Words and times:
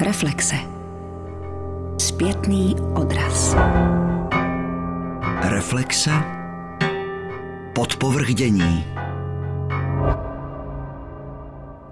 Reflexe. 0.00 0.56
Zpětný 1.98 2.76
odraz. 2.94 3.56
Reflexe. 5.42 6.10
Podpovrdění. 7.74 8.84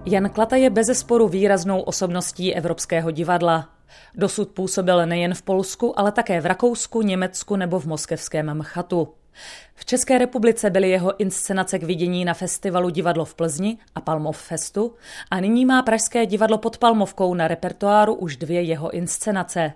Jan 0.06 0.30
Klata 0.30 0.56
je 0.56 0.70
bezesporu 0.70 1.28
výraznou 1.28 1.80
osobností 1.80 2.54
Evropského 2.54 3.10
divadla. 3.10 3.68
Dosud 4.14 4.48
působil 4.48 5.06
nejen 5.06 5.34
v 5.34 5.42
Polsku, 5.42 5.98
ale 5.98 6.12
také 6.12 6.40
v 6.40 6.46
Rakousku, 6.46 7.02
Německu 7.02 7.56
nebo 7.56 7.80
v 7.80 7.86
moskevském 7.86 8.58
Mchatu. 8.58 9.08
V 9.74 9.84
České 9.84 10.18
republice 10.18 10.70
byly 10.70 10.90
jeho 10.90 11.20
inscenace 11.20 11.78
k 11.78 11.82
vidění 11.82 12.24
na 12.24 12.34
festivalu 12.34 12.90
Divadlo 12.90 13.24
v 13.24 13.34
Plzni 13.34 13.78
a 13.94 14.00
Palmov 14.00 14.42
Festu 14.42 14.94
a 15.30 15.40
nyní 15.40 15.64
má 15.64 15.82
Pražské 15.82 16.26
divadlo 16.26 16.58
pod 16.58 16.78
Palmovkou 16.78 17.34
na 17.34 17.48
repertoáru 17.48 18.14
už 18.14 18.36
dvě 18.36 18.62
jeho 18.62 18.90
inscenace. 18.90 19.72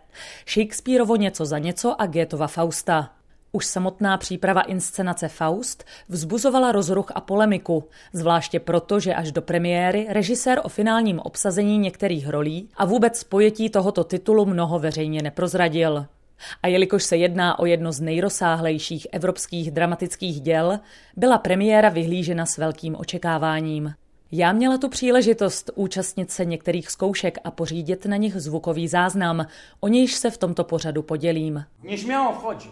Shakespeareovo 0.48 1.16
něco 1.16 1.44
za 1.44 1.58
něco 1.58 2.00
a 2.00 2.06
Goethova 2.06 2.46
Fausta. 2.46 3.10
Už 3.52 3.66
samotná 3.66 4.18
příprava 4.18 4.60
inscenace 4.60 5.28
Faust 5.28 5.84
vzbuzovala 6.08 6.72
rozruch 6.72 7.12
a 7.14 7.20
polemiku, 7.20 7.88
zvláště 8.12 8.60
proto, 8.60 9.00
že 9.00 9.14
až 9.14 9.32
do 9.32 9.42
premiéry 9.42 10.06
režisér 10.08 10.60
o 10.64 10.68
finálním 10.68 11.20
obsazení 11.20 11.78
některých 11.78 12.28
rolí 12.28 12.68
a 12.76 12.84
vůbec 12.84 13.24
pojetí 13.24 13.70
tohoto 13.70 14.04
titulu 14.04 14.46
mnoho 14.46 14.78
veřejně 14.78 15.22
neprozradil. 15.22 16.06
A 16.62 16.68
jelikož 16.68 17.04
se 17.04 17.16
jedná 17.16 17.58
o 17.58 17.66
jedno 17.66 17.92
z 17.92 18.00
nejrozsáhlejších 18.00 19.06
evropských 19.12 19.70
dramatických 19.70 20.40
děl, 20.40 20.80
byla 21.16 21.38
premiéra 21.38 21.88
vyhlížena 21.88 22.46
s 22.46 22.58
velkým 22.58 22.96
očekáváním. 22.98 23.94
Já 24.32 24.52
měla 24.52 24.78
tu 24.78 24.88
příležitost 24.88 25.70
účastnit 25.74 26.30
se 26.30 26.44
některých 26.44 26.90
zkoušek 26.90 27.38
a 27.44 27.50
pořídit 27.50 28.06
na 28.06 28.16
nich 28.16 28.36
zvukový 28.36 28.88
záznam, 28.88 29.46
o 29.80 29.88
nějž 29.88 30.14
se 30.14 30.30
v 30.30 30.38
tomto 30.38 30.64
pořadu 30.64 31.02
podělím. 31.02 31.64
Nieśmiało 31.82 32.32
wchodzi. 32.32 32.70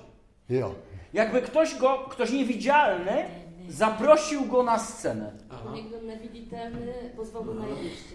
Jo. 0.48 0.74
Jakby 1.12 1.42
ktoś 1.42 1.78
go, 1.78 1.98
ktoś 2.10 2.30
niewidzialny, 2.30 3.24
zaprosił 3.68 4.44
go 4.44 4.62
na 4.62 4.78
scenę. 4.78 5.32
Někdo 5.74 5.96
neviditelný 6.06 6.92
pozval 7.16 7.42
go 7.44 7.54
na 7.54 7.66
jeviště. 7.66 8.14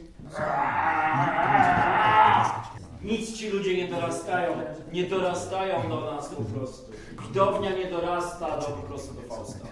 Nic 3.04 3.38
ci 3.38 3.50
ludzie 3.50 3.78
nie 3.78 3.88
dorastają. 3.88 4.54
Nie 4.94 5.04
dorastają 5.04 5.90
do 5.90 6.02
nas 6.12 6.30
po 6.30 6.42
prostu. 6.44 6.92
Widownia 7.28 7.70
nie 7.72 7.86
dorasta 7.92 8.58
do, 8.58 8.66
po 8.66 8.82
prostu 8.88 9.14
do 9.14 9.22
Fausta. 9.36 9.66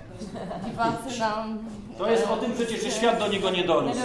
To 1.97 2.11
jest 2.11 2.27
o 2.27 2.37
tym 2.37 2.53
przecież, 2.53 2.83
że 2.83 2.91
świat 2.91 3.19
do 3.19 3.27
niego 3.27 3.49
nie 3.49 3.63
dorósł. 3.63 3.99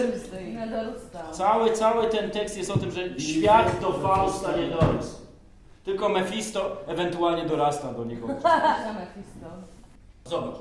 Cały, 1.33 1.73
cały 1.73 2.07
ten 2.11 2.31
tekst 2.31 2.57
jest 2.59 2.71
o 2.71 2.79
tym, 2.79 2.91
że 2.91 3.21
świat 3.21 3.81
do 3.81 3.93
Fausta 3.93 4.57
nie 4.57 4.67
dorósł. 4.67 5.17
Tylko 5.85 6.09
Mephisto 6.09 6.77
ewentualnie 6.87 7.45
dorasta 7.47 7.93
do 7.93 8.05
niego. 8.05 8.27
Zobacz. 10.25 10.57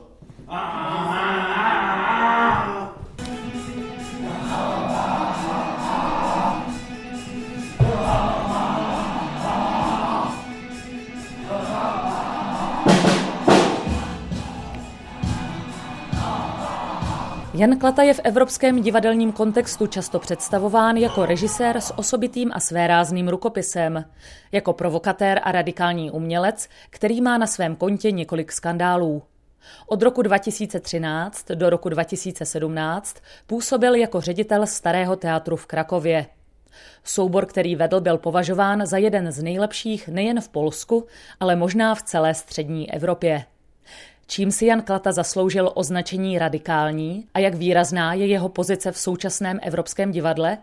Jan 17.57 17.79
Klata 17.79 18.03
je 18.03 18.13
v 18.13 18.19
evropském 18.23 18.81
divadelním 18.81 19.31
kontextu 19.31 19.87
často 19.87 20.19
představován 20.19 20.97
jako 20.97 21.25
režisér 21.25 21.77
s 21.77 21.97
osobitým 21.97 22.51
a 22.53 22.59
svérázným 22.59 23.27
rukopisem, 23.27 24.05
jako 24.51 24.73
provokatér 24.73 25.39
a 25.43 25.51
radikální 25.51 26.11
umělec, 26.11 26.69
který 26.89 27.21
má 27.21 27.37
na 27.37 27.47
svém 27.47 27.75
kontě 27.75 28.11
několik 28.11 28.51
skandálů. 28.51 29.23
Od 29.87 30.01
roku 30.01 30.21
2013 30.21 31.51
do 31.51 31.69
roku 31.69 31.89
2017 31.89 33.17
působil 33.47 33.95
jako 33.95 34.21
ředitel 34.21 34.67
Starého 34.67 35.15
teatru 35.15 35.55
v 35.55 35.65
Krakově. 35.65 36.25
Soubor, 37.03 37.45
který 37.45 37.75
vedl, 37.75 38.01
byl 38.01 38.17
považován 38.17 38.85
za 38.85 38.97
jeden 38.97 39.31
z 39.31 39.43
nejlepších 39.43 40.07
nejen 40.07 40.41
v 40.41 40.49
Polsku, 40.49 41.05
ale 41.39 41.55
možná 41.55 41.95
v 41.95 42.03
celé 42.03 42.33
střední 42.33 42.93
Evropě. 42.93 43.45
Čím 44.27 44.51
si 44.51 44.65
Jan 44.65 44.81
Klata 44.81 45.11
zasloužil 45.11 45.71
označení 45.75 46.39
radikální 46.39 47.27
a 47.33 47.39
jak 47.39 47.53
výrazná 47.55 48.13
je 48.13 48.25
jeho 48.25 48.49
pozice 48.49 48.91
v 48.91 48.97
současném 48.97 49.59
Evropském 49.61 50.11
divadle? 50.11 50.57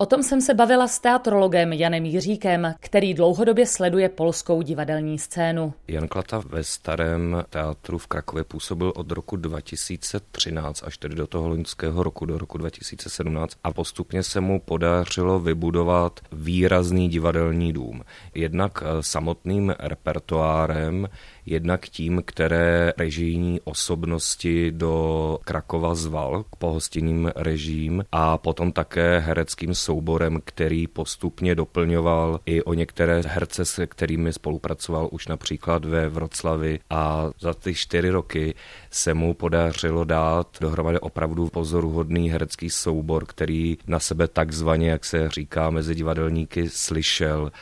O 0.00 0.06
tom 0.06 0.22
jsem 0.22 0.40
se 0.40 0.54
bavila 0.54 0.88
s 0.88 0.98
teatrologem 0.98 1.72
Janem 1.72 2.04
Jiříkem, 2.04 2.74
který 2.80 3.14
dlouhodobě 3.14 3.66
sleduje 3.66 4.08
polskou 4.08 4.62
divadelní 4.62 5.18
scénu. 5.18 5.74
Jan 5.88 6.08
Klata 6.08 6.42
ve 6.46 6.64
starém 6.64 7.44
teátru 7.50 7.98
v 7.98 8.06
Krakově 8.06 8.44
působil 8.44 8.92
od 8.96 9.12
roku 9.12 9.36
2013 9.36 10.82
až 10.86 10.98
tedy 10.98 11.14
do 11.14 11.26
toho 11.26 11.48
loňského 11.48 12.02
roku, 12.02 12.26
do 12.26 12.38
roku 12.38 12.58
2017 12.58 13.56
a 13.64 13.72
postupně 13.72 14.22
se 14.22 14.40
mu 14.40 14.60
podařilo 14.60 15.40
vybudovat 15.40 16.20
výrazný 16.32 17.08
divadelní 17.08 17.72
dům. 17.72 18.02
Jednak 18.34 18.82
eh, 18.82 18.86
samotným 19.00 19.74
repertoárem, 19.78 21.08
jednak 21.46 21.88
tím, 21.88 22.22
které 22.26 22.92
režijní 22.98 23.60
osobnosti 23.64 24.72
do 24.72 25.38
Krakova 25.44 25.94
zval 25.94 26.42
k 26.42 26.56
pohostinným 26.56 27.32
režím 27.36 28.04
a 28.12 28.38
potom 28.38 28.72
také 28.72 29.18
hereckým 29.18 29.74
souborem, 29.90 30.38
který 30.44 30.86
postupně 30.86 31.54
doplňoval 31.54 32.40
i 32.46 32.62
o 32.62 32.74
některé 32.74 33.22
herce, 33.26 33.64
se 33.64 33.86
kterými 33.86 34.32
spolupracoval 34.32 35.08
už 35.12 35.28
například 35.28 35.84
ve 35.84 36.08
Vroclavi 36.08 36.78
a 36.90 37.30
za 37.40 37.54
ty 37.54 37.74
čtyři 37.74 38.10
roky 38.10 38.54
se 38.90 39.14
mu 39.14 39.34
podařilo 39.34 40.04
dát 40.04 40.48
dohromady 40.60 41.00
opravdu 41.00 41.48
pozoruhodný 41.48 42.30
herecký 42.30 42.70
soubor, 42.70 43.24
který 43.26 43.78
na 43.86 43.98
sebe 44.00 44.28
takzvaně, 44.28 44.90
jak 44.90 45.04
se 45.04 45.28
říká 45.28 45.70
mezi 45.70 45.94
divadelníky, 45.94 46.68
slyšel 46.68 47.52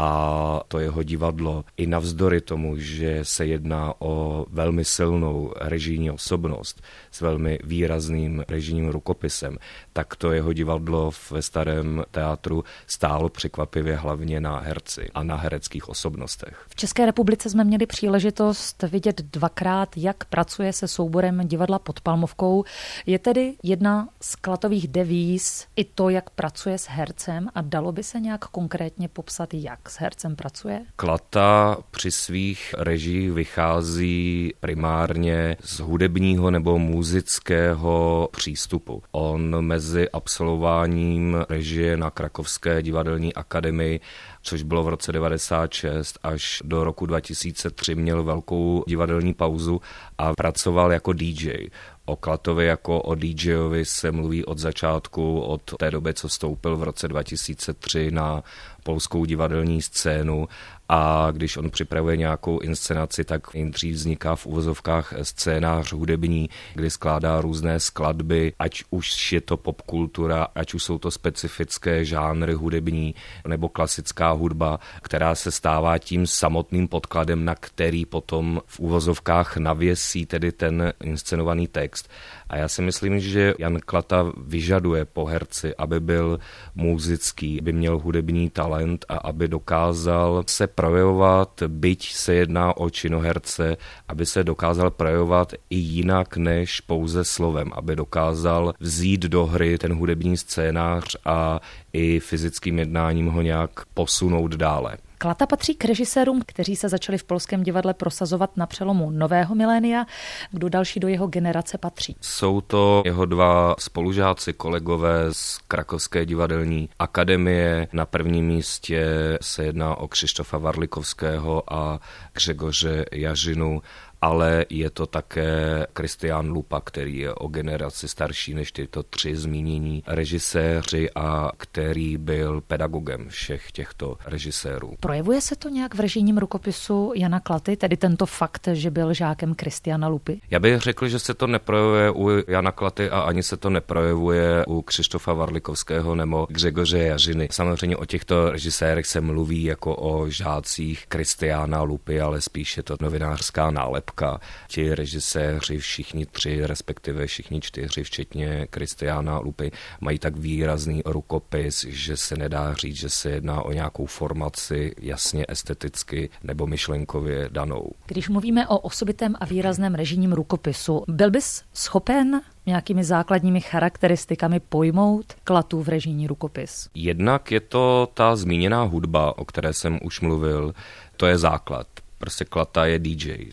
a 0.00 0.60
to 0.68 0.78
jeho 0.78 1.02
divadlo 1.02 1.64
i 1.76 1.86
navzdory 1.86 2.40
tomu, 2.40 2.76
že 2.76 3.18
se 3.22 3.46
jedná 3.46 3.94
o 3.98 4.46
velmi 4.50 4.84
silnou 4.84 5.52
režijní 5.56 6.10
osobnost 6.10 6.82
s 7.10 7.20
velmi 7.20 7.58
výrazným 7.64 8.44
režijním 8.48 8.88
rukopisem, 8.88 9.58
tak 9.92 10.16
to 10.16 10.32
jeho 10.32 10.52
divadlo 10.52 11.10
ve 11.30 11.42
starém 11.42 12.04
teátru 12.10 12.64
stálo 12.86 13.28
překvapivě 13.28 13.96
hlavně 13.96 14.40
na 14.40 14.58
herci 14.58 15.10
a 15.14 15.22
na 15.22 15.36
hereckých 15.36 15.88
osobnostech. 15.88 16.66
V 16.68 16.74
České 16.74 17.06
republice 17.06 17.50
jsme 17.50 17.64
měli 17.64 17.86
příležitost 17.86 18.82
vidět 18.82 19.22
dvakrát, 19.22 19.96
jak 19.96 20.24
pracuje 20.24 20.72
se 20.72 20.88
souborem 20.88 21.40
divadla 21.48 21.78
pod 21.78 22.00
Palmovkou. 22.00 22.64
Je 23.06 23.18
tedy 23.18 23.54
jedna 23.62 24.08
z 24.20 24.36
klatových 24.36 24.88
devíz 24.88 25.66
i 25.76 25.84
to, 25.84 26.08
jak 26.08 26.30
pracuje 26.30 26.78
s 26.78 26.86
hercem 26.88 27.48
a 27.54 27.60
dalo 27.60 27.92
by 27.92 28.02
se 28.02 28.20
nějak 28.20 28.44
konkrétně 28.44 29.08
popsat, 29.08 29.54
jak 29.54 29.87
s 29.88 29.96
hercem 29.96 30.36
pracuje? 30.36 30.80
Klata 30.96 31.76
při 31.90 32.10
svých 32.10 32.74
režích 32.78 33.32
vychází 33.32 34.52
primárně 34.60 35.56
z 35.62 35.80
hudebního 35.80 36.50
nebo 36.50 36.78
muzického 36.78 38.28
přístupu. 38.36 39.02
On 39.10 39.60
mezi 39.60 40.10
absolvováním 40.10 41.36
režie 41.48 41.96
na 41.96 42.10
Krakovské 42.10 42.82
divadelní 42.82 43.34
akademii 43.34 44.00
což 44.42 44.62
bylo 44.62 44.84
v 44.84 44.88
roce 44.88 45.12
96 45.12 46.18
až 46.22 46.62
do 46.64 46.84
roku 46.84 47.06
2003 47.06 47.94
měl 47.94 48.24
velkou 48.24 48.84
divadelní 48.86 49.34
pauzu 49.34 49.80
a 50.18 50.32
pracoval 50.34 50.92
jako 50.92 51.12
DJ. 51.12 51.66
O 52.04 52.16
Klatovi 52.16 52.66
jako 52.66 53.02
o 53.02 53.14
DJovi 53.14 53.84
se 53.84 54.12
mluví 54.12 54.44
od 54.44 54.58
začátku, 54.58 55.40
od 55.40 55.74
té 55.78 55.90
doby, 55.90 56.14
co 56.14 56.28
vstoupil 56.28 56.76
v 56.76 56.82
roce 56.82 57.08
2003 57.08 58.10
na 58.10 58.42
polskou 58.82 59.24
divadelní 59.24 59.82
scénu 59.82 60.48
a 60.88 61.28
když 61.30 61.56
on 61.56 61.70
připravuje 61.70 62.16
nějakou 62.16 62.58
inscenaci, 62.58 63.24
tak 63.24 63.54
nejdřív 63.54 63.94
vzniká 63.94 64.36
v 64.36 64.46
uvozovkách 64.46 65.14
scénář 65.22 65.92
hudební, 65.92 66.50
kdy 66.74 66.90
skládá 66.90 67.40
různé 67.40 67.80
skladby, 67.80 68.52
ať 68.58 68.84
už 68.90 69.32
je 69.32 69.40
to 69.40 69.56
popkultura, 69.56 70.46
ať 70.54 70.74
už 70.74 70.82
jsou 70.82 70.98
to 70.98 71.10
specifické 71.10 72.04
žánry 72.04 72.52
hudební 72.52 73.14
nebo 73.46 73.68
klasická 73.68 74.30
hudba, 74.30 74.80
která 75.02 75.34
se 75.34 75.50
stává 75.50 75.98
tím 75.98 76.26
samotným 76.26 76.88
podkladem, 76.88 77.44
na 77.44 77.54
který 77.54 78.06
potom 78.06 78.60
v 78.66 78.80
uvozovkách 78.80 79.56
navěsí 79.56 80.26
tedy 80.26 80.52
ten 80.52 80.92
inscenovaný 81.02 81.66
text. 81.66 82.08
A 82.48 82.56
já 82.56 82.68
si 82.68 82.82
myslím, 82.82 83.20
že 83.20 83.54
Jan 83.58 83.78
Klata 83.86 84.32
vyžaduje 84.36 85.04
po 85.04 85.24
herci, 85.24 85.76
aby 85.76 86.00
byl 86.00 86.38
muzický, 86.74 87.60
aby 87.60 87.72
měl 87.72 87.98
hudební 87.98 88.50
talent 88.50 89.04
a 89.08 89.16
aby 89.16 89.48
dokázal 89.48 90.44
se 90.46 90.66
projevovat, 90.66 91.62
byť 91.68 92.12
se 92.12 92.34
jedná 92.34 92.76
o 92.76 92.90
činoherce, 92.90 93.76
aby 94.08 94.26
se 94.26 94.44
dokázal 94.44 94.90
projevovat 94.90 95.52
i 95.70 95.76
jinak 95.76 96.36
než 96.36 96.80
pouze 96.80 97.24
slovem, 97.24 97.70
aby 97.74 97.96
dokázal 97.96 98.74
vzít 98.80 99.20
do 99.20 99.46
hry 99.46 99.78
ten 99.78 99.94
hudební 99.94 100.36
scénář 100.36 101.16
a 101.24 101.60
i 101.92 102.20
fyzickým 102.20 102.78
jednáním 102.78 103.26
ho 103.26 103.42
nějak 103.42 103.70
posunout 103.94 104.54
dále. 104.54 104.96
Klata 105.18 105.46
patří 105.46 105.74
k 105.74 105.84
režisérům, 105.84 106.42
kteří 106.46 106.76
se 106.76 106.88
začali 106.88 107.18
v 107.18 107.24
polském 107.24 107.62
divadle 107.62 107.94
prosazovat 107.94 108.56
na 108.56 108.66
přelomu 108.66 109.10
nového 109.10 109.54
milénia. 109.54 110.06
Kdo 110.50 110.68
další 110.68 111.00
do 111.00 111.08
jeho 111.08 111.26
generace 111.26 111.78
patří? 111.78 112.16
Jsou 112.20 112.60
to 112.60 113.02
jeho 113.04 113.24
dva 113.24 113.74
spolužáci, 113.78 114.52
kolegové 114.52 115.34
z 115.34 115.58
Krakovské 115.68 116.26
divadelní 116.26 116.88
akademie. 116.98 117.88
Na 117.92 118.06
prvním 118.06 118.46
místě 118.46 119.06
se 119.42 119.64
jedná 119.64 119.94
o 119.94 120.08
Křištofa 120.08 120.58
Varlikovského 120.58 121.74
a 121.74 122.00
Gřegoře 122.32 123.04
Jažinu 123.12 123.82
ale 124.22 124.66
je 124.70 124.90
to 124.90 125.06
také 125.06 125.86
Kristián 125.92 126.50
Lupa, 126.50 126.80
který 126.80 127.18
je 127.18 127.34
o 127.34 127.48
generaci 127.48 128.08
starší 128.08 128.54
než 128.54 128.72
tyto 128.72 129.02
tři 129.02 129.36
zmínění 129.36 130.02
režiséři 130.06 131.10
a 131.14 131.50
který 131.56 132.16
byl 132.16 132.60
pedagogem 132.60 133.28
všech 133.28 133.72
těchto 133.72 134.16
režisérů. 134.26 134.94
Projevuje 135.00 135.40
se 135.40 135.56
to 135.56 135.68
nějak 135.68 135.94
v 135.94 136.00
režijním 136.00 136.38
rukopisu 136.38 137.12
Jana 137.16 137.40
Klaty, 137.40 137.76
tedy 137.76 137.96
tento 137.96 138.26
fakt, 138.26 138.68
že 138.72 138.90
byl 138.90 139.14
žákem 139.14 139.54
Kristiana 139.54 140.08
Lupy? 140.08 140.40
Já 140.50 140.58
bych 140.58 140.80
řekl, 140.80 141.08
že 141.08 141.18
se 141.18 141.34
to 141.34 141.46
neprojevuje 141.46 142.10
u 142.10 142.30
Jana 142.48 142.72
Klaty 142.72 143.10
a 143.10 143.20
ani 143.20 143.42
se 143.42 143.56
to 143.56 143.70
neprojevuje 143.70 144.64
u 144.66 144.82
Křištofa 144.82 145.32
Varlikovského 145.32 146.14
nebo 146.14 146.46
Gřegoře 146.50 146.98
Jařiny. 146.98 147.48
Samozřejmě 147.50 147.96
o 147.96 148.04
těchto 148.04 148.50
režisérech 148.50 149.06
se 149.06 149.20
mluví 149.20 149.64
jako 149.64 149.96
o 149.96 150.28
žácích 150.28 151.06
Kristiána 151.06 151.82
Lupy, 151.82 152.20
ale 152.20 152.40
spíše 152.40 152.82
to 152.82 152.96
novinářská 153.00 153.70
nálepka 153.70 154.07
nálepka. 154.08 154.40
Ti 154.68 154.94
režiséři, 154.94 155.78
všichni 155.78 156.26
tři, 156.26 156.66
respektive 156.66 157.26
všichni 157.26 157.60
čtyři, 157.60 158.04
včetně 158.04 158.66
Kristiána 158.70 159.38
Lupy, 159.38 159.70
mají 160.00 160.18
tak 160.18 160.36
výrazný 160.36 161.02
rukopis, 161.06 161.84
že 161.88 162.16
se 162.16 162.36
nedá 162.36 162.74
říct, 162.74 162.96
že 162.96 163.08
se 163.08 163.30
jedná 163.30 163.62
o 163.62 163.72
nějakou 163.72 164.06
formaci 164.06 164.94
jasně 165.00 165.44
esteticky 165.48 166.30
nebo 166.42 166.66
myšlenkově 166.66 167.48
danou. 167.52 167.92
Když 168.06 168.28
mluvíme 168.28 168.68
o 168.68 168.78
osobitém 168.78 169.34
a 169.40 169.44
výrazném 169.44 169.94
režijním 169.94 170.32
rukopisu, 170.32 171.04
byl 171.08 171.30
bys 171.30 171.62
schopen 171.72 172.40
nějakými 172.66 173.04
základními 173.04 173.60
charakteristikami 173.60 174.60
pojmout 174.60 175.34
v 175.72 175.88
režijní 175.88 176.26
rukopis? 176.26 176.88
Jednak 176.94 177.50
je 177.50 177.60
to 177.60 178.08
ta 178.14 178.36
zmíněná 178.36 178.82
hudba, 178.82 179.38
o 179.38 179.44
které 179.44 179.72
jsem 179.72 179.98
už 180.02 180.20
mluvil, 180.20 180.74
to 181.16 181.26
je 181.26 181.38
základ. 181.38 181.86
Prostě 182.18 182.44
Klata 182.44 182.86
je 182.86 182.98
DJ. 182.98 183.52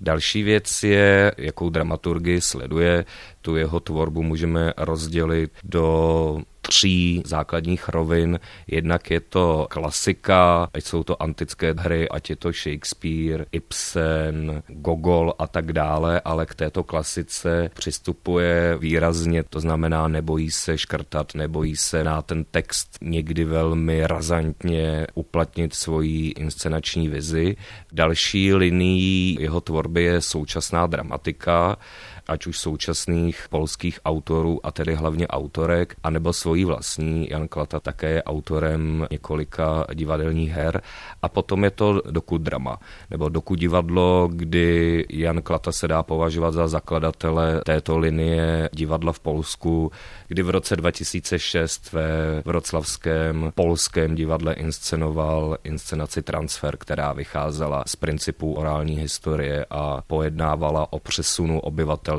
Další 0.00 0.42
věc 0.42 0.82
je, 0.82 1.32
jakou 1.38 1.70
dramaturgii 1.70 2.40
sleduje. 2.40 3.04
Tu 3.40 3.56
jeho 3.56 3.80
tvorbu 3.80 4.22
můžeme 4.22 4.72
rozdělit 4.76 5.50
do 5.64 6.42
tří 6.68 7.22
základních 7.26 7.88
rovin. 7.88 8.40
Jednak 8.66 9.10
je 9.10 9.20
to 9.20 9.66
klasika, 9.70 10.68
ať 10.74 10.84
jsou 10.84 11.02
to 11.02 11.22
antické 11.22 11.74
hry, 11.78 12.08
ať 12.08 12.30
je 12.30 12.36
to 12.36 12.52
Shakespeare, 12.52 13.46
Ibsen, 13.52 14.62
Gogol 14.68 15.34
a 15.38 15.46
tak 15.46 15.72
dále, 15.72 16.20
ale 16.24 16.46
k 16.46 16.54
této 16.54 16.84
klasice 16.84 17.70
přistupuje 17.74 18.76
výrazně, 18.78 19.42
to 19.42 19.60
znamená 19.60 20.08
nebojí 20.08 20.50
se 20.50 20.78
škrtat, 20.78 21.34
nebojí 21.34 21.76
se 21.76 22.04
na 22.04 22.22
ten 22.22 22.44
text 22.44 22.98
někdy 23.00 23.44
velmi 23.44 24.06
razantně 24.06 25.06
uplatnit 25.14 25.74
svoji 25.74 26.28
inscenační 26.28 27.08
vizi. 27.08 27.56
Další 27.92 28.54
linií 28.54 29.36
jeho 29.40 29.60
tvorby 29.60 30.02
je 30.04 30.20
současná 30.20 30.86
dramatika, 30.86 31.76
ať 32.28 32.46
už 32.46 32.58
současných 32.58 33.46
polských 33.50 34.00
autorů, 34.04 34.60
a 34.66 34.70
tedy 34.70 34.94
hlavně 34.94 35.28
autorek, 35.28 35.96
anebo 36.02 36.32
svojí 36.32 36.64
vlastní. 36.64 37.28
Jan 37.30 37.48
Klata 37.48 37.80
také 37.80 38.10
je 38.10 38.22
autorem 38.22 39.06
několika 39.10 39.86
divadelních 39.94 40.50
her. 40.50 40.82
A 41.22 41.28
potom 41.28 41.64
je 41.64 41.70
to 41.70 42.02
dokud 42.10 42.42
drama, 42.42 42.78
nebo 43.10 43.28
dokud 43.28 43.58
divadlo, 43.58 44.28
kdy 44.32 45.06
Jan 45.10 45.42
Klata 45.42 45.72
se 45.72 45.88
dá 45.88 46.02
považovat 46.02 46.54
za 46.54 46.68
zakladatele 46.68 47.60
této 47.64 47.98
linie 47.98 48.70
divadla 48.72 49.12
v 49.12 49.20
Polsku, 49.20 49.92
kdy 50.28 50.42
v 50.42 50.50
roce 50.50 50.76
2006 50.76 51.92
ve 51.92 52.42
Vroclavském 52.44 53.52
polském 53.54 54.14
divadle 54.14 54.54
inscenoval 54.54 55.56
inscenaci 55.64 56.22
Transfer, 56.22 56.76
která 56.76 57.12
vycházela 57.12 57.84
z 57.86 57.96
principů 57.96 58.54
orální 58.54 58.96
historie 58.96 59.66
a 59.70 60.02
pojednávala 60.06 60.92
o 60.92 60.98
přesunu 60.98 61.60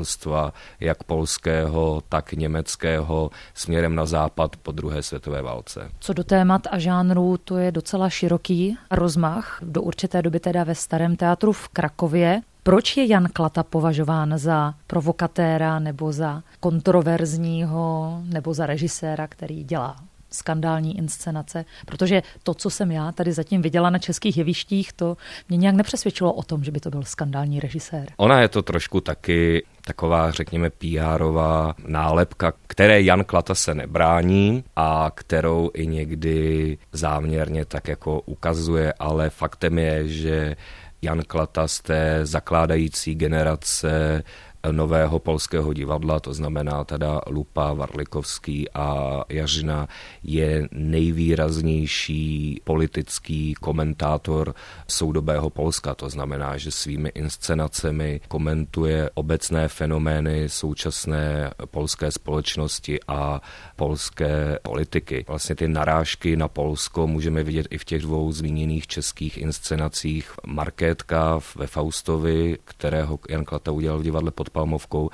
obyvatelstva 0.00 0.52
jak 0.80 1.04
polského, 1.04 2.02
tak 2.08 2.32
německého 2.32 3.30
směrem 3.54 3.94
na 3.94 4.06
západ 4.06 4.56
po 4.56 4.72
druhé 4.72 5.02
světové 5.02 5.42
válce. 5.42 5.90
Co 6.00 6.12
do 6.12 6.24
témat 6.24 6.62
a 6.70 6.78
žánrů, 6.78 7.36
to 7.36 7.56
je 7.56 7.72
docela 7.72 8.10
široký 8.10 8.76
rozmach. 8.90 9.58
Do 9.62 9.82
určité 9.82 10.22
doby 10.22 10.40
teda 10.40 10.64
ve 10.64 10.74
Starém 10.74 11.16
teatru 11.16 11.52
v 11.52 11.68
Krakově 11.68 12.42
proč 12.62 12.96
je 12.96 13.06
Jan 13.06 13.28
Klata 13.32 13.62
považován 13.62 14.38
za 14.38 14.74
provokatéra 14.86 15.78
nebo 15.78 16.12
za 16.12 16.42
kontroverzního 16.60 18.20
nebo 18.24 18.54
za 18.54 18.66
režiséra, 18.66 19.26
který 19.26 19.64
dělá 19.64 19.96
skandální 20.32 20.98
inscenace, 20.98 21.64
protože 21.86 22.22
to, 22.42 22.54
co 22.54 22.70
jsem 22.70 22.90
já 22.90 23.12
tady 23.12 23.32
zatím 23.32 23.62
viděla 23.62 23.90
na 23.90 23.98
českých 23.98 24.36
jevištích, 24.36 24.92
to 24.92 25.16
mě 25.48 25.58
nějak 25.58 25.74
nepřesvědčilo 25.74 26.32
o 26.32 26.42
tom, 26.42 26.64
že 26.64 26.70
by 26.70 26.80
to 26.80 26.90
byl 26.90 27.02
skandální 27.02 27.60
režisér. 27.60 28.06
Ona 28.16 28.40
je 28.40 28.48
to 28.48 28.62
trošku 28.62 29.00
taky 29.00 29.64
taková, 29.86 30.30
řekněme, 30.30 30.68
PR-ová 30.68 31.74
nálepka, 31.86 32.52
které 32.66 33.02
Jan 33.02 33.24
Klata 33.24 33.54
se 33.54 33.74
nebrání 33.74 34.64
a 34.76 35.10
kterou 35.14 35.70
i 35.74 35.86
někdy 35.86 36.78
záměrně 36.92 37.64
tak 37.64 37.88
jako 37.88 38.20
ukazuje, 38.20 38.92
ale 38.98 39.30
faktem 39.30 39.78
je, 39.78 40.08
že 40.08 40.56
Jan 41.02 41.22
Klata 41.26 41.68
z 41.68 41.80
té 41.80 42.20
zakládající 42.22 43.14
generace 43.14 44.22
nového 44.70 45.18
polského 45.18 45.72
divadla, 45.72 46.20
to 46.20 46.34
znamená 46.34 46.84
teda 46.84 47.20
Lupa, 47.30 47.72
Varlikovský 47.72 48.70
a 48.70 49.20
Jařina, 49.28 49.88
je 50.22 50.68
nejvýraznější 50.72 52.60
politický 52.64 53.54
komentátor 53.54 54.54
soudobého 54.88 55.50
Polska. 55.50 55.94
To 55.94 56.10
znamená, 56.10 56.56
že 56.56 56.70
svými 56.70 57.08
inscenacemi 57.08 58.20
komentuje 58.28 59.10
obecné 59.14 59.68
fenomény 59.68 60.48
současné 60.48 61.50
polské 61.70 62.10
společnosti 62.10 63.00
a 63.08 63.40
polské 63.76 64.58
politiky. 64.62 65.24
Vlastně 65.28 65.54
ty 65.54 65.68
narážky 65.68 66.36
na 66.36 66.48
Polsko 66.48 67.06
můžeme 67.06 67.42
vidět 67.42 67.66
i 67.70 67.78
v 67.78 67.84
těch 67.84 68.02
dvou 68.02 68.32
zmíněných 68.32 68.86
českých 68.86 69.38
inscenacích. 69.38 70.32
Markétka 70.46 71.40
ve 71.56 71.66
Faustovi, 71.66 72.58
kterého 72.64 73.18
Jan 73.28 73.44
Klata 73.44 73.72
udělal 73.72 73.98
v 73.98 74.02
divadle 74.02 74.30
pod 74.30 74.49
Palmovkou, 74.52 75.10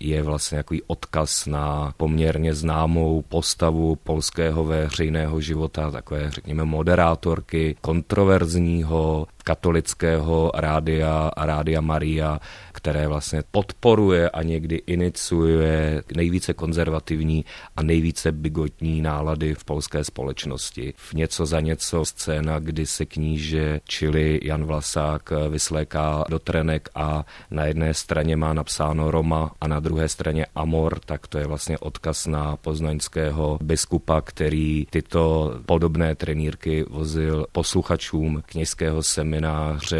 je 0.00 0.22
vlastně 0.22 0.58
takový 0.58 0.82
odkaz 0.86 1.46
na 1.46 1.94
poměrně 1.96 2.54
známou 2.54 3.22
postavu 3.22 3.96
polského 3.96 4.64
veřejného 4.64 5.40
života, 5.40 5.90
takové, 5.90 6.30
řekněme, 6.30 6.64
moderátorky, 6.64 7.76
kontroverzního, 7.80 9.26
katolického 9.42 10.52
rádia 10.54 11.30
a 11.36 11.46
rádia 11.46 11.80
Maria, 11.80 12.40
které 12.72 13.08
vlastně 13.08 13.42
podporuje 13.50 14.30
a 14.30 14.42
někdy 14.42 14.76
iniciuje 14.86 16.02
nejvíce 16.16 16.54
konzervativní 16.54 17.44
a 17.76 17.82
nejvíce 17.82 18.32
bigotní 18.32 19.00
nálady 19.00 19.54
v 19.54 19.64
polské 19.64 20.04
společnosti. 20.04 20.94
V 20.96 21.14
něco 21.14 21.46
za 21.46 21.60
něco 21.60 22.04
scéna, 22.04 22.58
kdy 22.58 22.86
se 22.86 23.06
kníže, 23.06 23.80
čili 23.84 24.40
Jan 24.42 24.64
Vlasák 24.64 25.32
vysléká 25.50 26.24
do 26.28 26.38
trenek 26.38 26.88
a 26.94 27.24
na 27.50 27.64
jedné 27.64 27.94
straně 27.94 28.36
má 28.36 28.52
napsáno 28.52 29.10
Roma 29.10 29.52
a 29.60 29.68
na 29.68 29.80
druhé 29.80 30.08
straně 30.08 30.46
Amor, 30.54 31.00
tak 31.00 31.26
to 31.26 31.38
je 31.38 31.46
vlastně 31.46 31.78
odkaz 31.78 32.26
na 32.26 32.56
poznaňského 32.56 33.58
biskupa, 33.62 34.20
který 34.20 34.86
tyto 34.90 35.54
podobné 35.66 36.14
trenírky 36.14 36.84
vozil 36.90 37.46
posluchačům 37.52 38.42
kněžského 38.46 39.02
semináře 39.02 39.29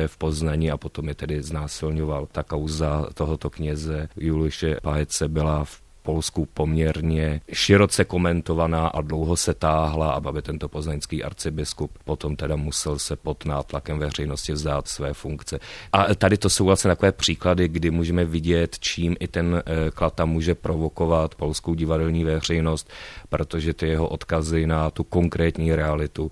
v 0.06 0.16
Poznaní 0.18 0.70
a 0.70 0.76
potom 0.76 1.08
je 1.08 1.14
tedy 1.14 1.42
znásilňoval. 1.42 2.26
Ta 2.32 2.42
kauza 2.42 3.06
tohoto 3.14 3.50
kněze 3.50 4.08
Juliše 4.16 4.76
Pahece 4.82 5.28
byla 5.28 5.64
v 5.64 5.80
Polsku 6.02 6.48
poměrně 6.54 7.40
široce 7.52 8.04
komentovaná 8.04 8.88
a 8.88 9.00
dlouho 9.00 9.36
se 9.36 9.54
táhla, 9.54 10.12
aby 10.12 10.42
tento 10.42 10.68
poznaňský 10.68 11.24
arcibiskup 11.24 11.90
potom 12.04 12.36
teda 12.36 12.56
musel 12.56 12.98
se 12.98 13.16
pod 13.16 13.44
nátlakem 13.44 13.98
veřejnosti 13.98 14.52
vzdát 14.52 14.88
své 14.88 15.14
funkce. 15.14 15.60
A 15.92 16.14
tady 16.14 16.36
to 16.36 16.50
jsou 16.50 16.64
vlastně 16.64 16.88
takové 16.88 17.12
příklady, 17.12 17.68
kdy 17.68 17.90
můžeme 17.90 18.24
vidět, 18.24 18.78
čím 18.78 19.16
i 19.20 19.28
ten 19.28 19.62
eh, 19.66 19.90
Klata 19.90 20.24
může 20.24 20.54
provokovat 20.54 21.34
polskou 21.34 21.74
divadelní 21.74 22.24
veřejnost, 22.24 22.90
protože 23.28 23.74
ty 23.74 23.88
jeho 23.88 24.08
odkazy 24.08 24.66
na 24.66 24.90
tu 24.90 25.04
konkrétní 25.04 25.74
realitu 25.74 26.30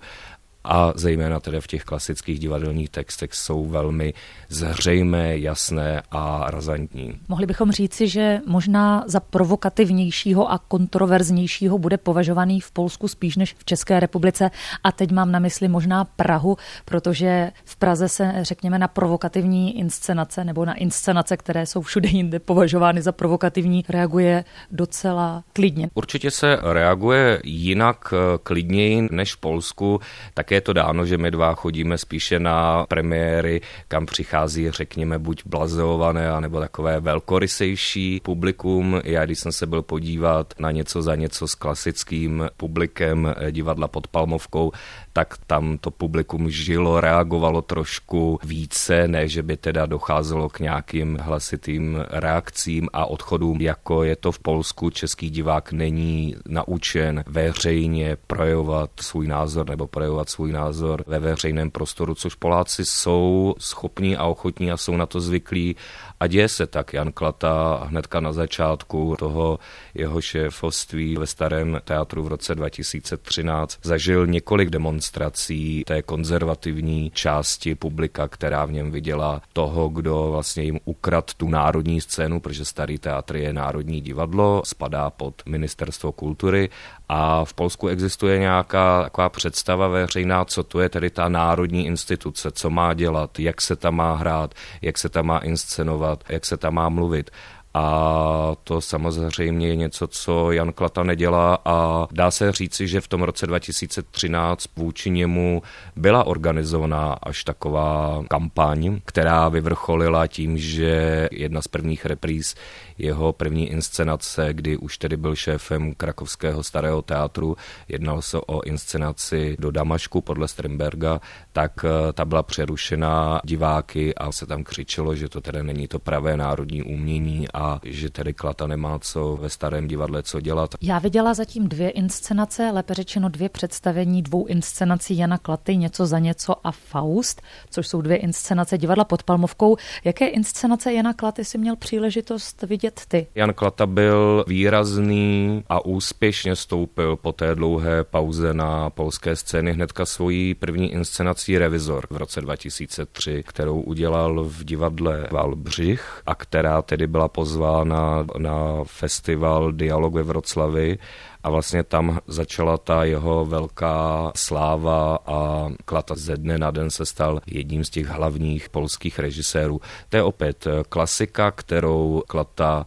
a 0.69 0.93
zejména 0.95 1.39
tedy 1.39 1.61
v 1.61 1.67
těch 1.67 1.83
klasických 1.83 2.39
divadelních 2.39 2.89
textech 2.89 3.33
jsou 3.33 3.65
velmi 3.65 4.13
zřejmé, 4.49 5.37
jasné 5.37 6.01
a 6.11 6.51
razantní. 6.51 7.19
Mohli 7.27 7.45
bychom 7.45 7.71
říci, 7.71 8.07
že 8.07 8.39
možná 8.45 9.03
za 9.07 9.19
provokativnějšího 9.19 10.51
a 10.51 10.57
kontroverznějšího 10.57 11.77
bude 11.77 11.97
považovaný 11.97 12.61
v 12.61 12.71
Polsku 12.71 13.07
spíš 13.07 13.35
než 13.37 13.55
v 13.57 13.65
České 13.65 13.99
republice 13.99 14.51
a 14.83 14.91
teď 14.91 15.11
mám 15.11 15.31
na 15.31 15.39
mysli 15.39 15.67
možná 15.67 16.05
Prahu, 16.05 16.57
protože 16.85 17.51
v 17.65 17.75
Praze 17.75 18.09
se 18.09 18.33
řekněme 18.41 18.79
na 18.79 18.87
provokativní 18.87 19.79
inscenace 19.79 20.43
nebo 20.43 20.65
na 20.65 20.73
inscenace, 20.73 21.37
které 21.37 21.65
jsou 21.65 21.81
všude 21.81 22.09
jinde 22.09 22.39
považovány 22.39 23.01
za 23.01 23.11
provokativní, 23.11 23.85
reaguje 23.89 24.43
docela 24.71 25.43
klidně. 25.53 25.89
Určitě 25.93 26.31
se 26.31 26.57
reaguje 26.61 27.41
jinak 27.43 28.13
eh, 28.13 28.37
klidněji 28.43 29.07
než 29.11 29.35
v 29.35 29.37
Polsku, 29.37 29.99
také 30.33 30.58
je 30.59 30.63
to 30.63 30.73
dáno, 30.73 31.05
že 31.05 31.17
my 31.17 31.31
dva 31.31 31.55
chodíme 31.55 31.97
spíše 31.97 32.39
na 32.39 32.83
premiéry, 32.83 33.61
kam 33.87 34.05
přichází, 34.05 34.71
řekněme, 34.71 35.19
buď 35.19 35.41
blazeované, 35.45 36.27
nebo 36.39 36.59
takové 36.59 36.99
velkorysejší 36.99 38.19
publikum. 38.23 39.01
Já, 39.03 39.25
když 39.25 39.39
jsem 39.39 39.51
se 39.51 39.65
byl 39.65 39.81
podívat 39.81 40.53
na 40.59 40.71
něco 40.71 41.01
za 41.01 41.15
něco 41.15 41.47
s 41.47 41.55
klasickým 41.55 42.49
publikem 42.57 43.35
divadla 43.51 43.87
pod 43.87 44.07
Palmovkou, 44.07 44.71
tak 45.19 45.35
tam 45.47 45.77
to 45.77 45.91
publikum 45.91 46.47
žilo, 46.47 47.03
reagovalo 47.03 47.61
trošku 47.61 48.39
více, 48.43 49.07
ne, 49.07 49.27
že 49.27 49.43
by 49.43 49.57
teda 49.57 49.85
docházelo 49.85 50.49
k 50.49 50.59
nějakým 50.59 51.17
hlasitým 51.21 51.99
reakcím 52.09 52.87
a 52.93 53.05
odchodům, 53.05 53.61
jako 53.61 54.03
je 54.03 54.15
to 54.15 54.31
v 54.31 54.39
Polsku. 54.39 54.89
Český 54.89 55.29
divák 55.29 55.71
není 55.71 56.35
naučen 56.47 57.23
veřejně 57.27 58.17
projevovat 58.27 58.89
svůj 59.01 59.27
názor 59.27 59.69
nebo 59.69 59.87
projevovat 59.87 60.29
svůj 60.29 60.51
názor 60.51 61.03
ve 61.07 61.19
veřejném 61.19 61.71
prostoru, 61.71 62.15
což 62.15 62.35
Poláci 62.35 62.85
jsou 62.85 63.55
schopní 63.59 64.17
a 64.17 64.25
ochotní 64.25 64.71
a 64.71 64.77
jsou 64.77 64.97
na 64.97 65.05
to 65.05 65.19
zvyklí 65.19 65.75
a 66.19 66.27
děje 66.27 66.49
se 66.49 66.67
tak. 66.67 66.93
Jan 66.93 67.11
Klata 67.11 67.83
hnedka 67.87 68.19
na 68.19 68.33
začátku 68.33 69.15
toho 69.19 69.59
jeho 69.93 70.21
šéfoství 70.21 71.17
ve 71.17 71.27
Starém 71.27 71.81
teatru 71.83 72.23
v 72.23 72.27
roce 72.27 72.55
2013 72.55 73.79
zažil 73.83 74.27
několik 74.27 74.69
demonstrací 74.69 75.83
té 75.87 76.01
konzervativní 76.01 77.11
části 77.13 77.75
publika, 77.75 78.27
která 78.27 78.65
v 78.65 78.71
něm 78.71 78.91
viděla 78.91 79.41
toho, 79.53 79.89
kdo 79.89 80.27
vlastně 80.31 80.63
jim 80.63 80.79
ukrad 80.85 81.33
tu 81.33 81.49
národní 81.49 82.01
scénu, 82.01 82.39
protože 82.39 82.65
Starý 82.65 82.97
teatr 82.97 83.35
je 83.35 83.53
národní 83.53 84.01
divadlo, 84.01 84.61
spadá 84.65 85.09
pod 85.09 85.41
ministerstvo 85.45 86.11
kultury 86.11 86.69
a 87.09 87.45
v 87.45 87.53
Polsku 87.53 87.87
existuje 87.87 88.39
nějaká 88.39 89.03
taková 89.03 89.29
představa 89.29 89.87
veřejná, 89.87 90.45
co 90.45 90.63
to 90.63 90.79
je 90.79 90.89
tedy 90.89 91.09
ta 91.09 91.29
národní 91.29 91.85
instituce, 91.85 92.51
co 92.51 92.69
má 92.69 92.93
dělat, 92.93 93.39
jak 93.39 93.61
se 93.61 93.75
tam 93.75 93.95
má 93.95 94.15
hrát, 94.15 94.53
jak 94.81 94.97
se 94.97 95.09
tam 95.09 95.25
má 95.25 95.37
inscenovat, 95.37 96.08
jak 96.29 96.45
se 96.45 96.57
tam 96.57 96.73
má 96.73 96.89
mluvit. 96.89 97.31
A 97.73 98.55
to 98.63 98.81
samozřejmě 98.81 99.67
je 99.67 99.75
něco, 99.75 100.07
co 100.07 100.51
Jan 100.51 100.73
Klata 100.73 101.03
nedělá 101.03 101.57
a 101.65 102.07
dá 102.11 102.31
se 102.31 102.51
říci, 102.51 102.87
že 102.87 103.01
v 103.01 103.07
tom 103.07 103.21
roce 103.21 103.47
2013 103.47 104.65
vůči 104.75 105.09
němu 105.09 105.61
byla 105.95 106.23
organizovaná 106.23 107.13
až 107.23 107.43
taková 107.43 108.23
kampaň, 108.29 108.99
která 109.05 109.49
vyvrcholila 109.49 110.27
tím, 110.27 110.57
že 110.57 111.27
jedna 111.31 111.61
z 111.61 111.67
prvních 111.67 112.05
repríz 112.05 112.55
jeho 112.97 113.33
první 113.33 113.69
inscenace, 113.69 114.53
kdy 114.53 114.77
už 114.77 114.97
tedy 114.97 115.17
byl 115.17 115.35
šéfem 115.35 115.93
krakovského 115.93 116.63
starého 116.63 117.01
teatru, 117.01 117.57
jednalo 117.87 118.21
se 118.21 118.37
o 118.37 118.61
inscenaci 118.61 119.55
do 119.59 119.71
Damašku 119.71 120.21
podle 120.21 120.47
Strindberga, 120.47 121.21
tak 121.53 121.85
eh, 121.85 122.13
ta 122.13 122.25
byla 122.25 122.43
přerušena 122.43 123.41
diváky 123.43 124.15
a 124.15 124.31
se 124.31 124.45
tam 124.45 124.63
křičelo, 124.63 125.15
že 125.15 125.29
to 125.29 125.41
tedy 125.41 125.63
není 125.63 125.87
to 125.87 125.99
pravé 125.99 126.37
národní 126.37 126.83
umění 126.83 127.47
a 127.53 127.58
že 127.83 128.09
tedy 128.09 128.33
Klata 128.33 128.67
nemá 128.67 128.99
co 128.99 129.37
ve 129.41 129.49
starém 129.49 129.87
divadle 129.87 130.23
co 130.23 130.39
dělat. 130.39 130.75
Já 130.81 130.99
viděla 130.99 131.33
zatím 131.33 131.69
dvě 131.69 131.89
inscenace, 131.89 132.71
lépe 132.73 132.93
řečeno 132.93 133.29
dvě 133.29 133.49
představení 133.49 134.21
dvou 134.21 134.45
inscenací 134.45 135.17
Jana 135.17 135.37
Klaty, 135.37 135.77
něco 135.77 136.05
za 136.05 136.19
něco 136.19 136.67
a 136.67 136.71
Faust, 136.71 137.41
což 137.69 137.87
jsou 137.87 138.01
dvě 138.01 138.17
inscenace 138.17 138.77
divadla 138.77 139.03
pod 139.03 139.23
Palmovkou. 139.23 139.77
Jaké 140.03 140.27
inscenace 140.27 140.93
Jana 140.93 141.13
Klaty 141.13 141.45
si 141.45 141.57
měl 141.57 141.75
příležitost 141.75 142.61
vidět 142.61 143.01
ty? 143.07 143.27
Jan 143.35 143.53
Klata 143.53 143.85
byl 143.85 144.45
výrazný 144.47 145.63
a 145.69 145.85
úspěšně 145.85 146.55
stoupil 146.55 147.15
po 147.15 147.31
té 147.31 147.55
dlouhé 147.55 148.03
pauze 148.03 148.53
na 148.53 148.89
polské 148.89 149.35
scény 149.35 149.73
hnedka 149.73 150.05
svojí 150.05 150.53
první 150.53 150.91
inscenací 150.91 151.57
Revizor 151.57 152.07
v 152.09 152.17
roce 152.17 152.41
2003, 152.41 153.43
kterou 153.47 153.81
udělal 153.81 154.43
v 154.43 154.63
divadle 154.63 155.27
Valbřich 155.31 156.21
a 156.25 156.35
která 156.35 156.81
tedy 156.81 157.07
byla 157.07 157.27
pozvána 157.49 158.25
na 158.37 158.83
festival 158.85 159.71
Dialog 159.71 160.13
ve 160.13 160.23
Vroclavi 160.23 160.97
a 161.43 161.49
vlastně 161.49 161.83
tam 161.83 162.19
začala 162.27 162.77
ta 162.77 163.03
jeho 163.03 163.45
velká 163.45 164.31
sláva 164.35 165.17
a 165.25 165.69
Klata 165.85 166.15
ze 166.15 166.37
dne 166.37 166.57
na 166.57 166.71
den 166.71 166.89
se 166.89 167.05
stal 167.05 167.41
jedním 167.47 167.83
z 167.83 167.89
těch 167.89 168.05
hlavních 168.05 168.69
polských 168.69 169.19
režisérů. 169.19 169.81
To 170.09 170.17
je 170.17 170.23
opět 170.23 170.67
klasika, 170.89 171.51
kterou 171.51 172.23
Klata 172.27 172.85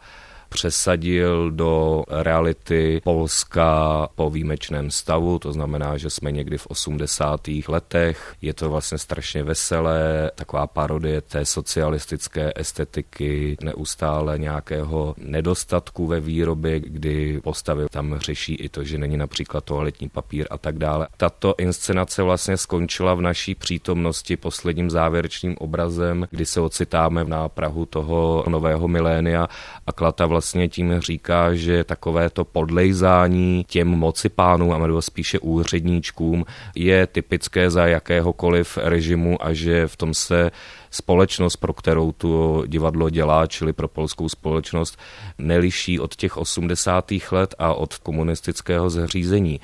přesadil 0.53 1.51
do 1.51 2.05
reality 2.09 3.01
Polska 3.05 4.09
po 4.15 4.31
výjimečném 4.31 4.91
stavu, 4.91 5.39
to 5.39 5.53
znamená, 5.53 5.97
že 5.97 6.11
jsme 6.11 6.33
někdy 6.33 6.59
v 6.59 6.67
80. 6.67 7.49
letech. 7.69 8.35
Je 8.43 8.55
to 8.55 8.71
vlastně 8.71 8.99
strašně 8.99 9.43
veselé, 9.43 10.31
taková 10.35 10.67
parodie 10.67 11.21
té 11.21 11.45
socialistické 11.45 12.53
estetiky, 12.57 13.57
neustále 13.63 14.39
nějakého 14.39 15.15
nedostatku 15.19 16.07
ve 16.07 16.21
výrobě, 16.21 16.81
kdy 16.81 17.41
postavy 17.41 17.87
tam 17.91 18.19
řeší 18.19 18.55
i 18.55 18.69
to, 18.69 18.85
že 18.85 18.99
není 18.99 19.17
například 19.17 19.65
toaletní 19.65 20.09
papír 20.09 20.47
a 20.51 20.59
tak 20.59 20.79
dále. 20.79 21.09
Tato 21.17 21.55
inscenace 21.59 22.23
vlastně 22.23 22.57
skončila 22.57 23.15
v 23.15 23.21
naší 23.21 23.55
přítomnosti 23.55 24.37
posledním 24.37 24.91
závěrečným 24.91 25.57
obrazem, 25.59 26.27
kdy 26.31 26.47
se 26.47 26.61
ocitáme 26.61 27.25
na 27.25 27.49
Prahu 27.49 27.87
toho 27.87 28.45
nového 28.49 28.89
milénia 28.89 29.49
a 29.87 29.93
Klata 29.93 30.27
vlastně 30.27 30.42
vlastně 30.43 30.69
tím 30.69 31.01
říká, 31.01 31.55
že 31.55 31.85
takové 31.85 32.31
to 32.31 32.45
podlejzání 32.45 33.65
těm 33.69 33.89
moci 33.89 34.29
pánů, 34.29 34.75
a 34.75 34.79
nebo 34.79 35.03
spíše 35.03 35.39
úředníčkům, 35.39 36.45
je 36.75 37.07
typické 37.07 37.71
za 37.71 37.87
jakéhokoliv 37.87 38.79
režimu 38.83 39.39
a 39.47 39.53
že 39.53 39.87
v 39.87 39.97
tom 39.97 40.15
se 40.15 40.51
společnost, 40.91 41.57
pro 41.57 41.73
kterou 41.73 42.13
tu 42.13 42.65
divadlo 42.67 43.11
dělá, 43.11 43.47
čili 43.47 43.73
pro 43.73 43.89
polskou 43.89 44.29
společnost, 44.29 44.99
neliší 45.39 46.01
od 46.01 46.17
těch 46.17 46.37
80. 46.37 47.13
let 47.31 47.55
a 47.59 47.75
od 47.75 47.99
komunistického 47.99 48.91
zřízení 48.91 49.61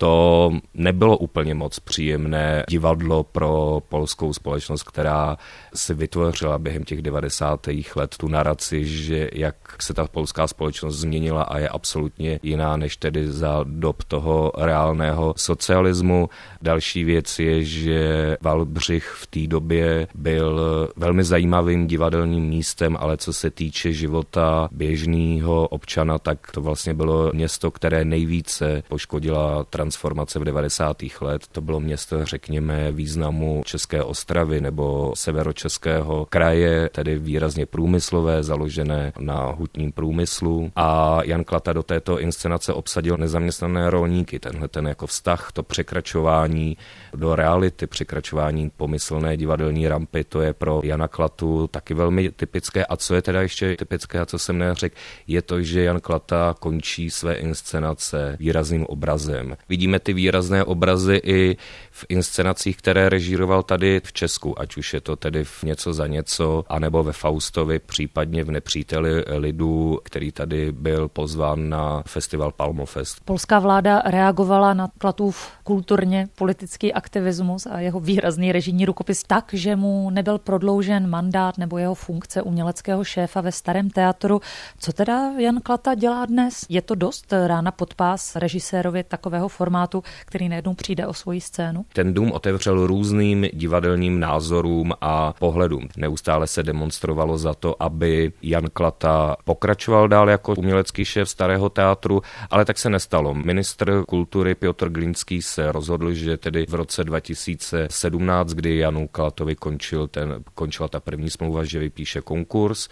to 0.00 0.50
nebylo 0.74 1.16
úplně 1.16 1.54
moc 1.54 1.78
příjemné 1.78 2.64
divadlo 2.68 3.24
pro 3.24 3.82
polskou 3.88 4.32
společnost, 4.32 4.82
která 4.82 5.36
si 5.74 5.94
vytvořila 5.94 6.58
během 6.58 6.84
těch 6.84 7.02
90. 7.02 7.66
let 7.96 8.16
tu 8.16 8.28
naraci, 8.28 8.84
že 8.84 9.28
jak 9.32 9.54
se 9.82 9.94
ta 9.94 10.06
polská 10.06 10.46
společnost 10.46 10.96
změnila 10.96 11.42
a 11.42 11.58
je 11.58 11.68
absolutně 11.68 12.40
jiná 12.42 12.76
než 12.76 12.96
tedy 12.96 13.32
za 13.32 13.64
dob 13.64 14.04
toho 14.04 14.52
reálného 14.58 15.34
socialismu. 15.36 16.28
Další 16.62 17.04
věc 17.04 17.38
je, 17.38 17.64
že 17.64 18.36
Valbřich 18.40 19.04
v 19.04 19.26
té 19.26 19.46
době 19.46 20.06
byl 20.14 20.60
velmi 20.96 21.24
zajímavým 21.24 21.86
divadelním 21.86 22.44
místem, 22.44 22.96
ale 23.00 23.16
co 23.16 23.32
se 23.32 23.50
týče 23.50 23.92
života 23.92 24.68
běžného 24.72 25.68
občana, 25.68 26.18
tak 26.18 26.52
to 26.52 26.60
vlastně 26.60 26.94
bylo 26.94 27.30
město, 27.34 27.70
které 27.70 28.04
nejvíce 28.04 28.82
poškodila 28.88 29.64
trans 29.64 29.89
transformace 29.90 30.38
v 30.38 30.44
90. 30.44 30.96
let. 31.20 31.42
To 31.52 31.60
bylo 31.60 31.80
město, 31.80 32.24
řekněme, 32.24 32.92
významu 32.92 33.62
České 33.66 34.02
Ostravy 34.02 34.60
nebo 34.60 35.12
severočeského 35.16 36.26
kraje, 36.30 36.88
tedy 36.92 37.18
výrazně 37.18 37.66
průmyslové, 37.66 38.42
založené 38.42 39.12
na 39.18 39.46
hutním 39.46 39.92
průmyslu. 39.92 40.72
A 40.76 41.18
Jan 41.24 41.44
Klata 41.44 41.72
do 41.72 41.82
této 41.82 42.20
inscenace 42.20 42.72
obsadil 42.72 43.16
nezaměstnané 43.16 43.90
rolníky. 43.90 44.38
Tenhle 44.38 44.68
ten 44.68 44.86
jako 44.86 45.06
vztah, 45.06 45.52
to 45.52 45.62
překračování 45.62 46.76
do 47.14 47.34
reality, 47.34 47.86
překračování 47.86 48.70
pomyslné 48.76 49.36
divadelní 49.36 49.88
rampy, 49.88 50.24
to 50.24 50.40
je 50.40 50.52
pro 50.52 50.80
Jana 50.84 51.08
Klatu 51.08 51.66
taky 51.66 51.94
velmi 51.94 52.30
typické. 52.30 52.84
A 52.84 52.96
co 52.96 53.14
je 53.14 53.22
teda 53.22 53.42
ještě 53.42 53.76
typické 53.76 54.20
a 54.20 54.26
co 54.26 54.38
jsem 54.38 54.58
neřekl, 54.58 54.96
je 55.26 55.42
to, 55.42 55.62
že 55.62 55.82
Jan 55.82 56.00
Klata 56.00 56.54
končí 56.60 57.10
své 57.10 57.34
inscenace 57.34 58.36
výrazným 58.38 58.86
obrazem. 58.86 59.56
Vidíme 59.80 60.00
ty 60.00 60.12
výrazné 60.12 60.64
obrazy 60.64 61.20
i 61.24 61.56
v 61.90 62.04
inscenacích, 62.08 62.76
které 62.76 63.08
režíroval 63.08 63.62
tady 63.62 64.00
v 64.04 64.12
Česku, 64.12 64.60
ať 64.60 64.76
už 64.76 64.94
je 64.94 65.00
to 65.00 65.16
tedy 65.16 65.44
v 65.44 65.62
něco 65.62 65.92
za 65.92 66.06
něco, 66.06 66.64
anebo 66.68 67.02
ve 67.02 67.12
Faustovi, 67.12 67.78
případně 67.78 68.44
v 68.44 68.50
Nepříteli 68.50 69.24
lidu, 69.38 69.98
který 70.04 70.32
tady 70.32 70.72
byl 70.72 71.08
pozván 71.08 71.68
na 71.68 72.02
festival 72.06 72.52
Palmofest. 72.52 73.20
Polská 73.24 73.58
vláda 73.58 74.02
reagovala 74.06 74.74
na 74.74 74.88
Klatův 74.98 75.48
kulturně 75.70 76.28
politický 76.34 76.92
aktivismus 76.92 77.66
a 77.66 77.80
jeho 77.80 78.00
výrazný 78.00 78.52
režijní 78.52 78.84
rukopis 78.84 79.22
tak, 79.22 79.44
že 79.52 79.76
mu 79.76 80.10
nebyl 80.10 80.38
prodloužen 80.38 81.10
mandát 81.10 81.58
nebo 81.58 81.78
jeho 81.78 81.94
funkce 81.94 82.42
uměleckého 82.42 83.04
šéfa 83.04 83.40
ve 83.40 83.52
Starém 83.52 83.90
teatru. 83.90 84.40
Co 84.78 84.92
teda 84.92 85.30
Jan 85.38 85.60
Klata 85.60 85.94
dělá 85.94 86.26
dnes? 86.26 86.66
Je 86.68 86.82
to 86.82 86.94
dost 86.94 87.32
rána 87.46 87.70
pod 87.70 87.94
pás 87.94 88.36
režisérovi 88.36 89.04
takového 89.04 89.48
formátu, 89.48 90.02
který 90.24 90.48
najednou 90.48 90.74
přijde 90.74 91.06
o 91.06 91.14
svoji 91.14 91.40
scénu? 91.40 91.84
Ten 91.92 92.14
dům 92.14 92.32
otevřel 92.32 92.86
různým 92.86 93.46
divadelním 93.52 94.20
názorům 94.20 94.92
a 95.00 95.34
pohledům. 95.38 95.88
Neustále 95.96 96.46
se 96.46 96.62
demonstrovalo 96.62 97.38
za 97.38 97.54
to, 97.54 97.82
aby 97.82 98.32
Jan 98.42 98.66
Klata 98.72 99.36
pokračoval 99.44 100.08
dál 100.08 100.30
jako 100.30 100.54
umělecký 100.58 101.04
šéf 101.04 101.28
Starého 101.28 101.68
teatru, 101.68 102.22
ale 102.50 102.64
tak 102.64 102.78
se 102.78 102.90
nestalo. 102.90 103.34
Ministr 103.34 104.04
kultury 104.08 104.54
Piotr 104.54 104.88
Glinský 104.88 105.42
se 105.42 105.59
rozhodl, 105.68 106.12
že 106.12 106.36
tedy 106.36 106.66
v 106.68 106.74
roce 106.74 107.04
2017, 107.04 108.50
kdy 108.50 108.76
Janu 108.76 109.08
Klatovi 109.08 109.54
končil 109.54 110.08
ten, 110.08 110.44
končila 110.54 110.88
ta 110.88 111.00
první 111.00 111.30
smlouva, 111.30 111.64
že 111.64 111.78
vypíše 111.78 112.20
konkurs, 112.20 112.88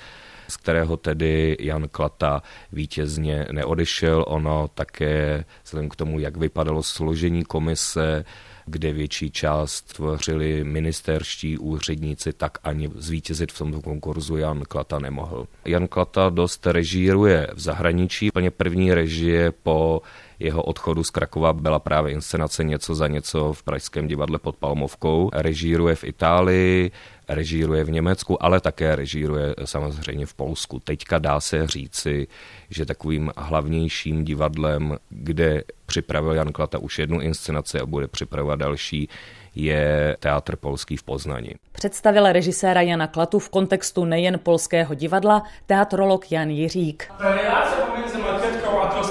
z 0.48 0.56
kterého 0.56 0.96
tedy 0.96 1.56
Jan 1.60 1.88
Klata 1.88 2.42
vítězně 2.72 3.46
neodešel. 3.52 4.24
Ono 4.28 4.68
také, 4.74 5.44
vzhledem 5.64 5.88
k 5.88 5.96
tomu, 5.96 6.18
jak 6.18 6.36
vypadalo 6.36 6.82
složení 6.82 7.44
komise, 7.44 8.24
kde 8.66 8.92
větší 8.92 9.30
část 9.30 9.82
tvořili 9.82 10.64
ministerští 10.64 11.58
úředníci, 11.58 12.32
tak 12.32 12.58
ani 12.64 12.90
zvítězit 12.94 13.52
v 13.52 13.58
tomto 13.58 13.80
konkurzu 13.80 14.36
Jan 14.36 14.62
Klata 14.68 14.98
nemohl. 14.98 15.46
Jan 15.64 15.88
Klata 15.88 16.28
dost 16.28 16.66
režíruje 16.66 17.46
v 17.54 17.60
zahraničí, 17.60 18.30
plně 18.30 18.50
první 18.50 18.94
režie 18.94 19.52
po 19.62 20.02
jeho 20.38 20.62
odchodu 20.62 21.04
z 21.04 21.10
Krakova 21.10 21.52
byla 21.52 21.78
právě 21.78 22.12
inscenace 22.12 22.64
Něco 22.64 22.94
za 22.94 23.08
něco 23.08 23.52
v 23.52 23.62
Pražském 23.62 24.06
divadle 24.08 24.38
pod 24.38 24.56
Palmovkou. 24.56 25.30
Režíruje 25.32 25.94
v 25.94 26.04
Itálii, 26.04 26.90
režíruje 27.28 27.84
v 27.84 27.90
Německu, 27.90 28.42
ale 28.44 28.60
také 28.60 28.96
režíruje 28.96 29.54
samozřejmě 29.64 30.26
v 30.26 30.34
Polsku. 30.34 30.80
Teďka 30.80 31.18
dá 31.18 31.40
se 31.40 31.66
říci, 31.66 32.26
že 32.70 32.86
takovým 32.86 33.32
hlavnějším 33.36 34.24
divadlem, 34.24 34.96
kde 35.08 35.62
připravil 35.86 36.32
Jan 36.32 36.52
Klata 36.52 36.78
už 36.78 36.98
jednu 36.98 37.20
inscenaci 37.20 37.80
a 37.80 37.86
bude 37.86 38.08
připravovat 38.08 38.58
další, 38.58 39.08
je 39.54 40.16
Teatr 40.20 40.56
Polský 40.56 40.96
v 40.96 41.02
Poznani. 41.02 41.54
Představil 41.72 42.32
režiséra 42.32 42.80
Jana 42.80 43.06
Klatu 43.06 43.38
v 43.38 43.48
kontextu 43.48 44.04
nejen 44.04 44.38
polského 44.38 44.94
divadla 44.94 45.42
teatrolog 45.66 46.32
Jan 46.32 46.50
Jiřík. 46.50 47.12
Ta 47.18 47.34
relace 47.34 47.76
pomiędzy 47.86 48.18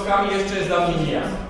kioskami 0.08 0.38
jeszcze 0.38 0.54
jest 0.54 0.68
dla 0.68 0.88
mnie 0.88 0.96
niejasne. 1.06 1.47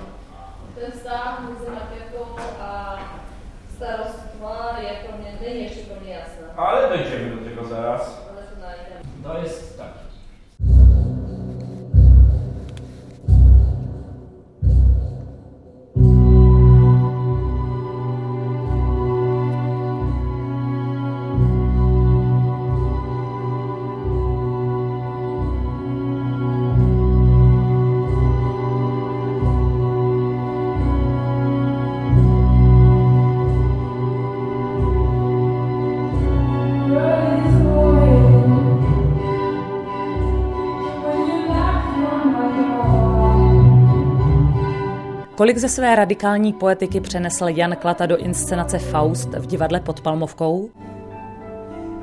Kolik 45.39 45.57
ze 45.57 45.69
své 45.69 45.95
radikální 45.95 46.53
poetiky 46.53 47.01
přenesl 47.01 47.47
Jan 47.47 47.75
Klata 47.75 48.05
do 48.05 48.17
inscenace 48.17 48.79
Faust 48.79 49.29
v 49.29 49.45
divadle 49.45 49.79
pod 49.79 50.01
Palmovkou? 50.01 50.69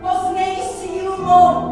Poznej 0.00 0.56
sílu 0.56 1.24
mou, 1.24 1.65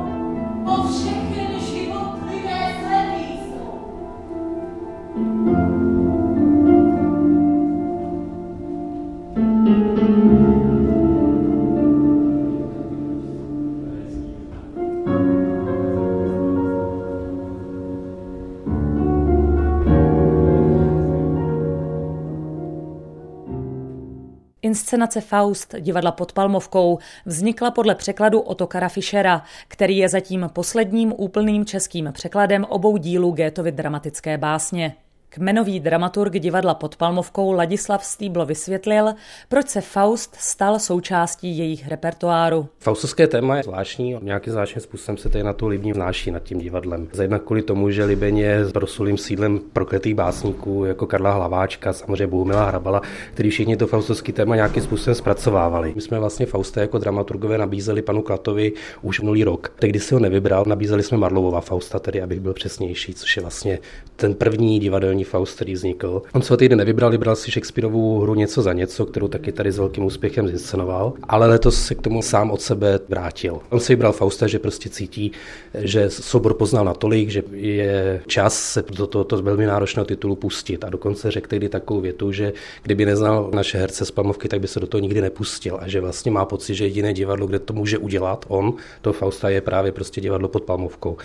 Inscenace 24.74 25.20
Faust 25.20 25.74
divadla 25.80 26.12
pod 26.12 26.32
Palmovkou 26.32 26.98
vznikla 27.26 27.70
podle 27.70 27.94
překladu 27.94 28.40
Otokara 28.40 28.88
Fischera, 28.88 29.42
který 29.68 29.96
je 29.96 30.08
zatím 30.08 30.50
posledním 30.52 31.14
úplným 31.16 31.64
českým 31.64 32.10
překladem 32.12 32.64
obou 32.64 32.96
dílů 32.96 33.30
Goethovy 33.30 33.72
dramatické 33.72 34.38
básně. 34.38 34.94
Kmenový 35.35 35.81
dramaturg 35.81 36.33
divadla 36.33 36.75
pod 36.75 36.97
Palmovkou 36.97 37.53
Ladislav 37.53 38.05
Stýblo 38.05 38.47
vysvětlil, 38.47 39.12
proč 39.49 39.68
se 39.68 39.81
Faust 39.81 40.35
stal 40.35 40.79
součástí 40.79 41.59
jejich 41.59 41.88
repertoáru. 41.88 42.68
Faustovské 42.79 43.27
téma 43.27 43.57
je 43.57 43.62
zvláštní, 43.62 44.16
nějakým 44.23 44.53
zvláštním 44.53 44.83
způsobem 44.83 45.16
se 45.16 45.29
tady 45.29 45.44
na 45.44 45.53
to 45.53 45.66
Libní 45.66 45.92
vnáší 45.92 46.31
nad 46.31 46.42
tím 46.42 46.59
divadlem. 46.59 47.09
Zejména 47.12 47.38
kvůli 47.38 47.62
tomu, 47.62 47.90
že 47.90 48.05
Libeň 48.05 48.38
je 48.38 48.64
prosulým 48.73 49.18
sídlem 49.18 49.61
prokletých 49.73 50.14
básníků, 50.14 50.85
jako 50.85 51.07
Karla 51.07 51.33
Hlaváčka, 51.33 51.92
samozřejmě 51.92 52.27
Bohumila 52.27 52.68
Hrabala, 52.68 53.03
který 53.33 53.51
všichni 53.51 53.77
to 53.77 53.87
faustovské 53.87 54.33
téma 54.33 54.57
nějakým 54.57 54.83
způsobem 54.83 55.14
zpracovávali. 55.14 55.92
My 55.94 56.01
jsme 56.01 56.18
vlastně 56.18 56.47
Fausta 56.47 56.81
jako 56.81 56.99
dramaturgové 56.99 57.59
nabízeli 57.59 58.03
panu 58.03 58.23
Klatovi 58.23 58.73
už 59.03 59.20
minulý 59.20 59.44
rok. 59.44 59.73
Tehdy 59.79 60.01
si 60.01 60.14
ho 60.14 60.20
nevybral, 60.20 60.64
nabízeli 60.66 61.03
jsme 61.03 61.18
Marlovova 61.18 61.61
Fausta, 61.61 61.99
tedy 61.99 62.23
abych 62.23 62.40
byl 62.40 62.53
přesnější, 62.53 63.14
což 63.14 63.37
je 63.37 63.42
vlastně 63.42 63.79
ten 64.16 64.35
první 64.35 64.79
divadelní 64.79 65.23
Faust, 65.24 65.56
který 65.56 65.72
vznikl. 65.72 66.22
On 66.32 66.42
se 66.42 66.56
týden 66.56 66.78
nevybral, 66.78 67.10
vybral 67.10 67.37
si 67.37 67.50
Shakespeareovu 67.50 68.20
hru 68.20 68.34
něco 68.34 68.62
za 68.62 68.72
něco, 68.72 69.06
kterou 69.06 69.28
taky 69.28 69.52
tady 69.52 69.72
s 69.72 69.78
velkým 69.78 70.04
úspěchem 70.04 70.48
zinscenoval, 70.48 71.12
ale 71.22 71.46
letos 71.46 71.84
se 71.87 71.94
k 71.94 72.02
tomu 72.02 72.22
sám 72.22 72.50
od 72.50 72.62
sebe 72.62 73.00
vrátil. 73.08 73.58
On 73.70 73.80
si 73.80 73.92
vybral 73.92 74.12
Fausta, 74.12 74.46
že 74.46 74.58
prostě 74.58 74.88
cítí, 74.88 75.32
že 75.74 76.10
soubor 76.10 76.54
poznal 76.54 76.84
natolik, 76.84 77.28
že 77.28 77.42
je 77.52 78.22
čas 78.26 78.72
se 78.72 78.84
do 78.96 79.06
tohoto 79.06 79.42
velmi 79.42 79.66
náročného 79.66 80.06
titulu 80.06 80.37
pustit. 80.37 80.84
A 80.84 80.90
dokonce 80.90 81.30
řekl 81.30 81.48
tehdy 81.48 81.68
takovou 81.68 82.00
větu, 82.00 82.32
že 82.32 82.52
kdyby 82.82 83.06
neznal 83.06 83.50
naše 83.54 83.78
herce 83.78 84.04
z 84.04 84.10
Palmovky, 84.10 84.48
tak 84.48 84.60
by 84.60 84.68
se 84.68 84.80
do 84.80 84.87
toho 84.87 85.00
nikdy 85.00 85.20
nepustil. 85.20 85.78
A 85.80 85.88
že 85.88 86.00
vlastně 86.00 86.32
má 86.32 86.44
pocit, 86.44 86.74
že 86.74 86.84
jediné 86.84 87.12
divadlo, 87.12 87.46
kde 87.46 87.58
to 87.58 87.72
může 87.72 87.98
udělat 87.98 88.44
on, 88.48 88.74
to 89.02 89.12
Fausta 89.12 89.48
je 89.48 89.60
právě 89.60 89.92
prostě 89.92 90.20
divadlo 90.20 90.48
pod 90.48 90.62
Palmovkou, 90.62 91.16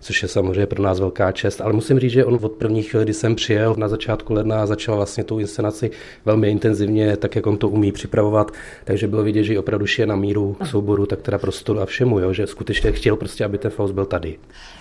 což 0.00 0.22
je 0.22 0.28
samozřejmě 0.28 0.66
pro 0.66 0.82
nás 0.82 1.00
velká 1.00 1.32
čest. 1.32 1.60
Ale 1.60 1.72
musím 1.72 1.98
říct, 1.98 2.12
že 2.12 2.24
on 2.24 2.38
od 2.42 2.52
prvních 2.52 2.90
chvíli, 2.90 3.04
kdy 3.04 3.14
jsem 3.14 3.36
přijel 3.46 3.74
na 3.78 3.88
začátku 3.88 4.32
ledna 4.32 4.62
a 4.62 4.66
začal 4.66 4.96
vlastně 4.96 5.24
tu 5.24 5.38
inscenaci 5.38 5.90
velmi 6.24 6.50
intenzivně, 6.50 7.16
tak 7.16 7.36
jak 7.36 7.46
on 7.46 7.56
to 7.56 7.68
umí 7.68 7.92
připravovat, 7.92 8.50
takže 8.84 9.08
bylo 9.08 9.22
vidět, 9.22 9.44
že 9.44 9.58
opravdu 9.58 9.86
je 9.98 10.06
na 10.06 10.16
míru 10.16 10.56
k 10.60 10.66
souboru, 10.66 11.06
tak 11.06 11.22
teda 11.22 11.38
prostoru 11.38 11.80
a 11.80 11.86
všemu, 11.86 12.18
jo, 12.18 12.32
že 12.32 12.46
skutečně 12.46 12.92
chtěl 12.92 13.16
prostě, 13.16 13.44
aby 13.44 13.58
ten 13.58 13.70
Faust 13.70 13.94
byl 13.94 14.04
tady. 14.04 14.38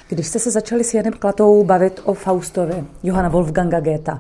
Když 0.10 0.28
jste 0.28 0.40
se 0.40 0.52
začali 0.52 0.84
s 0.84 0.94
Janem 0.94 1.14
Klatou 1.14 1.64
bavit 1.64 2.02
o 2.04 2.14
Faustovi, 2.14 2.84
Johana 3.04 3.30
Wolfganga 3.30 3.80
Goethe, 3.80 4.18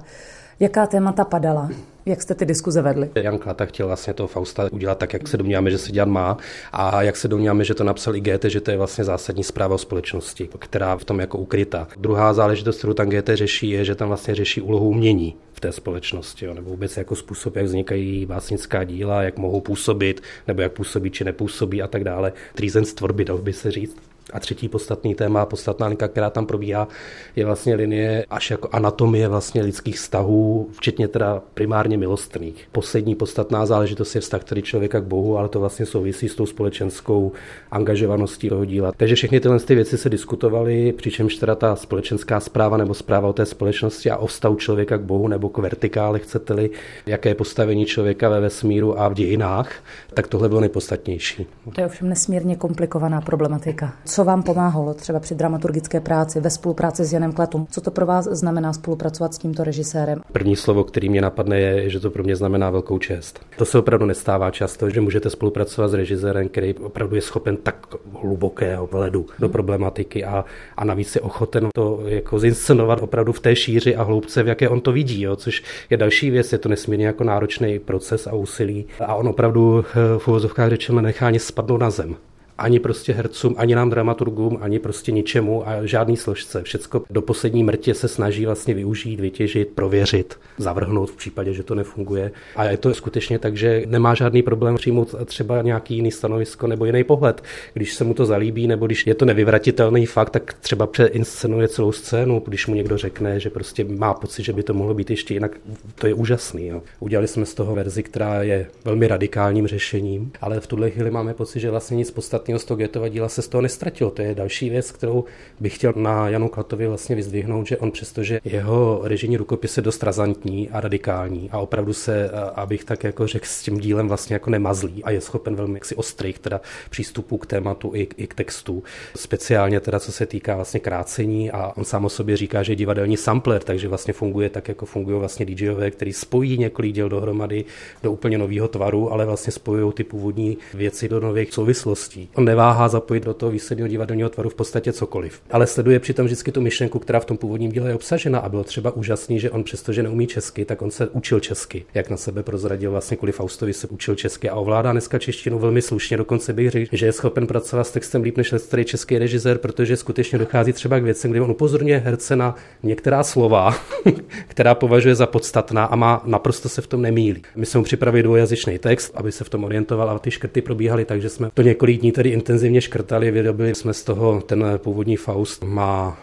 Jaká 0.59 0.87
témata 0.87 1.25
padala? 1.25 1.69
Jak 2.07 2.21
jste 2.21 2.35
ty 2.35 2.45
diskuze 2.45 2.81
vedli? 2.81 3.09
Jan 3.15 3.37
Klata 3.37 3.65
chtěl 3.65 3.87
vlastně 3.87 4.13
toho 4.13 4.27
Fausta 4.27 4.69
udělat 4.71 4.97
tak, 4.97 5.13
jak 5.13 5.27
se 5.27 5.37
domníváme, 5.37 5.71
že 5.71 5.77
se 5.77 5.91
dělat 5.91 6.09
má 6.09 6.37
a 6.71 7.01
jak 7.01 7.15
se 7.15 7.27
domníváme, 7.27 7.63
že 7.63 7.73
to 7.73 7.83
napsal 7.83 8.15
i 8.15 8.21
Goethe, 8.21 8.49
že 8.49 8.61
to 8.61 8.71
je 8.71 8.77
vlastně 8.77 9.03
zásadní 9.03 9.43
zpráva 9.43 9.75
o 9.75 9.77
společnosti, 9.77 10.49
která 10.59 10.97
v 10.97 11.03
tom 11.03 11.19
jako 11.19 11.37
ukryta. 11.37 11.87
Druhá 11.97 12.33
záležitost, 12.33 12.77
kterou 12.77 12.93
tam 12.93 13.09
Goethe 13.09 13.37
řeší, 13.37 13.69
je, 13.69 13.85
že 13.85 13.95
tam 13.95 14.07
vlastně 14.07 14.35
řeší 14.35 14.61
úlohu 14.61 14.89
umění 14.89 15.35
v 15.53 15.59
té 15.59 15.71
společnosti, 15.71 16.45
jo, 16.45 16.53
nebo 16.53 16.69
vůbec 16.69 16.97
jako 16.97 17.15
způsob, 17.15 17.55
jak 17.55 17.65
vznikají 17.65 18.25
básnická 18.25 18.83
díla, 18.83 19.23
jak 19.23 19.37
mohou 19.37 19.61
působit, 19.61 20.21
nebo 20.47 20.61
jak 20.61 20.71
působí 20.71 21.11
či 21.11 21.23
nepůsobí 21.23 21.81
a 21.81 21.87
tak 21.87 22.03
dále. 22.03 22.33
Třízen 22.53 22.85
z 22.85 22.93
tvorby, 22.93 23.25
dal 23.25 23.37
by 23.37 23.53
se 23.53 23.71
říct. 23.71 24.14
A 24.33 24.39
třetí 24.39 24.69
podstatný 24.69 25.15
téma, 25.15 25.45
podstatná 25.45 25.87
linka, 25.87 26.07
která 26.07 26.29
tam 26.29 26.45
probíhá, 26.45 26.87
je 27.35 27.45
vlastně 27.45 27.75
linie 27.75 28.25
až 28.29 28.51
jako 28.51 28.69
anatomie 28.71 29.27
vlastně 29.27 29.63
lidských 29.63 29.95
vztahů, 29.95 30.69
včetně 30.71 31.07
teda 31.07 31.41
primárně 31.53 31.97
milostných. 31.97 32.67
Poslední 32.71 33.15
podstatná 33.15 33.65
záležitost 33.65 34.15
je 34.15 34.21
vztah 34.21 34.43
tedy 34.43 34.61
člověka 34.61 34.99
k 34.99 35.03
Bohu, 35.03 35.37
ale 35.37 35.49
to 35.49 35.59
vlastně 35.59 35.85
souvisí 35.85 36.29
s 36.29 36.35
tou 36.35 36.45
společenskou 36.45 37.31
angažovaností 37.71 38.49
toho 38.49 38.65
díla. 38.65 38.91
Takže 38.97 39.15
všechny 39.15 39.39
tyhle 39.39 39.59
ty 39.59 39.75
věci 39.75 39.97
se 39.97 40.09
diskutovaly, 40.09 40.91
přičemž 40.91 41.35
teda 41.35 41.55
ta 41.55 41.75
společenská 41.75 42.39
zpráva 42.39 42.77
nebo 42.77 42.93
zpráva 42.93 43.29
o 43.29 43.33
té 43.33 43.45
společnosti 43.45 44.11
a 44.11 44.17
o 44.17 44.27
vztahu 44.27 44.55
člověka 44.55 44.97
k 44.97 45.01
Bohu 45.01 45.27
nebo 45.27 45.49
k 45.49 45.57
vertikále, 45.57 46.19
chcete-li, 46.19 46.69
jaké 47.05 47.29
je 47.29 47.35
postavení 47.35 47.85
člověka 47.85 48.29
ve 48.29 48.39
vesmíru 48.39 48.99
a 48.99 49.07
v 49.07 49.13
dějinách, 49.13 49.71
tak 50.13 50.27
tohle 50.27 50.49
bylo 50.49 50.61
nejpodstatnější. 50.61 51.47
To 51.75 51.81
je 51.81 51.87
ovšem 51.87 52.09
nesmírně 52.09 52.55
komplikovaná 52.55 53.21
problematika. 53.21 53.93
Co 54.15 54.23
vám 54.23 54.43
pomáhalo 54.43 54.93
třeba 54.93 55.19
při 55.19 55.35
dramaturgické 55.35 55.99
práci, 55.99 56.39
ve 56.39 56.49
spolupráci 56.49 57.05
s 57.05 57.13
Janem 57.13 57.31
Klatum? 57.31 57.67
Co 57.71 57.81
to 57.81 57.91
pro 57.91 58.05
vás 58.05 58.25
znamená 58.25 58.73
spolupracovat 58.73 59.33
s 59.33 59.37
tímto 59.37 59.63
režisérem? 59.63 60.21
První 60.31 60.55
slovo, 60.55 60.83
který 60.83 61.09
mě 61.09 61.21
napadne, 61.21 61.59
je, 61.59 61.89
že 61.89 61.99
to 61.99 62.09
pro 62.09 62.23
mě 62.23 62.35
znamená 62.35 62.69
velkou 62.69 62.99
čest. 62.99 63.39
To 63.57 63.65
se 63.65 63.79
opravdu 63.79 64.05
nestává 64.05 64.51
často, 64.51 64.89
že 64.89 65.01
můžete 65.01 65.29
spolupracovat 65.29 65.87
s 65.87 65.93
režisérem, 65.93 66.49
který 66.49 66.73
opravdu 66.73 67.15
je 67.15 67.21
schopen 67.21 67.57
tak 67.57 67.87
hlubokého 68.21 68.87
vledu 68.87 69.25
do 69.39 69.49
problematiky 69.49 70.25
a, 70.25 70.45
a 70.77 70.85
navíc 70.85 71.15
je 71.15 71.21
ochoten 71.21 71.69
to 71.75 71.99
jako 72.05 72.39
zinscenovat 72.39 73.01
opravdu 73.01 73.31
v 73.31 73.39
té 73.39 73.55
šíři 73.55 73.95
a 73.95 74.03
hloubce, 74.03 74.43
v 74.43 74.47
jaké 74.47 74.69
on 74.69 74.81
to 74.81 74.91
vidí, 74.91 75.21
jo, 75.21 75.35
což 75.35 75.63
je 75.89 75.97
další 75.97 76.29
věc, 76.29 76.51
je 76.51 76.57
to 76.57 76.69
nesmírně 76.69 77.05
jako 77.05 77.23
náročný 77.23 77.79
proces 77.79 78.27
a 78.27 78.33
úsilí 78.33 78.87
a 78.99 79.15
on 79.15 79.27
opravdu 79.27 79.85
eh, 79.85 80.19
v 80.19 80.27
uvozovkách 80.27 80.69
řečeno 80.69 81.01
nechá 81.01 81.31
spadnout 81.37 81.81
na 81.81 81.89
zem 81.89 82.15
ani 82.57 82.79
prostě 82.79 83.13
hercům, 83.13 83.55
ani 83.57 83.75
nám 83.75 83.89
dramaturgům, 83.89 84.57
ani 84.61 84.79
prostě 84.79 85.11
ničemu 85.11 85.67
a 85.67 85.85
žádný 85.85 86.17
složce. 86.17 86.63
Všecko 86.63 87.03
do 87.09 87.21
poslední 87.21 87.63
mrtě 87.63 87.93
se 87.93 88.07
snaží 88.07 88.45
vlastně 88.45 88.73
využít, 88.73 89.19
vytěžit, 89.19 89.69
prověřit, 89.75 90.39
zavrhnout 90.57 91.11
v 91.11 91.15
případě, 91.15 91.53
že 91.53 91.63
to 91.63 91.75
nefunguje. 91.75 92.31
A 92.55 92.63
je 92.63 92.77
to 92.77 92.93
skutečně 92.93 93.39
tak, 93.39 93.57
že 93.57 93.83
nemá 93.85 94.13
žádný 94.13 94.43
problém 94.43 94.75
přijmout 94.75 95.15
třeba 95.25 95.61
nějaký 95.61 95.95
jiný 95.95 96.11
stanovisko 96.11 96.67
nebo 96.67 96.85
jiný 96.85 97.03
pohled. 97.03 97.43
Když 97.73 97.93
se 97.93 98.03
mu 98.03 98.13
to 98.13 98.25
zalíbí, 98.25 98.67
nebo 98.67 98.85
když 98.85 99.07
je 99.07 99.15
to 99.15 99.25
nevyvratitelný 99.25 100.05
fakt, 100.05 100.29
tak 100.29 100.53
třeba 100.53 100.87
přeinscenuje 100.87 101.67
celou 101.67 101.91
scénu, 101.91 102.43
když 102.45 102.67
mu 102.67 102.75
někdo 102.75 102.97
řekne, 102.97 103.39
že 103.39 103.49
prostě 103.49 103.83
má 103.83 104.13
pocit, 104.13 104.43
že 104.43 104.53
by 104.53 104.63
to 104.63 104.73
mohlo 104.73 104.93
být 104.93 105.09
ještě 105.09 105.33
jinak. 105.33 105.57
To 105.95 106.07
je 106.07 106.13
úžasný. 106.13 106.67
Jo. 106.67 106.81
Udělali 106.99 107.27
jsme 107.27 107.45
z 107.45 107.53
toho 107.53 107.75
verzi, 107.75 108.03
která 108.03 108.43
je 108.43 108.67
velmi 108.85 109.07
radikálním 109.07 109.67
řešením, 109.67 110.31
ale 110.41 110.59
v 110.59 110.67
tuhle 110.67 110.89
chvíli 110.89 111.11
máme 111.11 111.33
pocit, 111.33 111.59
že 111.59 111.71
vlastně 111.71 111.97
nic 111.97 112.11
podstatného 112.11 112.44
podstatného 112.45 112.59
z 112.59 112.65
toho 112.65 112.77
Goethova 112.77 113.07
díla 113.07 113.29
se 113.29 113.41
z 113.41 113.47
toho 113.47 113.61
nestratilo. 113.61 114.11
To 114.11 114.21
je 114.21 114.35
další 114.35 114.69
věc, 114.69 114.91
kterou 114.91 115.23
bych 115.59 115.75
chtěl 115.75 115.93
na 115.95 116.29
Janu 116.29 116.49
Klatovi 116.49 116.87
vlastně 116.87 117.15
vyzdvihnout, 117.15 117.67
že 117.67 117.77
on 117.77 117.91
přestože 117.91 118.39
jeho 118.43 119.01
režijní 119.03 119.37
rukopis 119.37 119.77
je 119.77 119.83
dost 119.83 120.03
razantní 120.03 120.69
a 120.69 120.81
radikální 120.81 121.49
a 121.51 121.59
opravdu 121.59 121.93
se, 121.93 122.29
abych 122.55 122.83
tak 122.83 123.03
jako 123.03 123.27
řekl, 123.27 123.45
s 123.45 123.61
tím 123.61 123.77
dílem 123.77 124.07
vlastně 124.07 124.33
jako 124.33 124.49
nemazlí 124.49 125.03
a 125.03 125.11
je 125.11 125.21
schopen 125.21 125.55
velmi 125.55 125.73
jaksi 125.73 125.95
ostrých 125.95 126.39
teda 126.39 126.61
přístupů 126.89 127.37
k 127.37 127.45
tématu 127.45 127.91
i, 127.95 128.07
i 128.17 128.27
k 128.27 128.33
textu. 128.33 128.83
Speciálně 129.15 129.79
teda 129.79 129.99
co 129.99 130.11
se 130.11 130.25
týká 130.25 130.55
vlastně 130.55 130.79
krácení 130.79 131.51
a 131.51 131.71
on 131.75 131.83
sám 131.85 132.05
o 132.05 132.09
sobě 132.09 132.37
říká, 132.37 132.63
že 132.63 132.71
je 132.71 132.75
divadelní 132.75 133.17
sampler, 133.17 133.63
takže 133.63 133.87
vlastně 133.87 134.13
funguje 134.13 134.49
tak, 134.49 134.67
jako 134.67 134.85
fungují 134.85 135.19
vlastně 135.19 135.45
DJové, 135.45 135.91
který 135.91 136.13
spojí 136.13 136.57
několik 136.57 136.93
děl 136.93 137.09
dohromady 137.09 137.65
do 138.03 138.11
úplně 138.11 138.37
nového 138.37 138.67
tvaru, 138.67 139.11
ale 139.13 139.25
vlastně 139.25 139.51
spojují 139.51 139.93
ty 139.93 140.03
původní 140.03 140.57
věci 140.73 141.09
do 141.09 141.19
nových 141.19 141.53
souvislostí. 141.53 142.29
On 142.35 142.45
neváhá 142.45 142.87
zapojit 142.87 143.23
do 143.23 143.33
toho 143.33 143.51
výsledného 143.51 143.87
divadelního 143.87 144.29
tvaru 144.29 144.49
v 144.49 144.55
podstatě 144.55 144.93
cokoliv. 144.93 145.41
Ale 145.51 145.67
sleduje 145.67 145.99
přitom 145.99 146.25
vždycky 146.25 146.51
tu 146.51 146.61
myšlenku, 146.61 146.99
která 146.99 147.19
v 147.19 147.25
tom 147.25 147.37
původním 147.37 147.71
díle 147.71 147.89
je 147.89 147.95
obsažena. 147.95 148.39
A 148.39 148.49
bylo 148.49 148.63
třeba 148.63 148.91
úžasný, 148.91 149.39
že 149.39 149.51
on 149.51 149.63
přestože 149.63 150.03
neumí 150.03 150.27
česky, 150.27 150.65
tak 150.65 150.81
on 150.81 150.91
se 150.91 151.07
učil 151.07 151.39
česky. 151.39 151.85
Jak 151.93 152.09
na 152.09 152.17
sebe 152.17 152.43
prozradil, 152.43 152.91
vlastně 152.91 153.17
kvůli 153.17 153.31
Faustovi 153.31 153.73
se 153.73 153.87
učil 153.87 154.15
česky 154.15 154.49
a 154.49 154.55
ovládá 154.55 154.91
dneska 154.91 155.19
češtinu 155.19 155.59
velmi 155.59 155.81
slušně. 155.81 156.17
Dokonce 156.17 156.53
bych 156.53 156.71
řekl, 156.71 156.89
že 156.91 157.05
je 157.05 157.11
schopen 157.11 157.47
pracovat 157.47 157.83
s 157.83 157.91
textem 157.91 158.21
líp 158.21 158.37
než 158.37 158.53
starý 158.57 158.85
český 158.85 159.17
režisér, 159.17 159.57
protože 159.57 159.97
skutečně 159.97 160.39
dochází 160.39 160.73
třeba 160.73 160.99
k 160.99 161.03
věcem, 161.03 161.31
kdy 161.31 161.41
on 161.41 161.51
upozorňuje 161.51 161.97
herce 161.97 162.35
na 162.35 162.55
některá 162.83 163.23
slova, 163.23 163.75
která 164.47 164.75
považuje 164.75 165.15
za 165.15 165.27
podstatná 165.27 165.85
a 165.85 165.95
má 165.95 166.21
naprosto 166.25 166.69
se 166.69 166.81
v 166.81 166.87
tom 166.87 167.01
nemýlí. 167.01 167.41
My 167.55 167.65
jsme 167.65 167.77
mu 167.77 167.83
připravili 167.83 168.23
dvojazyčný 168.23 168.79
text, 168.79 169.11
aby 169.15 169.31
se 169.31 169.43
v 169.43 169.49
tom 169.49 169.63
orientoval 169.63 170.09
a 170.09 170.19
ty 170.19 170.31
škrty 170.31 170.61
probíhaly 170.61 171.05
tak, 171.05 171.21
že 171.21 171.29
jsme 171.29 171.49
to 171.53 171.61
několik 171.61 171.99
dní 172.01 172.11
tedy 172.25 172.33
intenzivně 172.33 172.81
škrtali, 172.81 173.31
vyrobili 173.31 173.75
jsme 173.75 173.93
z 173.93 174.03
toho, 174.03 174.41
ten 174.41 174.65
původní 174.77 175.17
Faust 175.17 175.63
má 175.63 176.17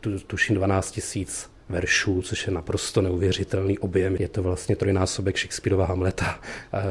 tu, 0.00 0.18
tuším 0.18 0.54
12 0.56 0.90
tisíc 0.90 1.50
veršů, 1.68 2.22
což 2.22 2.46
je 2.46 2.52
naprosto 2.52 3.02
neuvěřitelný 3.02 3.78
objem. 3.78 4.16
Je 4.18 4.28
to 4.28 4.42
vlastně 4.42 4.76
trojnásobek 4.76 5.38
Shakespeareova 5.38 5.86
Hamleta. 5.86 6.40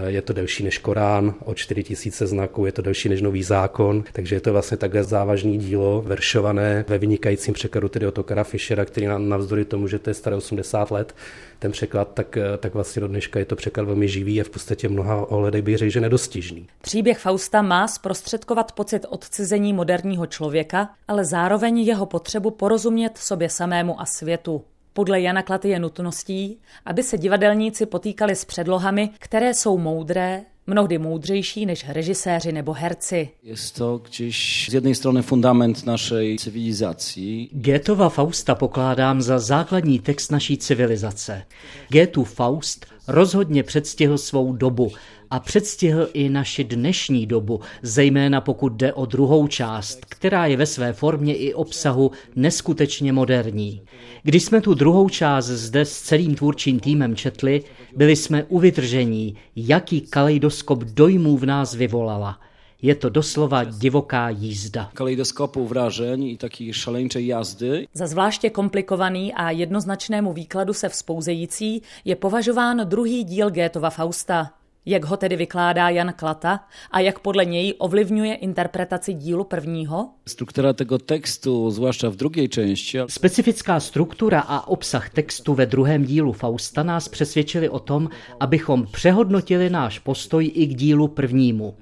Je 0.08 0.22
to 0.22 0.34
delší 0.34 0.64
než 0.64 0.78
Korán 0.78 1.34
o 1.46 1.54
4000 1.54 2.28
znaků, 2.28 2.66
je 2.66 2.72
to 2.72 2.82
delší 2.82 3.10
než 3.10 3.22
Nový 3.22 3.44
zákon, 3.44 4.04
takže 4.14 4.36
je 4.36 4.40
to 4.40 4.52
vlastně 4.52 4.78
takhle 4.78 5.04
závažný 5.04 5.58
dílo, 5.58 6.02
veršované 6.02 6.86
ve 6.88 6.98
vynikajícím 6.98 7.54
překladu 7.54 7.90
tedy 7.90 8.08
od 8.08 8.18
Okara 8.18 8.44
Fischera, 8.44 8.86
který 8.86 9.08
navzdory 9.18 9.66
tomu, 9.66 9.88
že 9.88 10.00
to 10.00 10.10
je 10.10 10.14
staré 10.14 10.36
80 10.36 10.92
let, 10.92 11.16
ten 11.60 11.72
překlad, 11.72 12.14
tak, 12.14 12.38
tak 12.58 12.74
vlastně 12.74 13.00
do 13.00 13.08
dneška 13.08 13.40
je 13.40 13.46
to 13.46 13.56
překlad 13.56 13.84
velmi 13.84 14.08
živý 14.08 14.42
a 14.42 14.44
v 14.44 14.50
podstatě 14.50 14.90
mnoha 14.90 15.32
ohledech 15.32 15.62
bych 15.62 15.78
řekl, 15.78 15.92
že 15.92 16.02
nedostižný. 16.02 16.68
Příběh 16.82 17.20
Fausta 17.20 17.62
má 17.62 17.88
zprostředkovat 17.88 18.72
pocit 18.72 19.06
odcizení 19.10 19.74
moderního 19.74 20.26
člověka, 20.26 20.90
ale 21.08 21.26
zároveň 21.26 21.80
jeho 21.80 22.06
potřebu 22.06 22.52
porozumět 22.52 23.18
sobě 23.18 23.50
samému 23.50 24.02
a 24.02 24.06
světu. 24.06 24.64
Podle 24.98 25.22
Jana 25.22 25.44
Klaty 25.44 25.70
je 25.70 25.80
nutností, 25.80 26.58
aby 26.86 27.04
se 27.04 27.18
divadelníci 27.18 27.86
potýkali 27.86 28.36
s 28.36 28.46
předlohami, 28.46 29.10
které 29.20 29.54
jsou 29.54 29.78
moudré, 29.78 30.42
mnohdy 30.68 30.98
moudřejší 30.98 31.66
než 31.66 31.90
režiséři 31.90 32.52
nebo 32.52 32.74
herci. 32.74 33.30
Je 33.44 33.56
to 33.76 33.98
gdzieś 33.98 34.68
z 34.70 34.74
jedné 34.74 34.96
strany 34.96 35.22
fundament 35.22 35.86
naší 35.86 36.38
civilizací. 36.38 37.50
Goethova 37.54 38.10
Fausta 38.10 38.56
pokládám 38.56 39.22
za 39.22 39.40
základní 39.40 40.00
text 40.00 40.32
naší 40.32 40.58
civilizace. 40.58 41.44
Goethův 41.90 42.34
Faust 42.34 42.86
rozhodně 43.08 43.64
předstihl 43.64 44.18
svou 44.18 44.54
dobu 44.54 44.92
a 45.32 45.40
předstihl 45.40 46.10
i 46.14 46.30
naši 46.30 46.64
dnešní 46.64 47.26
dobu, 47.26 47.60
zejména 47.82 48.42
pokud 48.42 48.74
jde 48.74 48.94
o 48.94 49.06
druhou 49.06 49.48
část, 49.48 50.06
která 50.06 50.46
je 50.46 50.58
ve 50.58 50.66
své 50.66 50.94
formě 50.94 51.36
i 51.36 51.54
obsahu 51.54 52.12
neskutečně 52.36 53.14
moderní. 53.14 53.82
Když 54.24 54.44
jsme 54.44 54.62
tu 54.62 54.74
druhou 54.74 55.10
část 55.10 55.46
zde 55.46 55.86
s 55.86 56.02
celým 56.02 56.36
tvůrčím 56.36 56.80
týmem 56.80 57.16
četli, 57.16 57.64
byli 57.96 58.16
jsme 58.16 58.44
uvytržení, 58.44 59.36
jaký 59.56 60.02
kaleidoskop 60.02 60.84
dojmů 60.84 61.38
v 61.38 61.46
nás 61.46 61.74
vyvolala. 61.74 62.40
Je 62.82 62.96
to 62.96 63.10
doslova 63.10 63.64
divoká 63.64 64.30
jízda. 64.30 64.90
Kaleidoskopu 64.94 65.68
vražen 65.68 66.24
i 66.24 66.38
taky 66.38 66.74
šalenčej 66.74 67.28
jazdy. 67.28 67.88
Za 67.94 68.08
zvláště 68.08 68.50
komplikovaný 68.50 69.34
a 69.34 69.52
jednoznačnému 69.52 70.34
výkladu 70.34 70.74
se 70.74 70.90
vzpouzející 70.90 71.82
je 72.06 72.16
považován 72.16 72.82
druhý 72.84 73.24
díl 73.24 73.50
Gétova 73.50 73.90
Fausta. 73.90 74.52
Jak 74.86 75.06
ho 75.06 75.18
tedy 75.18 75.36
vykládá 75.36 75.90
Jan 75.90 76.14
Klata 76.14 76.60
a 76.92 77.00
jak 77.00 77.20
podle 77.20 77.46
něj 77.46 77.74
ovlivňuje 77.78 78.36
interpretaci 78.36 79.14
dílu 79.14 79.44
prvního? 79.44 80.10
Struktura 80.28 80.74
tego 80.74 80.98
textu, 80.98 81.72
zvláště 81.72 82.08
v 82.08 82.16
druhé 82.16 82.48
části. 82.48 83.00
Specifická 83.08 83.80
struktura 83.80 84.40
a 84.40 84.68
obsah 84.68 85.10
textu 85.10 85.54
ve 85.54 85.66
druhém 85.66 86.06
dílu 86.06 86.32
Fausta 86.32 86.84
nás 86.84 87.08
přesvědčili 87.08 87.70
o 87.70 87.80
tom, 87.80 88.10
abychom 88.40 88.88
přehodnotili 88.92 89.70
náš 89.70 90.00
postoj 90.00 90.52
i 90.56 90.68
k 90.68 90.76
dílu 90.76 91.08
prvnímu. 91.08 91.76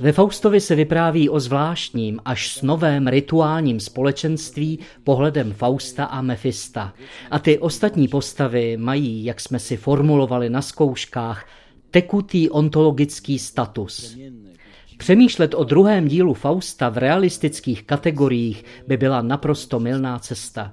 Ve 0.00 0.12
Faustovi 0.12 0.60
se 0.60 0.74
vypráví 0.74 1.28
o 1.28 1.40
zvláštním, 1.40 2.20
až 2.24 2.52
s 2.52 2.62
novém 2.62 3.08
rituálním 3.08 3.80
společenství 3.80 4.78
pohledem 5.04 5.52
Fausta 5.52 6.04
a 6.04 6.22
Mefista. 6.22 6.94
A 7.30 7.38
ty 7.38 7.58
ostatní 7.58 8.08
postavy 8.08 8.76
mají, 8.76 9.24
jak 9.24 9.40
jsme 9.40 9.58
si 9.58 9.76
formulovali 9.76 10.50
na 10.50 10.62
zkouškách, 10.62 11.46
tekutý 11.90 12.50
ontologický 12.50 13.38
status. 13.38 14.18
Přemýšlet 14.98 15.54
o 15.54 15.64
druhém 15.64 16.08
dílu 16.08 16.34
Fausta 16.34 16.88
v 16.88 16.98
realistických 16.98 17.82
kategoriích 17.82 18.64
by 18.86 18.96
byla 18.96 19.22
naprosto 19.22 19.80
milná 19.80 20.18
cesta. 20.18 20.72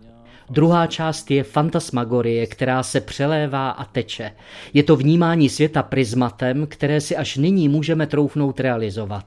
Druhá 0.50 0.88
část 0.88 1.32
je 1.32 1.44
fantasmagorie, 1.44 2.48
která 2.48 2.84
se 2.84 3.02
přelévá 3.02 3.70
a 3.70 3.86
teče. 3.86 4.32
Je 4.74 4.84
to 4.84 4.96
vnímání 4.96 5.50
světa 5.50 5.84
prismatem, 5.84 6.68
které 6.68 7.02
si 7.02 7.16
až 7.16 7.38
nyní 7.38 7.70
můžeme 7.70 8.08
troufnout 8.08 8.60
realizovat. 8.60 9.26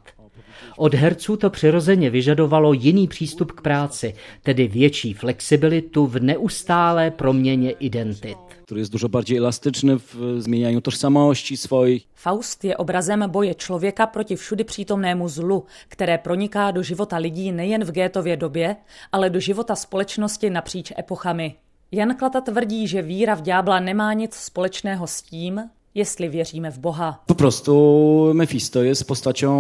Od 0.77 0.95
herců 0.95 1.37
to 1.37 1.51
přirozeně 1.51 2.11
vyžadovalo 2.11 2.73
jiný 2.73 3.09
přístup 3.09 3.53
k 3.53 3.61
práci, 3.61 4.15
tedy 4.43 4.69
větší 4.69 5.15
flexibilitu 5.15 6.07
v 6.07 6.21
neustálé 6.21 7.11
proměně 7.11 7.71
identit. 7.71 8.48
Który 8.69 8.81
jest 8.81 8.93
dużo 8.93 9.09
bardziej 9.09 9.39
elastyczny 9.39 9.99
w 9.99 10.37
zmienianiu 10.39 10.81
tożsamości 10.81 11.57
swojej. 11.57 12.07
Faust 12.15 12.65
je 12.65 12.77
obrazem 12.77 13.31
boje 13.31 13.55
člověka 13.55 14.07
proti 14.07 14.37
všudy 14.37 14.65
přítomnému 14.65 15.29
zlu, 15.29 15.65
které 15.89 16.19
proniká 16.19 16.71
do 16.71 16.83
života 16.83 17.17
lidí 17.17 17.53
nejen 17.53 17.85
v 17.85 17.91
Gétově 17.93 18.37
době, 18.37 18.77
ale 19.13 19.31
do 19.31 19.41
života 19.41 19.77
společnosti 19.77 20.51
napříč 20.51 20.93
epochami. 20.99 21.55
Jan 21.93 22.15
Klata 22.17 22.41
tvrdí, 22.41 22.89
že 22.89 23.03
víra 23.03 23.35
v 23.35 23.43
ďábla 23.43 23.81
nemá 23.81 24.13
nic 24.13 24.35
společného 24.35 25.07
s 25.07 25.23
tím, 25.23 25.61
jestli 25.95 26.29
věříme 26.29 26.71
v 26.71 26.79
Boha. 26.79 27.23
Po 27.27 27.35
prostu 27.35 28.31
Mefisto 28.33 28.83
jest 28.83 29.05
postacią 29.05 29.53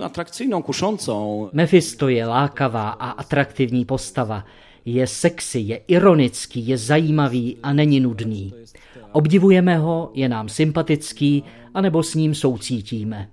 e, 0.00 0.04
atrakcyjną, 0.04 0.62
kuszącą. 0.62 1.48
Mefisto 1.52 2.08
je 2.08 2.26
lákavá 2.26 2.90
a 2.90 3.10
atraktivní 3.10 3.84
postava. 3.84 4.44
Je 4.84 5.06
sexy, 5.06 5.58
je 5.58 5.76
ironický, 5.76 6.68
je 6.68 6.78
zajímavý 6.78 7.56
a 7.62 7.72
není 7.72 8.00
nudný. 8.00 8.54
Obdivujeme 9.12 9.76
ho, 9.76 10.10
je 10.14 10.28
nám 10.28 10.48
sympatický, 10.48 11.44
anebo 11.74 12.02
s 12.02 12.14
ním 12.14 12.34
soucítíme. 12.34 13.28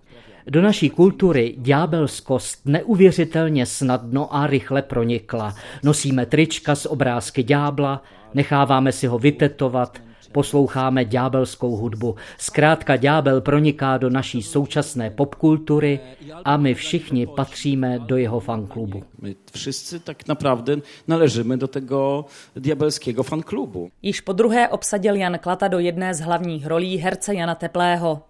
Do 0.47 0.61
naší 0.61 0.89
kultury 0.89 1.55
ďábelskost 1.57 2.65
neuvěřitelně 2.65 3.65
snadno 3.65 4.35
a 4.35 4.47
rychle 4.47 4.81
pronikla. 4.81 5.55
Nosíme 5.83 6.25
trička 6.25 6.75
z 6.75 6.85
obrázky 6.85 7.43
ďábla, 7.43 8.03
necháváme 8.33 8.91
si 8.91 9.07
ho 9.07 9.19
vytetovat, 9.19 10.01
posloucháme 10.31 11.05
ďábelskou 11.05 11.75
hudbu. 11.75 12.15
Zkrátka 12.37 12.95
ďábel 12.95 13.41
proniká 13.41 13.97
do 13.97 14.09
naší 14.09 14.43
současné 14.43 15.09
popkultury 15.09 15.99
a 16.45 16.57
my 16.57 16.73
všichni 16.73 17.27
patříme 17.27 17.99
do 17.99 18.17
jeho 18.17 18.39
fanklubu. 18.39 19.03
My 19.21 19.35
wszyscy 19.51 19.99
tak 19.99 20.27
naprawdę 20.27 20.75
należymy 21.07 21.57
do 21.57 21.67
tego 21.67 22.25
diabelskiego 22.55 23.23
fanklubu. 23.23 23.89
Již 24.01 24.21
po 24.21 24.33
druhé 24.33 24.67
obsadil 24.67 25.15
Jan 25.15 25.37
Klata 25.39 25.67
do 25.67 25.79
jedné 25.79 26.13
z 26.13 26.19
hlavních 26.19 26.65
rolí 26.65 26.97
herce 26.97 27.35
Jana 27.35 27.55
Teplého. 27.55 28.21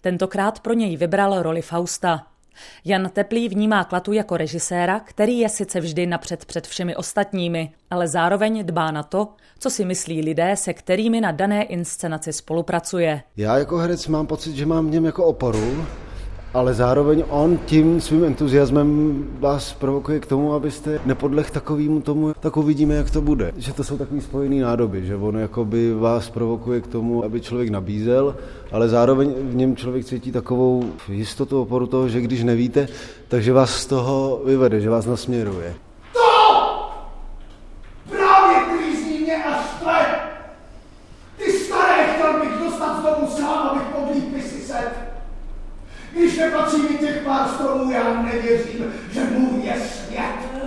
Tentokrát 0.00 0.60
pro 0.60 0.74
něj 0.74 0.96
vybral 0.96 1.42
roli 1.42 1.62
Fausta. 1.62 2.33
Jan 2.84 3.10
Teplý 3.12 3.48
vnímá 3.48 3.84
Klatu 3.84 4.12
jako 4.12 4.36
režiséra, 4.36 5.00
který 5.00 5.38
je 5.38 5.48
sice 5.48 5.80
vždy 5.80 6.06
napřed 6.06 6.44
před 6.44 6.66
všemi 6.66 6.96
ostatními, 6.96 7.72
ale 7.90 8.08
zároveň 8.08 8.66
dbá 8.66 8.90
na 8.90 9.02
to, 9.02 9.28
co 9.58 9.70
si 9.70 9.84
myslí 9.84 10.22
lidé, 10.22 10.56
se 10.56 10.74
kterými 10.74 11.20
na 11.20 11.32
dané 11.32 11.62
inscenaci 11.62 12.32
spolupracuje. 12.32 13.22
Já 13.36 13.58
jako 13.58 13.76
herec 13.76 14.06
mám 14.08 14.26
pocit, 14.26 14.56
že 14.56 14.66
mám 14.66 14.86
v 14.86 14.90
něm 14.90 15.04
jako 15.04 15.24
oporu, 15.24 15.86
ale 16.54 16.74
zároveň 16.74 17.24
on 17.28 17.58
tím 17.66 18.00
svým 18.00 18.24
entuziasmem 18.24 18.88
vás 19.38 19.72
provokuje 19.72 20.20
k 20.20 20.26
tomu, 20.26 20.54
abyste 20.54 21.00
nepodlech 21.04 21.50
takovýmu 21.50 22.00
tomu, 22.00 22.34
tak 22.40 22.56
uvidíme, 22.56 22.94
jak 22.94 23.10
to 23.10 23.20
bude. 23.20 23.52
Že 23.56 23.72
to 23.72 23.84
jsou 23.84 23.98
takový 23.98 24.20
spojený 24.20 24.60
nádoby, 24.60 25.06
že 25.06 25.16
on 25.16 25.36
jakoby 25.38 25.94
vás 25.94 26.30
provokuje 26.30 26.80
k 26.80 26.86
tomu, 26.86 27.24
aby 27.24 27.40
člověk 27.40 27.70
nabízel, 27.70 28.36
ale 28.72 28.88
zároveň 28.88 29.34
v 29.40 29.54
něm 29.54 29.76
člověk 29.76 30.04
cítí 30.04 30.32
takovou 30.32 30.84
jistotu 31.08 31.62
oporu 31.62 31.86
toho, 31.86 32.08
že 32.08 32.20
když 32.20 32.44
nevíte, 32.44 32.88
takže 33.28 33.52
vás 33.52 33.70
z 33.70 33.86
toho 33.86 34.42
vyvede, 34.44 34.80
že 34.80 34.90
vás 34.90 35.06
nasměruje. 35.06 35.74
Právě 38.10 38.56
klízní 38.78 39.18
mě 39.18 39.44
až 39.44 39.66
štve! 39.76 40.06
Ty 41.36 41.52
staré 41.52 42.06
chtěl 42.06 42.40
bych 42.40 42.58
dostat 42.58 43.00
z 43.00 43.02
domu 43.02 43.26
sám, 43.30 43.68
abych 43.68 43.82
podlíp 43.82 44.34
vysyset. 44.34 45.14
Když 46.24 46.38
nepatří 46.38 46.82
mi 46.82 46.98
těch 46.98 47.22
pár 47.24 47.48
stromů, 47.48 47.90
já 47.90 48.22
nevěřím, 48.22 48.84
že 49.12 49.20
můj 49.38 49.64
je 49.64 49.72
svět. 49.72 50.62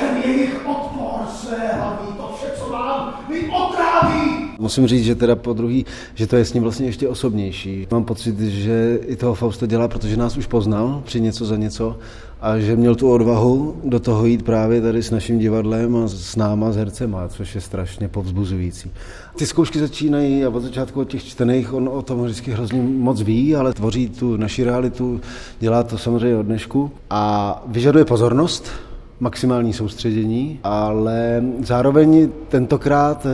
Ten 0.00 0.16
jejich 0.24 0.66
odpor 0.66 1.20
své 1.34 1.72
hlavní, 1.72 2.12
to 2.16 2.34
vše, 2.36 2.46
co 2.58 2.72
mám, 2.72 3.24
mi 3.28 3.48
otráví. 3.48 4.50
Musím 4.58 4.86
říct, 4.86 5.04
že 5.04 5.14
teda 5.14 5.36
po 5.36 5.52
druhý, 5.52 5.86
že 6.14 6.26
to 6.26 6.36
je 6.36 6.44
s 6.44 6.52
ním 6.52 6.62
vlastně 6.62 6.86
ještě 6.86 7.08
osobnější. 7.08 7.86
Mám 7.90 8.04
pocit, 8.04 8.40
že 8.40 8.98
i 9.06 9.16
toho 9.16 9.34
Fausta 9.34 9.66
dělá, 9.66 9.88
protože 9.88 10.16
nás 10.16 10.36
už 10.36 10.46
poznal 10.46 11.02
při 11.04 11.20
něco 11.20 11.44
za 11.44 11.56
něco 11.56 11.98
a 12.40 12.58
že 12.58 12.76
měl 12.76 12.94
tu 12.94 13.10
odvahu 13.10 13.76
do 13.84 14.00
toho 14.00 14.26
jít 14.26 14.42
právě 14.42 14.80
tady 14.80 15.02
s 15.02 15.10
naším 15.10 15.38
divadlem 15.38 15.96
a 15.96 16.08
s 16.08 16.36
náma, 16.36 16.72
s 16.72 16.76
hercema, 16.76 17.28
což 17.28 17.54
je 17.54 17.60
strašně 17.60 18.08
povzbuzující. 18.08 18.90
Ty 19.36 19.46
zkoušky 19.46 19.78
začínají 19.78 20.44
a 20.44 20.48
od 20.48 20.62
začátku 20.62 21.00
od 21.00 21.08
těch 21.08 21.24
čtených 21.24 21.72
on 21.72 21.88
o 21.88 22.02
tom 22.02 22.22
vždycky 22.22 22.50
hrozně 22.50 22.82
moc 22.82 23.22
ví, 23.22 23.56
ale 23.56 23.72
tvoří 23.72 24.08
tu 24.08 24.36
naši 24.36 24.64
realitu, 24.64 25.20
dělá 25.60 25.82
to 25.82 25.98
samozřejmě 25.98 26.36
od 26.36 26.46
dnešku 26.46 26.90
a 27.10 27.62
vyžaduje 27.66 28.04
pozornost, 28.04 28.68
maximální 29.20 29.72
soustředění, 29.72 30.60
ale 30.62 31.44
zároveň 31.62 32.30
tentokrát 32.48 33.26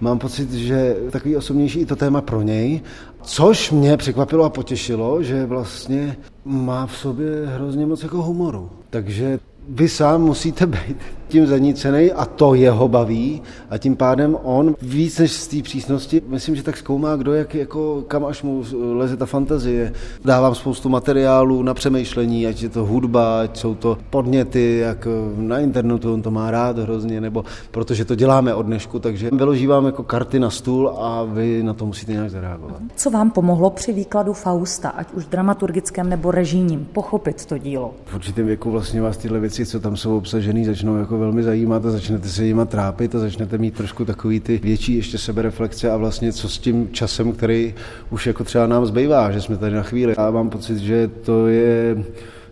mám 0.00 0.18
pocit, 0.18 0.52
že 0.52 0.96
takový 1.10 1.36
osobnější 1.36 1.80
i 1.80 1.86
to 1.86 1.96
téma 1.96 2.20
pro 2.20 2.42
něj, 2.42 2.80
což 3.22 3.70
mě 3.70 3.96
překvapilo 3.96 4.44
a 4.44 4.50
potěšilo, 4.50 5.22
že 5.22 5.46
vlastně 5.46 6.16
má 6.44 6.86
v 6.86 6.96
sobě 6.96 7.46
hrozně 7.46 7.86
moc 7.86 8.02
jako 8.02 8.22
humoru. 8.22 8.70
Takže 8.90 9.38
vy 9.68 9.88
sám 9.88 10.22
musíte 10.22 10.66
být 10.66 10.96
tím 11.32 11.46
zanícený 11.46 12.12
a 12.12 12.24
to 12.24 12.54
jeho 12.54 12.88
baví 12.88 13.42
a 13.70 13.78
tím 13.78 13.96
pádem 13.96 14.36
on 14.42 14.74
víc 14.82 15.18
než 15.18 15.32
z 15.32 15.48
té 15.48 15.62
přísnosti, 15.62 16.22
myslím, 16.26 16.56
že 16.56 16.62
tak 16.62 16.76
zkoumá, 16.76 17.16
kdo 17.16 17.32
jak, 17.32 17.54
jako, 17.54 18.04
kam 18.08 18.24
až 18.24 18.42
mu 18.42 18.64
leze 18.72 19.16
ta 19.16 19.26
fantazie. 19.26 19.92
Dávám 20.24 20.54
spoustu 20.54 20.88
materiálů 20.88 21.62
na 21.62 21.74
přemýšlení, 21.74 22.46
ať 22.46 22.62
je 22.62 22.68
to 22.68 22.84
hudba, 22.84 23.40
ať 23.40 23.56
jsou 23.56 23.74
to 23.74 23.98
podněty, 24.10 24.78
jak 24.78 25.08
na 25.36 25.58
internetu 25.58 26.12
on 26.12 26.22
to 26.22 26.30
má 26.30 26.50
rád 26.50 26.78
hrozně, 26.78 27.20
nebo 27.20 27.44
protože 27.70 28.04
to 28.04 28.14
děláme 28.14 28.54
od 28.54 28.62
dnešku, 28.62 28.98
takže 28.98 29.30
vyložívám 29.32 29.86
jako 29.86 30.02
karty 30.02 30.40
na 30.40 30.50
stůl 30.50 30.88
a 30.88 31.24
vy 31.24 31.62
na 31.62 31.74
to 31.74 31.86
musíte 31.86 32.12
nějak 32.12 32.30
zareagovat. 32.30 32.76
Co 32.96 33.10
vám 33.10 33.30
pomohlo 33.30 33.70
při 33.70 33.92
výkladu 33.92 34.32
Fausta, 34.32 34.88
ať 34.88 35.12
už 35.12 35.26
dramaturgickém 35.26 36.08
nebo 36.08 36.30
režijním, 36.30 36.88
pochopit 36.92 37.46
to 37.46 37.58
dílo? 37.58 37.94
V 38.04 38.14
určitém 38.14 38.46
věku 38.46 38.70
vlastně 38.70 39.00
vás 39.00 39.16
tyhle 39.16 39.40
věci, 39.40 39.66
co 39.66 39.80
tam 39.80 39.96
jsou 39.96 40.16
obsažené, 40.16 40.64
začnou 40.64 40.96
jako 40.96 41.21
velmi 41.22 41.42
zajímat 41.42 41.86
a 41.86 41.90
začnete 41.90 42.28
se 42.28 42.44
jima 42.44 42.64
trápit 42.64 43.14
a 43.14 43.18
začnete 43.18 43.58
mít 43.58 43.74
trošku 43.74 44.04
takový 44.04 44.40
ty 44.40 44.58
větší 44.58 44.96
ještě 44.96 45.18
sebereflexe 45.18 45.90
a 45.90 45.96
vlastně 45.96 46.32
co 46.32 46.48
s 46.48 46.58
tím 46.58 46.88
časem, 46.92 47.32
který 47.32 47.74
už 48.10 48.26
jako 48.26 48.44
třeba 48.44 48.66
nám 48.66 48.86
zbývá, 48.86 49.30
že 49.30 49.40
jsme 49.40 49.56
tady 49.56 49.74
na 49.74 49.82
chvíli. 49.82 50.16
A 50.16 50.30
mám 50.30 50.50
pocit, 50.50 50.78
že 50.78 51.08
to 51.08 51.46
je 51.46 52.04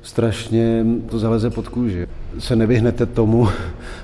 strašně, 0.02 0.86
to 1.10 1.18
zaleze 1.18 1.50
pod 1.50 1.68
kůži. 1.68 2.06
Se 2.38 2.56
nevyhnete 2.56 3.06
tomu 3.06 3.48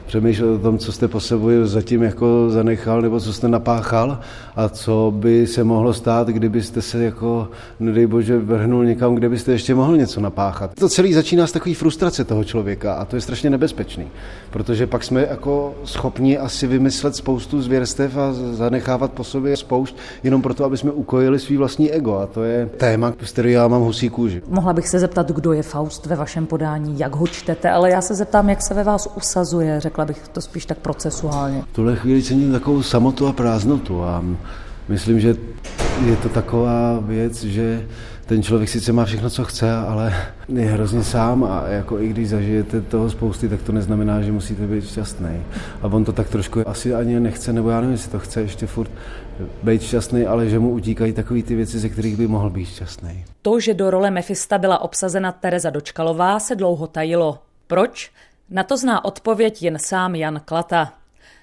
přemýšlet 0.07 0.49
o 0.49 0.59
tom, 0.59 0.79
co 0.79 0.93
jste 0.93 1.09
po 1.09 1.21
sebou 1.21 1.49
zatím 1.65 2.03
jako 2.03 2.51
zanechal 2.51 3.03
nebo 3.03 3.21
co 3.21 3.33
jste 3.33 3.49
napáchal 3.49 4.19
a 4.57 4.69
co 4.69 5.13
by 5.17 5.47
se 5.47 5.65
mohlo 5.65 5.95
stát, 5.95 6.29
kdybyste 6.29 6.83
se 6.83 7.05
jako, 7.05 7.49
nedej 7.81 8.07
bože, 8.07 8.39
vrhnul 8.39 8.85
někam, 8.85 9.15
kde 9.15 9.29
byste 9.29 9.53
ještě 9.53 9.75
mohl 9.75 9.97
něco 9.97 10.21
napáchat. 10.21 10.71
To 10.75 10.89
celé 10.89 11.13
začíná 11.13 11.47
z 11.47 11.53
takové 11.53 11.75
frustrace 11.75 12.25
toho 12.25 12.45
člověka 12.45 12.95
a 12.95 13.05
to 13.05 13.17
je 13.17 13.21
strašně 13.21 13.51
nebezpečný, 13.51 14.09
protože 14.51 14.87
pak 14.87 15.05
jsme 15.05 15.27
jako 15.31 15.75
schopni 15.85 16.39
asi 16.39 16.67
vymyslet 16.67 17.17
spoustu 17.17 17.63
zvěrstev 17.63 18.17
a 18.17 18.33
zanechávat 18.33 19.13
po 19.13 19.25
sobě 19.25 19.57
spoušť 19.57 19.97
jenom 20.23 20.43
proto, 20.43 20.65
aby 20.65 20.77
jsme 20.77 20.91
ukojili 20.91 21.39
svý 21.39 21.57
vlastní 21.57 21.93
ego 21.93 22.19
a 22.19 22.27
to 22.27 22.45
je 22.45 22.67
téma, 22.67 23.13
z 23.23 23.33
kterého 23.33 23.63
já 23.63 23.69
mám 23.69 23.83
husí 23.83 24.09
kůži. 24.09 24.43
Mohla 24.49 24.73
bych 24.73 24.89
se 24.89 24.99
zeptat, 24.99 25.33
kdo 25.33 25.53
je 25.53 25.63
Faust 25.63 26.07
ve 26.07 26.17
vašem 26.17 26.47
podání, 26.47 26.99
jak 26.99 27.17
ho 27.17 27.27
čtete, 27.27 27.71
ale 27.71 27.91
já 27.91 28.01
se 28.01 28.15
zeptám, 28.15 28.51
jak 28.51 28.63
se 28.63 28.75
ve 28.75 28.85
vás 28.85 29.09
usazuje, 29.17 29.81
řekla 29.97 30.05
bych 30.05 30.29
to 30.29 30.41
spíš 30.41 30.67
tak 30.67 30.79
procesuálně. 30.79 31.63
V 31.63 31.75
tuhle 31.75 31.97
chvíli 31.97 32.23
cením 32.23 32.53
takovou 32.53 32.83
samotu 32.83 33.27
a 33.27 33.33
prázdnotu 33.33 34.05
a 34.05 34.25
myslím, 34.89 35.21
že 35.21 35.37
je 36.07 36.17
to 36.17 36.29
taková 36.29 37.01
věc, 37.01 37.45
že 37.45 37.87
ten 38.27 38.43
člověk 38.43 38.69
sice 38.69 38.93
má 38.93 39.05
všechno, 39.05 39.31
co 39.31 39.45
chce, 39.45 39.73
ale 39.73 40.15
je 40.49 40.65
hrozně 40.65 41.05
sám 41.05 41.45
a 41.45 41.69
jako 41.69 42.01
i 42.01 42.09
když 42.09 42.29
zažijete 42.29 42.81
toho 42.81 43.11
spousty, 43.11 43.49
tak 43.49 43.63
to 43.63 43.73
neznamená, 43.73 44.23
že 44.23 44.33
musíte 44.33 44.67
být 44.67 44.89
šťastný. 44.89 45.43
A 45.83 45.87
on 45.87 46.05
to 46.05 46.13
tak 46.13 46.29
trošku 46.29 46.69
asi 46.69 46.95
ani 46.95 47.21
nechce, 47.21 47.53
nebo 47.53 47.71
já 47.71 47.81
nevím, 47.81 47.93
jestli 47.93 48.11
to 48.11 48.19
chce 48.19 48.41
ještě 48.41 48.67
furt 48.67 48.91
být 49.63 49.83
šťastný, 49.83 50.27
ale 50.27 50.49
že 50.49 50.59
mu 50.59 50.71
utíkají 50.71 51.13
takové 51.13 51.43
ty 51.43 51.55
věci, 51.55 51.79
ze 51.79 51.89
kterých 51.89 52.17
by 52.17 52.27
mohl 52.27 52.51
být 52.51 52.65
šťastný. 52.65 53.25
To, 53.43 53.61
že 53.61 53.75
do 53.75 53.91
role 53.91 54.11
Mefista 54.11 54.59
byla 54.59 54.79
obsazena 54.79 55.33
Tereza 55.33 55.71
Dočkalová, 55.71 56.39
se 56.39 56.55
dlouho 56.55 56.87
tajilo. 56.87 57.39
Proč? 57.67 58.11
Na 58.51 58.63
to 58.63 58.77
zná 58.77 59.05
odpověď 59.05 59.63
jen 59.63 59.79
sám 59.79 60.15
Jan 60.15 60.41
Klata. 60.45 60.93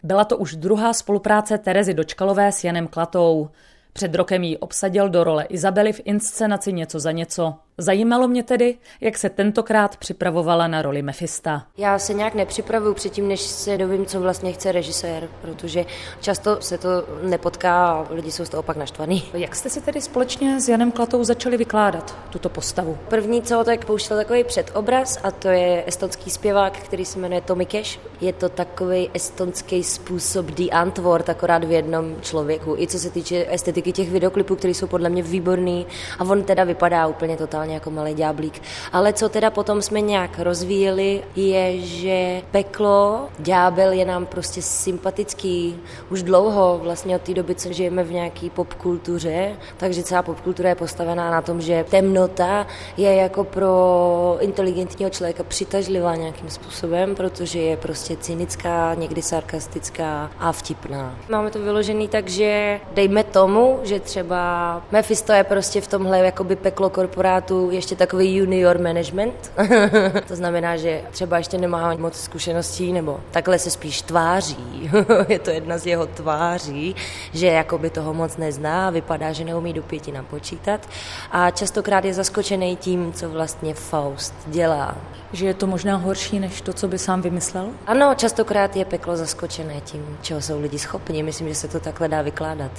Byla 0.04 0.26
to 0.26 0.38
už 0.38 0.56
druhá 0.56 0.94
spolupráce 0.94 1.58
Terezy 1.58 1.94
Dočkalové 1.94 2.52
s 2.52 2.63
Janem 2.63 2.88
Klatou. 2.88 3.50
Před 3.94 4.16
rokem 4.16 4.44
ji 4.44 4.58
obsadil 4.58 5.10
do 5.10 5.24
role 5.24 5.44
Izabely 5.44 5.94
v 5.94 6.02
inscenaci 6.06 6.74
Něco 6.74 7.00
za 7.00 7.12
něco. 7.12 7.56
Zajímalo 7.78 8.28
mě 8.28 8.44
tedy, 8.44 8.78
jak 9.02 9.18
se 9.18 9.30
tentokrát 9.30 9.98
připravovala 9.98 10.68
na 10.68 10.82
roli 10.82 11.02
Mefista. 11.02 11.64
Já 11.78 12.00
se 12.00 12.14
nějak 12.14 12.34
nepřipravuju 12.34 12.94
předtím, 12.94 13.28
než 13.28 13.42
se 13.42 13.78
dovím, 13.78 14.06
co 14.06 14.20
vlastně 14.20 14.54
chce 14.54 14.72
režisér, 14.72 15.30
protože 15.42 15.86
často 16.22 16.62
se 16.62 16.78
to 16.78 16.90
nepotká 17.22 17.92
a 17.92 18.08
lidi 18.10 18.32
jsou 18.32 18.46
z 18.46 18.50
toho 18.50 18.64
opak 18.64 18.78
naštvaný. 18.78 19.24
Jak 19.34 19.56
jste 19.56 19.70
si 19.70 19.82
tedy 19.82 20.02
společně 20.02 20.62
s 20.62 20.70
Janem 20.70 20.92
Klatou 20.92 21.24
začali 21.24 21.58
vykládat 21.58 22.18
tuto 22.30 22.50
postavu? 22.50 22.98
První, 23.08 23.42
co 23.42 23.64
tak 23.64 23.86
pouštěl 23.86 24.18
takový 24.18 24.44
předobraz 24.44 25.20
a 25.24 25.32
to 25.32 25.48
je 25.48 25.84
estonský 25.88 26.30
zpěvák, 26.30 26.74
který 26.74 27.06
se 27.06 27.20
jmenuje 27.20 27.42
Tommy 27.42 27.66
Cash. 27.66 28.00
Je 28.22 28.34
to 28.34 28.50
takový 28.50 29.10
estonský 29.14 29.84
způsob 29.84 30.46
The 30.46 30.72
Antwort, 30.72 31.30
akorát 31.30 31.64
v 31.64 31.72
jednom 31.72 32.16
člověku. 32.22 32.76
I 32.78 32.88
co 32.88 33.00
se 33.00 33.10
týče 33.10 33.46
estetiky 33.50 33.92
těch 33.92 34.12
videoklipů, 34.12 34.56
které 34.56 34.74
jsou 34.74 34.88
podle 34.88 35.10
mě 35.10 35.24
výborný 35.24 35.86
a 36.20 36.24
on 36.24 36.44
teda 36.44 36.64
vypadá 36.64 37.08
úplně 37.08 37.38
totálně 37.38 37.62
jako 37.69 37.91
malý 37.91 38.13
ďáblík. 38.13 38.62
Ale 38.91 39.13
co 39.13 39.30
teda 39.30 39.49
potom 39.49 39.82
jsme 39.82 40.02
nějak 40.02 40.39
rozvíjeli, 40.39 41.23
je, 41.36 41.80
že 41.82 42.41
peklo, 42.52 43.30
ďábel 43.39 43.91
je 43.91 44.06
nám 44.06 44.26
prostě 44.26 44.62
sympatický 44.62 45.76
už 46.10 46.23
dlouho, 46.23 46.80
vlastně 46.84 47.15
od 47.15 47.21
té 47.21 47.34
doby, 47.34 47.56
co 47.56 47.73
žijeme 47.73 48.04
v 48.04 48.12
nějaký 48.12 48.49
popkultuře, 48.49 49.52
takže 49.78 50.04
celá 50.04 50.21
popkultura 50.21 50.69
je 50.69 50.76
postavená 50.76 51.32
na 51.32 51.41
tom, 51.41 51.62
že 51.62 51.86
temnota 51.89 52.67
je 52.97 53.15
jako 53.15 53.43
pro 53.43 54.38
inteligentního 54.39 55.10
člověka 55.10 55.43
přitažlivá 55.43 56.15
nějakým 56.15 56.49
způsobem, 56.49 57.15
protože 57.15 57.60
je 57.60 57.78
prostě 57.78 58.17
cynická, 58.17 58.93
někdy 58.93 59.21
sarkastická 59.21 60.32
a 60.39 60.52
vtipná. 60.52 61.15
Máme 61.30 61.52
to 61.52 61.60
vyložený 61.60 62.08
tak, 62.08 62.30
že 62.30 62.80
dejme 62.93 63.23
tomu, 63.23 63.80
že 63.84 63.99
třeba 63.99 64.82
Mephisto 64.91 65.34
je 65.34 65.43
prostě 65.43 65.82
v 65.82 65.88
tomhle 65.88 66.19
jakoby 66.19 66.56
peklo 66.56 66.89
korporátu 66.89 67.53
ještě 67.72 67.96
takový 67.96 68.36
junior 68.36 68.82
management. 68.82 69.52
to 70.28 70.36
znamená, 70.36 70.78
že 70.78 71.02
třeba 71.12 71.38
ještě 71.38 71.58
nemá 71.58 71.96
moc 71.96 72.22
zkušeností, 72.22 72.94
nebo 72.94 73.20
takhle 73.32 73.60
se 73.60 73.70
spíš 73.70 74.02
tváří. 74.02 74.92
je 75.28 75.39
to 75.39 75.50
jedna 75.50 75.78
z 75.78 75.88
jeho 75.88 76.06
tváří, 76.06 76.96
že 77.34 77.48
jakoby 77.48 77.89
toho 77.89 78.13
moc 78.13 78.38
nezná, 78.38 78.89
vypadá, 78.89 79.32
že 79.32 79.44
neumí 79.44 79.74
do 79.74 79.84
pěti 79.84 80.12
napočítat 80.12 80.89
a 81.32 81.52
častokrát 81.52 82.06
je 82.06 82.13
zaskočený 82.13 82.76
tím, 82.76 83.13
co 83.13 83.30
vlastně 83.30 83.74
Faust 83.74 84.34
dělá. 84.48 84.96
Že 85.34 85.46
je 85.46 85.54
to 85.54 85.68
možná 85.68 85.96
horší 85.96 86.39
než 86.39 86.62
to, 86.62 86.74
co 86.74 86.88
by 86.88 86.98
sám 86.98 87.22
vymyslel? 87.22 87.70
Ano, 87.88 88.13
častokrát 88.16 88.76
je 88.76 88.86
peklo 88.86 89.18
zaskočené 89.18 89.82
tím, 89.82 90.18
čeho 90.22 90.42
jsou 90.42 90.62
lidi 90.62 90.80
schopni. 90.80 91.24
Myslím, 91.24 91.48
že 91.48 91.56
se 91.56 91.68
to 91.68 91.80
takhle 91.80 92.08
dá 92.08 92.22
vykládat. 92.22 92.72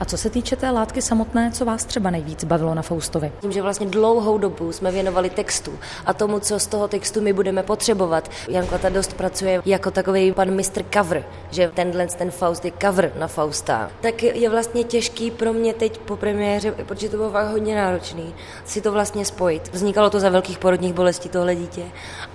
A 0.00 0.04
co 0.04 0.16
se 0.16 0.30
týče 0.30 0.56
té 0.56 0.70
látky 0.70 1.02
samotné, 1.02 1.50
co 1.52 1.64
vás 1.64 1.84
třeba 1.84 2.10
nejvíc 2.10 2.44
bavilo 2.44 2.74
na 2.74 2.82
Faustovi? 2.82 3.32
Tím, 3.40 3.52
že 3.52 3.62
vlastně 3.62 3.86
dlouhou 4.12 4.38
dobu 4.38 4.72
jsme 4.72 4.90
věnovali 4.90 5.30
textu 5.30 5.72
a 6.06 6.12
tomu, 6.12 6.40
co 6.40 6.58
z 6.58 6.66
toho 6.66 6.88
textu 6.88 7.20
my 7.20 7.32
budeme 7.32 7.62
potřebovat. 7.62 8.30
Jan 8.48 8.66
Klata 8.66 8.88
dost 8.88 9.14
pracuje 9.14 9.62
jako 9.64 9.90
takový 9.90 10.32
pan 10.32 10.50
mistr 10.50 10.84
cover, 10.94 11.24
že 11.50 11.70
tenhle 11.74 12.06
ten 12.06 12.30
Faust 12.30 12.64
je 12.64 12.72
cover 12.82 13.12
na 13.18 13.26
Fausta. 13.26 13.90
Tak 14.00 14.22
je 14.22 14.50
vlastně 14.50 14.84
těžký 14.84 15.30
pro 15.30 15.52
mě 15.52 15.74
teď 15.74 15.98
po 15.98 16.16
premiéře, 16.16 16.72
protože 16.72 17.08
to 17.08 17.16
bylo 17.16 17.30
fakt 17.30 17.50
hodně 17.50 17.76
náročný, 17.76 18.34
si 18.64 18.80
to 18.80 18.92
vlastně 18.92 19.24
spojit. 19.24 19.70
Vznikalo 19.72 20.10
to 20.10 20.20
za 20.20 20.28
velkých 20.28 20.58
porodních 20.58 20.92
bolestí 20.92 21.28
tohle 21.28 21.54
dítě, 21.54 21.82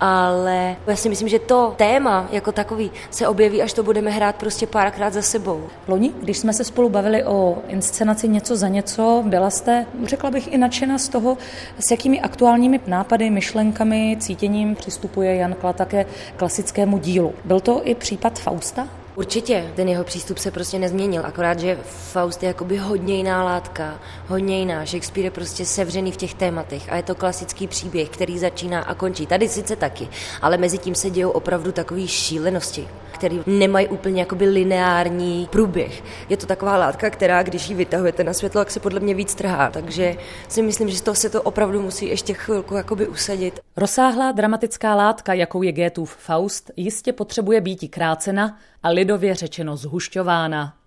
ale 0.00 0.76
já 0.86 0.96
si 0.96 1.08
myslím, 1.08 1.28
že 1.28 1.38
to 1.38 1.74
téma 1.76 2.28
jako 2.30 2.52
takový 2.52 2.90
se 3.10 3.28
objeví, 3.28 3.62
až 3.62 3.72
to 3.72 3.82
budeme 3.82 4.10
hrát 4.10 4.36
prostě 4.36 4.66
párkrát 4.66 5.12
za 5.12 5.22
sebou. 5.22 5.66
Loni, 5.88 6.12
když 6.22 6.38
jsme 6.38 6.52
se 6.52 6.64
spolu 6.64 6.88
bavili 6.88 7.24
o 7.24 7.58
inscenaci 7.68 8.28
něco 8.28 8.56
za 8.56 8.68
něco, 8.68 9.22
byla 9.26 9.50
jste, 9.50 9.86
řekla 10.04 10.30
bych, 10.30 10.52
i 10.52 10.58
nadšena 10.58 10.98
z 10.98 11.08
toho, 11.08 11.36
s 11.78 11.90
jakými 11.90 12.20
aktuálními 12.20 12.80
nápady, 12.86 13.30
myšlenkami, 13.30 14.16
cítěním 14.20 14.74
přistupuje 14.74 15.36
Jan 15.36 15.54
Klata 15.54 15.84
ke 15.84 16.06
klasickému 16.36 16.98
dílu. 16.98 17.34
Byl 17.44 17.60
to 17.60 17.80
i 17.84 17.94
případ 17.94 18.38
Fausta? 18.38 18.88
Určitě, 19.18 19.72
ten 19.76 19.88
jeho 19.88 20.04
přístup 20.04 20.38
se 20.38 20.50
prostě 20.50 20.78
nezměnil, 20.78 21.26
akorát, 21.26 21.58
že 21.58 21.78
Faust 21.84 22.42
je 22.42 22.46
jakoby 22.46 22.76
hodně 22.76 23.16
jiná 23.16 23.44
látka, 23.44 23.98
hodně 24.26 24.58
jiná. 24.58 24.84
Shakespeare 24.86 25.24
je 25.24 25.30
prostě 25.30 25.64
sevřený 25.64 26.12
v 26.12 26.16
těch 26.16 26.34
tématech 26.34 26.92
a 26.92 26.96
je 26.96 27.02
to 27.02 27.14
klasický 27.14 27.66
příběh, 27.66 28.08
který 28.08 28.38
začíná 28.38 28.82
a 28.82 28.94
končí. 28.94 29.26
Tady 29.26 29.48
sice 29.48 29.76
taky, 29.76 30.08
ale 30.42 30.56
mezi 30.56 30.78
tím 30.78 30.94
se 30.94 31.10
dějou 31.10 31.30
opravdu 31.30 31.72
takové 31.72 32.06
šílenosti, 32.06 32.88
které 33.18 33.38
nemají 33.46 33.88
úplně 33.88 34.20
jakoby 34.20 34.48
lineární 34.48 35.48
průběh. 35.52 36.02
Je 36.28 36.36
to 36.36 36.46
taková 36.46 36.76
látka, 36.76 37.10
která, 37.10 37.42
když 37.42 37.68
ji 37.68 37.74
vytahujete 37.74 38.24
na 38.24 38.32
světlo, 38.32 38.60
tak 38.60 38.70
se 38.70 38.80
podle 38.80 39.00
mě 39.00 39.14
víc 39.14 39.34
trhá. 39.34 39.70
Takže 39.70 40.16
si 40.48 40.62
myslím, 40.62 40.88
že 40.88 40.96
z 40.96 41.02
toho 41.02 41.14
se 41.14 41.30
to 41.30 41.42
opravdu 41.42 41.82
musí 41.82 42.08
ještě 42.08 42.34
chvilku 42.34 42.74
jakoby 42.74 43.08
usadit. 43.08 43.60
Rozsáhlá 43.76 44.32
dramatická 44.32 44.94
látka, 44.94 45.32
jakou 45.32 45.62
je 45.62 45.72
Goethův 45.72 46.16
Faust, 46.16 46.70
jistě 46.76 47.12
potřebuje 47.12 47.60
být 47.60 47.88
krácena 47.90 48.58
a 48.82 48.88
lidově 48.88 49.34
řečeno 49.34 49.76
zhušťována. 49.76 50.77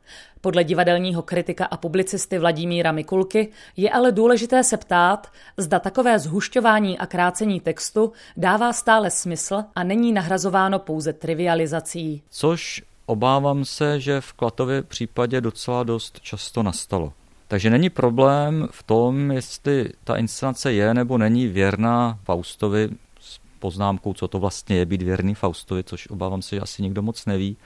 Podle 0.42 0.64
divadelního 0.64 1.22
kritika 1.22 1.66
a 1.66 1.78
publicisty 1.78 2.40
Vladimíra 2.40 2.92
Mikulky 2.92 3.50
je 3.78 3.90
ale 3.92 4.12
důležité 4.12 4.64
se 4.64 4.78
ptát, 4.78 5.32
zda 5.58 5.80
takové 5.80 6.20
zhušťování 6.20 6.98
a 6.98 7.06
krácení 7.06 7.60
textu 7.60 8.14
dává 8.38 8.74
stále 8.74 9.12
smysl 9.12 9.64
a 9.76 9.84
není 9.84 10.12
nahrazováno 10.12 10.80
pouze 10.80 11.14
trivializací. 11.14 12.22
Což 12.30 12.84
obávám 13.06 13.66
se, 13.66 14.00
že 14.00 14.22
v 14.22 14.34
Klatově 14.34 14.82
případě 14.82 15.42
docela 15.42 15.84
dost 15.84 16.20
často 16.20 16.64
nastalo. 16.64 17.14
Takže 17.48 17.70
není 17.70 17.90
problém 17.90 18.68
v 18.72 18.84
tom, 18.84 19.32
jestli 19.32 19.90
ta 20.04 20.16
inscenace 20.16 20.74
je 20.74 20.94
nebo 20.94 21.18
není 21.18 21.48
věrná 21.48 22.20
Faustovi 22.24 22.90
s 23.20 23.40
poznámkou, 23.60 24.14
co 24.14 24.28
to 24.28 24.40
vlastně 24.40 24.76
je 24.76 24.86
být 24.86 25.02
věrný 25.02 25.36
Faustovi, 25.36 25.84
což 25.84 26.10
obávám 26.10 26.42
se, 26.42 26.56
že 26.56 26.62
asi 26.62 26.82
nikdo 26.82 27.02
moc 27.02 27.26
neví, 27.26 27.58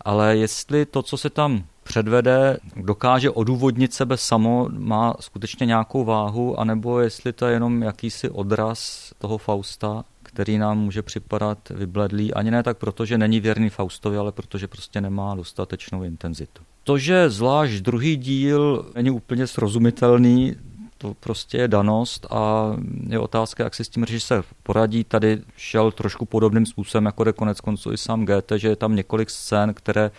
ale 0.00 0.36
jestli 0.36 0.86
to, 0.86 1.02
co 1.02 1.16
se 1.16 1.30
tam 1.30 1.64
předvede, 1.82 2.56
dokáže 2.76 3.30
odůvodnit 3.30 3.94
sebe 3.94 4.16
samo, 4.16 4.68
má 4.78 5.14
skutečně 5.20 5.66
nějakou 5.66 6.04
váhu, 6.04 6.60
anebo 6.60 7.00
jestli 7.00 7.32
to 7.32 7.46
je 7.46 7.52
jenom 7.52 7.82
jakýsi 7.82 8.30
odraz 8.30 9.12
toho 9.18 9.38
Fausta, 9.38 10.04
který 10.22 10.58
nám 10.58 10.78
může 10.78 11.02
připadat 11.02 11.58
vybledlý, 11.70 12.34
ani 12.34 12.50
ne 12.50 12.62
tak 12.62 12.78
proto, 12.78 13.06
že 13.06 13.18
není 13.18 13.40
věrný 13.40 13.70
Faustovi, 13.70 14.16
ale 14.16 14.32
protože 14.32 14.68
prostě 14.68 15.00
nemá 15.00 15.34
dostatečnou 15.34 16.02
intenzitu. 16.02 16.62
To, 16.84 16.98
že 16.98 17.30
zvlášť 17.30 17.74
druhý 17.74 18.16
díl 18.16 18.86
není 18.94 19.10
úplně 19.10 19.46
srozumitelný, 19.46 20.56
to 20.98 21.14
prostě 21.14 21.58
je 21.58 21.68
danost 21.68 22.26
a 22.30 22.72
je 23.08 23.18
otázka, 23.18 23.64
jak 23.64 23.74
si 23.74 23.84
s 23.84 23.88
tím 23.88 24.02
režisér 24.02 24.44
poradí. 24.62 25.04
Tady 25.04 25.42
šel 25.56 25.92
trošku 25.92 26.24
podobným 26.24 26.66
způsobem, 26.66 27.04
jako 27.04 27.24
jde 27.24 27.32
konec 27.32 27.60
konců 27.60 27.92
i 27.92 27.98
sám 27.98 28.24
Goethe, 28.24 28.58
že 28.58 28.68
je 28.68 28.76
tam 28.76 28.96
několik 28.96 29.30
scén, 29.30 29.74
které 29.74 30.10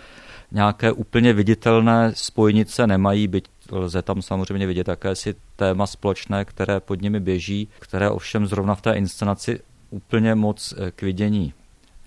nějaké 0.53 0.91
úplně 0.91 1.33
viditelné 1.33 2.11
spojnice 2.15 2.87
nemají, 2.87 3.27
byť 3.27 3.45
lze 3.71 4.01
tam 4.01 4.21
samozřejmě 4.21 4.67
vidět 4.67 4.87
jakési 4.87 5.35
téma 5.55 5.87
společné, 5.87 6.45
které 6.45 6.79
pod 6.79 7.01
nimi 7.01 7.19
běží, 7.19 7.67
které 7.79 8.09
ovšem 8.09 8.47
zrovna 8.47 8.75
v 8.75 8.81
té 8.81 8.93
inscenaci 8.93 9.59
úplně 9.89 10.35
moc 10.35 10.73
k 10.95 11.01
vidění 11.01 11.53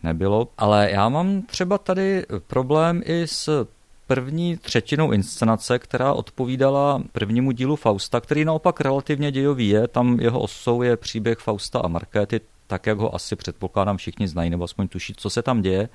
nebylo. 0.03 0.49
Ale 0.59 0.91
já 0.91 1.09
mám 1.09 1.43
třeba 1.43 1.79
tady 1.79 2.27
problém 2.47 3.03
i 3.05 3.27
s 3.27 3.67
první 4.07 4.57
třetinou 4.57 5.13
inscenace, 5.13 5.79
která 5.79 6.13
odpovídala 6.13 7.03
prvnímu 7.13 7.53
dílu 7.53 7.77
Fausta, 7.77 8.21
který 8.21 8.45
naopak 8.45 8.81
relativně 8.81 9.33
dějový 9.33 9.69
je. 9.69 9.89
Tam 9.89 10.21
jeho 10.21 10.41
osou 10.41 10.83
je 10.83 10.97
příběh 10.97 11.39
Fausta 11.39 11.79
a 11.81 11.89
Markéty, 11.89 12.41
tak 12.67 12.87
jak 12.87 12.99
ho 12.99 13.15
asi 13.15 13.37
předpokládám 13.37 13.97
všichni 13.97 14.29
znají, 14.29 14.51
nebo 14.51 14.65
aspoň 14.65 14.89
tuší, 14.89 15.15
co 15.17 15.31
se 15.31 15.43
tam 15.43 15.63
děje. 15.63 15.89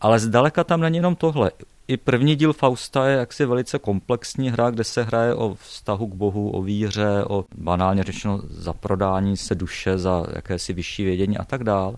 Ale 0.00 0.18
zdaleka 0.18 0.64
tam 0.64 0.80
není 0.80 0.96
jenom 0.96 1.16
tohle. 1.16 1.50
I 1.88 1.96
první 1.96 2.36
díl 2.36 2.52
Fausta 2.52 3.08
je 3.08 3.16
jaksi 3.16 3.46
velice 3.46 3.78
komplexní 3.78 4.50
hra, 4.50 4.70
kde 4.70 4.84
se 4.84 5.02
hraje 5.02 5.34
o 5.34 5.54
vztahu 5.54 6.06
k 6.06 6.14
Bohu, 6.14 6.50
o 6.50 6.62
víře, 6.62 7.24
o 7.28 7.44
banálně 7.58 8.02
řečeno 8.02 8.40
zaprodání 8.48 9.36
se 9.36 9.54
duše 9.54 9.98
za 9.98 10.26
jakési 10.34 10.72
vyšší 10.72 11.04
vědění 11.04 11.38
a 11.38 11.44
tak 11.44 11.64
dále. 11.64 11.96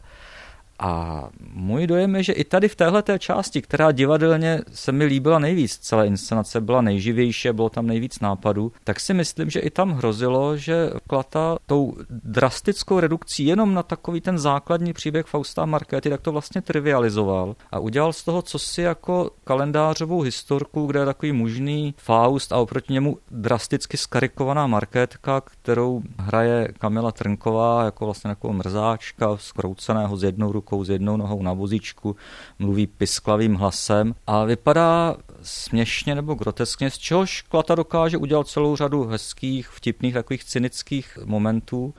A 0.79 1.25
můj 1.55 1.87
dojem 1.87 2.17
je, 2.17 2.23
že 2.23 2.33
i 2.33 2.45
tady 2.45 2.69
v 2.69 2.77
téhle 2.77 3.03
části, 3.19 3.63
která 3.63 3.93
divadelně 3.93 4.61
se 4.73 4.93
mi 4.93 5.05
líbila 5.05 5.39
nejvíc, 5.39 5.79
celé 5.79 6.07
inscenace 6.07 6.61
byla 6.61 6.81
nejživější, 6.81 7.49
bylo 7.53 7.71
tam 7.71 7.87
nejvíc 7.87 8.21
nápadů, 8.21 8.73
tak 8.85 9.01
si 9.01 9.15
myslím, 9.15 9.51
že 9.51 9.61
i 9.61 9.71
tam 9.71 9.91
hrozilo, 9.91 10.57
že 10.57 10.91
Klata 11.07 11.57
tou 11.67 11.95
drastickou 12.11 13.01
redukcí 13.01 13.47
jenom 13.47 13.75
na 13.75 13.83
takový 13.83 14.21
ten 14.21 14.39
základní 14.39 14.93
příběh 14.93 15.27
Fausta 15.27 15.63
a 15.63 15.67
Markéty, 15.67 16.11
tak 16.11 16.21
to 16.21 16.33
vlastně 16.33 16.63
trivializoval 16.63 17.57
a 17.73 17.79
udělal 17.79 18.13
z 18.13 18.25
toho 18.25 18.43
co 18.43 18.59
si 18.59 18.83
jako 18.83 19.31
kalendářovou 19.45 20.21
historku, 20.21 20.87
kde 20.87 21.01
je 21.01 21.07
takový 21.07 21.33
mužný 21.33 21.95
Faust 21.99 22.53
a 22.53 22.57
oproti 22.57 22.93
němu 22.93 23.19
drasticky 23.31 23.97
skarikovaná 23.97 24.67
Markétka, 24.67 25.41
kterou 25.41 26.03
hraje 26.19 26.69
Kamila 26.79 27.13
Trnková 27.13 27.85
jako 27.85 28.05
vlastně 28.05 28.29
takovou 28.29 28.53
mrzáčka 28.53 29.37
skrouceného 29.37 30.17
z 30.17 30.23
jednou 30.23 30.53
rukou 30.53 30.68
rukou 30.69 30.85
s 30.85 30.91
jednou 30.91 31.17
nohou 31.17 31.43
na 31.43 31.53
vozíčku, 31.53 32.17
mluví 32.59 32.87
pisklavým 32.87 33.55
hlasem 33.55 34.15
a 34.27 34.45
vypadá 34.45 35.17
směšně 35.43 36.15
nebo 36.15 36.35
groteskně, 36.35 36.91
z 36.91 36.99
čehož 36.99 37.43
Klata 37.43 37.75
dokáže 37.75 38.17
udělat 38.17 38.49
celou 38.49 38.77
řadu 38.77 39.05
hezkých, 39.05 39.69
vtipných, 39.69 40.15
takových 40.15 40.45
cynických 40.45 41.19
momentů. 41.25 41.95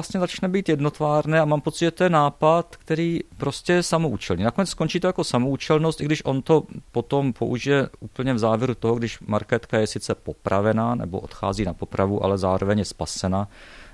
Vlastně 0.00 0.20
začne 0.20 0.48
být 0.48 0.68
jednotvárné 0.68 1.40
a 1.40 1.44
mám 1.44 1.60
pocit, 1.60 1.84
že 1.84 1.90
to 1.90 2.04
je 2.04 2.10
nápad, 2.10 2.76
který 2.76 3.20
prostě 3.36 3.72
je 3.72 3.82
samoučelný. 3.82 4.44
Nakonec 4.44 4.68
skončí 4.68 5.00
to 5.00 5.06
jako 5.06 5.24
samoučelnost, 5.24 6.00
i 6.00 6.04
když 6.04 6.24
on 6.24 6.42
to 6.42 6.62
potom 6.92 7.32
použije 7.32 7.88
úplně 8.00 8.34
v 8.34 8.38
závěru 8.38 8.74
toho, 8.74 8.94
když 8.94 9.20
marketka 9.20 9.78
je 9.78 9.86
sice 9.86 10.14
popravená 10.14 10.94
nebo 10.94 11.20
odchází 11.20 11.64
na 11.64 11.74
popravu, 11.74 12.24
ale 12.24 12.38
zároveň 12.38 12.78
je 12.78 12.84
spasena, 12.84 13.48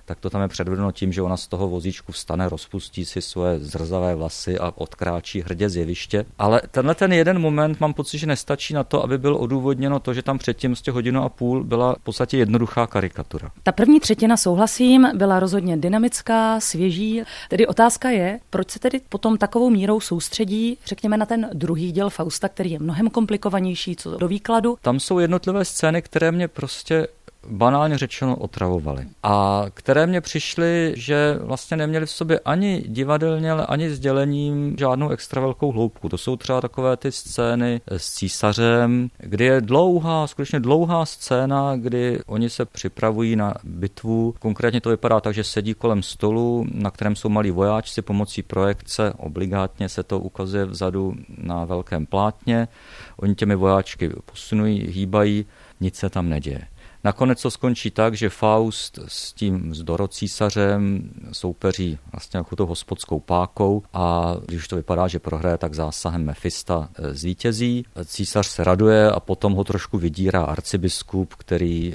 tak 0.07 0.21
to 0.21 0.31
tam 0.31 0.43
je 0.43 0.49
předvedeno 0.49 0.93
tím, 0.93 1.13
že 1.13 1.23
ona 1.23 1.37
z 1.37 1.47
toho 1.47 1.69
vozíčku 1.69 2.13
vstane, 2.13 2.49
rozpustí 2.49 3.05
si 3.05 3.23
svoje 3.23 3.59
zrzavé 3.59 4.15
vlasy 4.15 4.59
a 4.59 4.73
odkráčí 4.75 5.41
hrdě 5.41 5.69
z 5.69 5.77
jeviště. 5.77 6.27
Ale 6.39 6.61
tenhle 6.71 6.95
ten 6.95 7.13
jeden 7.13 7.39
moment 7.39 7.81
mám 7.81 7.95
pocit, 7.95 8.19
že 8.19 8.27
nestačí 8.27 8.75
na 8.75 8.85
to, 8.85 9.05
aby 9.05 9.19
bylo 9.19 9.39
odůvodněno 9.39 10.01
to, 10.01 10.15
že 10.15 10.23
tam 10.23 10.39
předtím 10.39 10.77
z 10.77 10.87
hodinu 10.87 11.23
a 11.23 11.29
půl 11.29 11.65
byla 11.65 11.95
v 11.95 12.03
podstatě 12.03 12.37
jednoduchá 12.39 12.87
karikatura. 12.87 13.51
Ta 13.63 13.73
první 13.73 14.01
třetina, 14.01 14.37
souhlasím, 14.37 15.09
byla 15.15 15.41
rozhodně 15.41 15.77
dynamická, 15.77 16.61
svěží. 16.61 17.23
Tedy 17.49 17.67
otázka 17.67 18.11
je, 18.11 18.41
proč 18.51 18.71
se 18.71 18.79
tedy 18.79 19.01
potom 19.09 19.39
takovou 19.39 19.71
mírou 19.71 20.01
soustředí, 20.01 20.79
řekněme, 20.87 21.17
na 21.17 21.27
ten 21.27 21.51
druhý 21.53 21.93
díl 21.93 22.11
Fausta, 22.11 22.49
který 22.49 22.71
je 22.71 22.79
mnohem 22.79 23.11
komplikovanější 23.11 23.97
co 23.97 24.17
do 24.17 24.29
výkladu. 24.29 24.79
Tam 24.83 25.01
jsou 25.01 25.19
jednotlivé 25.19 25.65
scény, 25.65 26.03
které 26.03 26.33
mě 26.33 26.49
prostě 26.49 27.07
banálně 27.51 27.99
řečeno 27.99 28.37
otravovali. 28.37 29.07
A 29.23 29.65
které 29.75 30.07
mě 30.07 30.21
přišly, 30.21 30.95
že 30.97 31.39
vlastně 31.41 31.77
neměli 31.77 32.07
v 32.07 32.11
sobě 32.11 32.41
ani 32.45 32.85
divadelně, 32.89 33.53
ale 33.53 33.67
ani 33.67 33.91
sdělením 33.91 34.77
žádnou 34.79 35.11
extra 35.11 35.41
velkou 35.41 35.73
hloubku. 35.73 36.09
To 36.09 36.19
jsou 36.19 36.37
třeba 36.37 36.61
takové 36.61 36.97
ty 36.97 37.13
scény 37.13 37.81
s 37.87 38.15
císařem, 38.15 39.09
kdy 39.19 39.45
je 39.45 39.61
dlouhá, 39.61 40.27
skutečně 40.27 40.61
dlouhá 40.61 41.07
scéna, 41.07 41.77
kdy 41.77 42.21
oni 42.27 42.51
se 42.51 42.65
připravují 42.65 43.37
na 43.37 43.55
bitvu. 43.65 44.35
Konkrétně 44.39 44.81
to 44.81 44.91
vypadá 44.91 45.21
tak, 45.21 45.35
že 45.35 45.45
sedí 45.45 45.75
kolem 45.75 46.03
stolu, 46.03 46.67
na 46.75 46.91
kterém 46.91 47.17
jsou 47.17 47.29
malí 47.29 47.51
vojáčci 47.51 48.03
pomocí 48.03 48.43
projekce, 48.43 49.13
obligátně 49.17 49.89
se 49.89 50.03
to 50.03 50.19
ukazuje 50.19 50.65
vzadu 50.65 51.15
na 51.39 51.65
velkém 51.65 52.07
plátně. 52.07 52.69
Oni 53.17 53.35
těmi 53.35 53.55
vojáčky 53.55 54.11
posunují, 54.25 54.87
hýbají, 54.87 55.47
nic 55.81 55.97
se 55.97 56.11
tam 56.11 56.29
neděje. 56.29 56.61
Nakonec 57.07 57.43
to 57.43 57.51
skončí 57.51 57.91
tak, 57.91 58.15
že 58.15 58.29
Faust 58.29 58.99
s 59.07 59.33
tím 59.33 59.75
s 59.75 59.83
Dorocísařem 59.83 61.11
soupeří 61.33 61.99
vlastně 62.13 62.39
jako 62.39 62.57
tou 62.57 62.67
hospodskou 62.67 63.21
pákou 63.21 63.83
a 63.93 64.35
když 64.47 64.69
to 64.69 64.77
vypadá, 64.77 65.09
že 65.09 65.19
prohraje, 65.19 65.59
tak 65.59 65.75
zásahem 65.75 66.25
Mefista 66.25 66.89
e, 66.95 67.15
zvítězí. 67.15 67.85
Císař 68.05 68.47
se 68.47 68.65
raduje 68.65 69.11
a 69.11 69.21
potom 69.21 69.53
ho 69.53 69.65
trošku 69.65 69.99
vydírá 69.99 70.45
arcibiskup, 70.45 71.35
který 71.35 71.95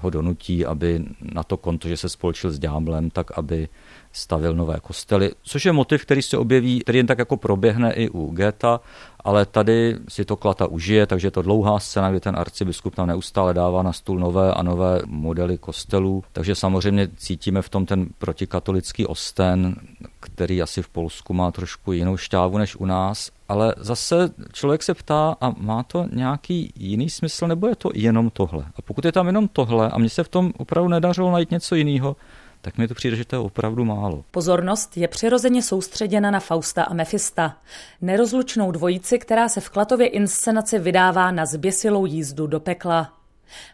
ho 0.00 0.10
donutí, 0.10 0.66
aby 0.66 1.04
na 1.20 1.42
to 1.42 1.56
konto, 1.56 1.88
že 1.88 1.96
se 1.96 2.08
spolčil 2.08 2.50
s 2.50 2.58
ďáblem, 2.58 3.10
tak 3.10 3.38
aby 3.38 3.68
stavil 4.16 4.54
nové 4.54 4.80
kostely, 4.82 5.30
což 5.42 5.64
je 5.64 5.72
motiv, 5.72 6.02
který 6.02 6.22
se 6.22 6.38
objeví, 6.38 6.80
který 6.80 6.98
jen 6.98 7.06
tak 7.06 7.18
jako 7.18 7.36
proběhne 7.36 7.92
i 7.92 8.08
u 8.08 8.30
Geta, 8.30 8.80
ale 9.24 9.46
tady 9.46 9.96
si 10.08 10.24
to 10.24 10.36
Klata 10.36 10.66
užije, 10.66 11.06
takže 11.06 11.26
je 11.26 11.30
to 11.30 11.42
dlouhá 11.42 11.78
scéna, 11.78 12.10
kdy 12.10 12.20
ten 12.20 12.36
arcibiskup 12.36 12.94
tam 12.94 13.06
neustále 13.06 13.54
dává 13.54 13.82
na 13.82 13.92
stůl 13.92 14.18
nové 14.18 14.54
a 14.54 14.62
nové 14.62 15.00
modely 15.06 15.58
kostelů, 15.58 16.24
takže 16.32 16.54
samozřejmě 16.54 17.08
cítíme 17.16 17.62
v 17.62 17.68
tom 17.68 17.86
ten 17.86 18.06
protikatolický 18.18 19.06
osten, 19.06 19.76
který 20.20 20.62
asi 20.62 20.82
v 20.82 20.88
Polsku 20.88 21.34
má 21.34 21.52
trošku 21.52 21.92
jinou 21.92 22.16
šťávu 22.16 22.58
než 22.58 22.76
u 22.76 22.84
nás, 22.84 23.30
ale 23.48 23.74
zase 23.78 24.30
člověk 24.52 24.82
se 24.82 24.94
ptá, 24.94 25.36
a 25.40 25.50
má 25.58 25.82
to 25.82 26.06
nějaký 26.12 26.72
jiný 26.76 27.10
smysl, 27.10 27.46
nebo 27.46 27.66
je 27.66 27.76
to 27.76 27.90
jenom 27.94 28.30
tohle? 28.30 28.64
A 28.76 28.82
pokud 28.82 29.04
je 29.04 29.12
tam 29.12 29.26
jenom 29.26 29.48
tohle, 29.48 29.90
a 29.90 29.98
mně 29.98 30.08
se 30.08 30.24
v 30.24 30.28
tom 30.28 30.52
opravdu 30.58 30.88
nedařilo 30.88 31.32
najít 31.32 31.50
něco 31.50 31.74
jiného, 31.74 32.16
tak 32.60 32.78
mi 32.78 32.88
to 32.88 32.94
přijde, 32.94 33.16
že 33.16 33.24
to 33.24 33.36
je 33.36 33.40
opravdu 33.40 33.84
málo. 33.84 34.24
Pozornost 34.30 34.96
je 34.96 35.08
přirozeně 35.08 35.62
soustředěna 35.62 36.30
na 36.30 36.40
Fausta 36.40 36.82
a 36.82 36.94
Mefista, 36.94 37.56
nerozlučnou 38.00 38.70
dvojici, 38.72 39.18
která 39.18 39.48
se 39.48 39.60
v 39.60 39.70
Klatově 39.70 40.06
inscenaci 40.06 40.78
vydává 40.78 41.30
na 41.30 41.46
zběsilou 41.46 42.06
jízdu 42.06 42.46
do 42.46 42.60
pekla. 42.60 43.12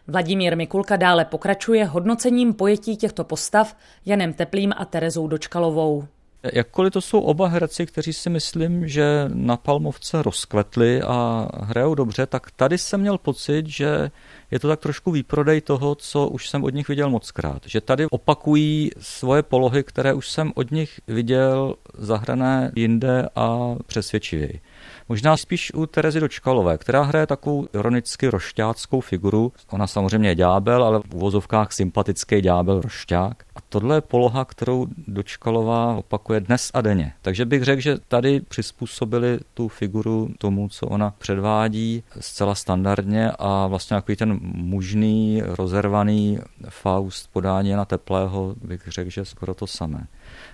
Vladimír 0.07 0.57
Mikulka 0.57 0.95
dále 0.95 1.25
pokračuje 1.25 1.85
hodnocením 1.85 2.53
pojetí 2.53 2.97
těchto 2.97 3.23
postav 3.23 3.75
Janem 4.05 4.33
Teplým 4.33 4.73
a 4.77 4.85
Terezou 4.85 5.27
Dočkalovou. 5.27 6.07
Jakkoliv 6.51 6.93
to 6.93 7.01
jsou 7.01 7.19
oba 7.19 7.47
herci, 7.47 7.85
kteří 7.85 8.13
si 8.13 8.29
myslím, 8.29 8.87
že 8.87 9.25
na 9.33 9.57
Palmovce 9.57 10.23
rozkvetli 10.23 11.01
a 11.01 11.47
hrajou 11.59 11.95
dobře, 11.95 12.25
tak 12.25 12.51
tady 12.51 12.77
jsem 12.77 13.01
měl 13.01 13.17
pocit, 13.17 13.67
že 13.67 14.11
je 14.51 14.59
to 14.59 14.67
tak 14.67 14.79
trošku 14.79 15.11
výprodej 15.11 15.61
toho, 15.61 15.95
co 15.95 16.27
už 16.27 16.49
jsem 16.49 16.63
od 16.63 16.73
nich 16.73 16.87
viděl 16.87 17.09
moc 17.09 17.31
krát. 17.31 17.61
Že 17.65 17.81
tady 17.81 18.05
opakují 18.09 18.91
svoje 18.99 19.43
polohy, 19.43 19.83
které 19.83 20.13
už 20.13 20.29
jsem 20.29 20.51
od 20.55 20.71
nich 20.71 20.99
viděl 21.07 21.75
zahrané 21.97 22.71
jinde 22.75 23.29
a 23.35 23.75
přesvědčivěji. 23.87 24.61
Možná 25.09 25.37
spíš 25.37 25.73
u 25.73 25.85
Terezy 25.85 26.19
Dočkalové, 26.19 26.77
která 26.77 27.03
hraje 27.03 27.27
takovou 27.27 27.67
ironicky 27.73 28.27
rošťáckou 28.27 29.01
figuru. 29.01 29.51
Ona 29.69 29.87
samozřejmě 29.87 30.29
je 30.29 30.35
ďábel, 30.35 30.83
ale 30.83 30.99
v 30.99 31.15
uvozovkách 31.15 31.71
sympatický 31.71 32.41
ďábel 32.41 32.81
rošťák. 32.81 33.43
A 33.55 33.59
tohle 33.69 33.97
je 33.97 34.01
poloha, 34.01 34.45
kterou 34.45 34.87
Dočkalová 35.07 35.95
opakuje 35.95 36.39
dnes 36.39 36.71
a 36.73 36.81
denně. 36.81 37.13
Takže 37.21 37.45
bych 37.45 37.63
řekl, 37.63 37.81
že 37.81 37.97
tady 38.07 38.39
přizpůsobili 38.39 39.39
tu 39.53 39.67
figuru 39.67 40.29
tomu, 40.37 40.69
co 40.69 40.87
ona 40.87 41.13
předvádí 41.17 42.03
zcela 42.19 42.55
standardně 42.55 43.31
a 43.39 43.67
vlastně 43.67 43.97
takový 43.97 44.15
ten 44.15 44.39
mužný, 44.41 45.41
rozervaný 45.45 46.39
Faust 46.69 47.29
podání 47.33 47.71
na 47.71 47.85
teplého 47.85 48.55
bych 48.63 48.87
řekl, 48.87 49.09
že 49.09 49.25
skoro 49.25 49.53
to 49.53 49.67
samé. 49.67 50.07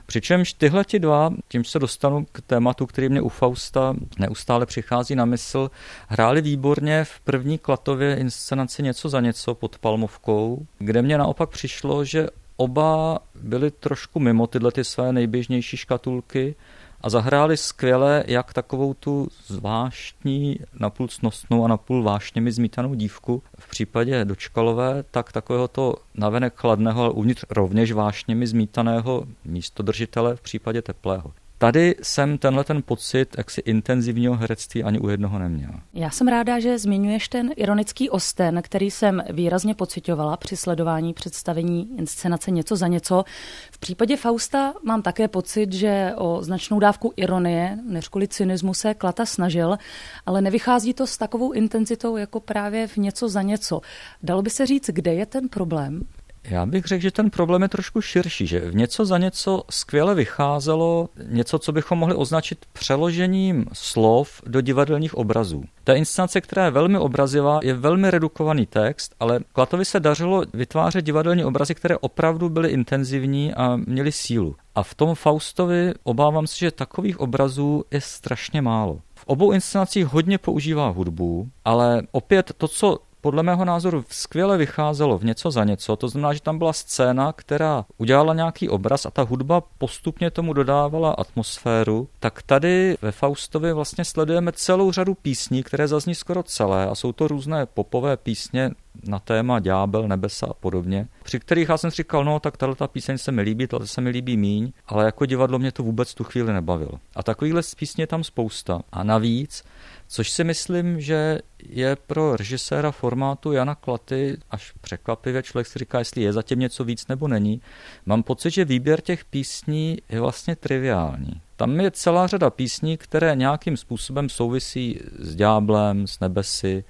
Přičemž 0.10 0.54
tyhle 0.54 0.86
ti 0.86 1.00
dva, 1.00 1.34
tím 1.48 1.64
se 1.64 1.80
dostanu 1.80 2.26
k 2.32 2.42
tématu, 2.42 2.86
který 2.86 3.10
mě 3.10 3.22
u 3.22 3.30
Fausta 3.30 3.96
neustále 4.20 4.66
přichází 4.66 5.16
na 5.16 5.26
mysl, 5.26 5.72
hráli 6.08 6.42
výborně 6.42 7.04
v 7.04 7.20
první 7.20 7.58
Klatově 7.58 8.16
inscenaci 8.16 8.84
něco 8.84 9.10
za 9.10 9.22
něco 9.22 9.56
pod 9.56 9.78
Palmovkou, 9.78 10.66
kde 10.80 11.02
mě 11.02 11.18
naopak 11.18 11.50
přišlo, 11.50 12.06
že 12.06 12.28
oba 12.58 13.20
byli 13.36 13.72
trošku 13.72 14.20
mimo 14.20 14.48
tyhle 14.48 14.72
ty 14.72 14.84
své 14.84 15.14
nejběžnější 15.14 15.78
škatulky 15.78 16.56
a 17.02 17.10
zahráli 17.10 17.58
skvěle 17.58 18.24
jak 18.28 18.54
takovou 18.54 18.94
tu 18.94 19.28
zvláštní 19.48 20.60
napůl 20.80 21.08
cnostnou 21.08 21.66
a 21.66 21.68
napůl 21.68 22.04
vášněmi 22.04 22.52
zmítanou 22.52 22.94
dívku 22.94 23.44
v 23.60 23.70
případě 23.70 24.26
Dočkalové, 24.26 25.04
tak 25.12 25.32
takového 25.32 25.68
to 25.68 25.96
navenek 26.16 26.54
chladného, 26.56 27.04
ale 27.04 27.12
uvnitř 27.12 27.44
rovněž 27.50 27.92
vášněmi 27.92 28.48
zmítaného 28.48 29.24
místodržitele 29.46 30.36
v 30.36 30.42
případě 30.42 30.82
teplého. 30.82 31.34
Tady 31.62 31.96
jsem 32.02 32.38
tenhle 32.38 32.64
ten 32.64 32.82
pocit 32.82 33.36
jaksi 33.38 33.62
intenzivního 33.62 34.36
herectví 34.36 34.84
ani 34.84 35.00
u 35.00 35.10
jednoho 35.10 35.40
neměl. 35.40 35.72
Já 35.94 36.10
jsem 36.10 36.28
ráda, 36.28 36.60
že 36.60 36.80
zmiňuješ 36.80 37.28
ten 37.28 37.52
ironický 37.56 38.10
osten, 38.10 38.62
který 38.62 38.92
jsem 38.92 39.24
výrazně 39.30 39.76
pocitovala 39.76 40.38
při 40.38 40.58
sledování 40.58 41.14
představení 41.14 41.98
inscenace 41.98 42.52
Něco 42.52 42.76
za 42.76 42.88
něco. 42.88 43.24
V 43.72 43.78
případě 43.78 44.18
Fausta 44.18 44.74
mám 44.84 45.02
také 45.02 45.28
pocit, 45.28 45.74
že 45.74 46.12
o 46.16 46.42
značnou 46.42 46.80
dávku 46.80 47.14
ironie, 47.16 47.78
než 47.86 48.08
kvůli 48.08 48.28
cynismu 48.28 48.74
se 48.74 48.94
Klata 48.94 49.26
snažil, 49.26 49.78
ale 50.26 50.42
nevychází 50.42 50.94
to 50.94 51.08
s 51.08 51.18
takovou 51.18 51.52
intenzitou 51.52 52.18
jako 52.18 52.40
právě 52.40 52.88
v 52.88 52.98
Něco 52.98 53.30
za 53.30 53.42
něco. 53.42 53.82
Dalo 54.24 54.42
by 54.42 54.50
se 54.50 54.66
říct, 54.66 54.90
kde 54.90 55.14
je 55.14 55.26
ten 55.26 55.50
problém? 55.50 56.06
Já 56.44 56.66
bych 56.66 56.86
řekl, 56.86 57.02
že 57.02 57.12
ten 57.12 57.30
problém 57.30 57.62
je 57.62 57.68
trošku 57.68 58.02
širší, 58.02 58.48
že 58.48 58.60
v 58.60 58.76
něco 58.76 59.06
za 59.06 59.18
něco 59.18 59.64
skvěle 59.70 60.16
vycházelo 60.16 61.10
něco, 61.28 61.60
co 61.60 61.72
bychom 61.72 62.00
mohli 62.00 62.16
označit 62.16 62.66
přeložením 62.74 63.66
slov 63.74 64.42
do 64.46 64.62
divadelních 64.62 65.16
obrazů. 65.16 65.64
Ta 65.84 65.94
inscenace, 65.94 66.42
která 66.42 66.66
je 66.66 66.72
velmi 66.72 66.98
obrazivá, 66.98 67.60
je 67.64 67.74
velmi 67.74 68.12
redukovaný 68.12 68.66
text, 68.66 69.16
ale 69.20 69.40
Klatovi 69.54 69.86
se 69.86 70.00
dařilo 70.00 70.44
vytvářet 70.54 71.06
divadelní 71.06 71.44
obrazy, 71.44 71.76
které 71.76 71.98
opravdu 71.98 72.50
byly 72.50 72.70
intenzivní 72.70 73.54
a 73.54 73.76
měly 73.76 74.12
sílu. 74.12 74.56
A 74.76 74.84
v 74.84 74.96
tom 74.96 75.16
Faustovi 75.16 75.94
obávám 76.04 76.48
se, 76.48 76.58
že 76.58 76.72
takových 76.72 77.20
obrazů 77.20 77.84
je 77.92 78.02
strašně 78.02 78.62
málo. 78.62 79.00
V 79.16 79.24
obou 79.26 79.52
inscenacích 79.52 80.06
hodně 80.06 80.38
používá 80.38 80.90
hudbu, 80.90 81.50
ale 81.66 82.02
opět 82.12 82.52
to, 82.58 82.68
co 82.68 82.98
podle 83.22 83.44
mého 83.44 83.66
názoru 83.66 84.06
skvěle 84.10 84.58
vycházelo 84.58 85.18
v 85.18 85.26
něco 85.26 85.52
za 85.52 85.64
něco. 85.64 85.96
To 85.96 86.10
znamená, 86.10 86.34
že 86.34 86.42
tam 86.42 86.58
byla 86.58 86.74
scéna, 86.74 87.34
která 87.34 87.86
udělala 87.98 88.34
nějaký 88.34 88.70
obraz 88.70 89.06
a 89.06 89.12
ta 89.12 89.22
hudba 89.22 89.62
postupně 89.78 90.32
tomu 90.32 90.54
dodávala 90.54 91.12
atmosféru. 91.12 92.08
Tak 92.20 92.42
tady 92.42 92.98
ve 93.02 93.12
Faustovi 93.12 93.74
vlastně 93.74 94.06
sledujeme 94.06 94.52
celou 94.52 94.92
řadu 94.92 95.14
písní, 95.14 95.64
které 95.64 95.88
zazní 95.88 96.16
skoro 96.16 96.44
celé 96.44 96.88
a 96.88 96.96
jsou 96.96 97.12
to 97.12 97.28
různé 97.28 97.66
popové 97.66 98.18
písně 98.18 98.72
na 99.08 99.20
téma 99.20 99.60
ďábel, 99.60 100.08
nebesa 100.08 100.48
a 100.48 100.54
podobně, 100.54 101.08
při 101.24 101.40
kterých 101.40 101.70
já 101.70 101.78
jsem 101.78 101.92
si 101.92 101.98
říkal, 101.98 102.26
no 102.26 102.40
tak 102.40 102.58
tahle 102.58 102.76
ta 102.76 102.88
píseň 102.88 103.18
se 103.18 103.32
mi 103.32 103.42
líbí, 103.42 103.68
tohle 103.68 103.88
se 103.88 104.02
mi 104.02 104.10
líbí 104.10 104.38
míň, 104.38 104.72
ale 104.88 105.06
jako 105.06 105.26
divadlo 105.26 105.60
mě 105.60 105.72
to 105.72 105.84
vůbec 105.84 106.14
tu 106.14 106.24
chvíli 106.24 106.54
nebavilo. 106.54 106.92
A 107.16 107.24
takovýchhle 107.24 107.62
písně 107.80 108.08
tam 108.08 108.24
spousta. 108.24 108.82
A 108.92 109.04
navíc, 109.04 109.64
což 110.08 110.30
si 110.30 110.44
myslím, 110.44 111.02
že 111.02 111.40
je 111.70 111.96
pro 111.96 112.36
režiséra 112.36 112.92
formátu 112.92 113.52
Jana 113.52 113.76
Klaty 113.76 114.38
až 114.52 114.74
překvapivě. 114.82 115.44
Člověk 115.44 115.68
si 115.68 115.80
říká, 115.80 116.00
jestli 116.00 116.22
je 116.22 116.34
zatím 116.34 116.60
něco 116.60 116.84
víc 116.84 117.08
nebo 117.08 117.28
není. 117.28 117.62
Mám 118.06 118.24
pocit, 118.24 118.50
že 118.50 118.66
výběr 118.66 119.02
těch 119.02 119.26
písní 119.26 119.98
je 120.10 120.22
vlastně 120.22 120.56
triviální. 120.56 121.42
Tam 121.56 121.80
je 121.80 121.92
celá 121.92 122.28
řada 122.28 122.50
písní, 122.50 122.98
které 122.98 123.36
nějakým 123.36 123.78
způsobem 123.78 124.30
souvisí 124.30 125.00
s 125.20 125.36
ďáblem, 125.36 126.08
s 126.08 126.20
nebesy 126.20 126.84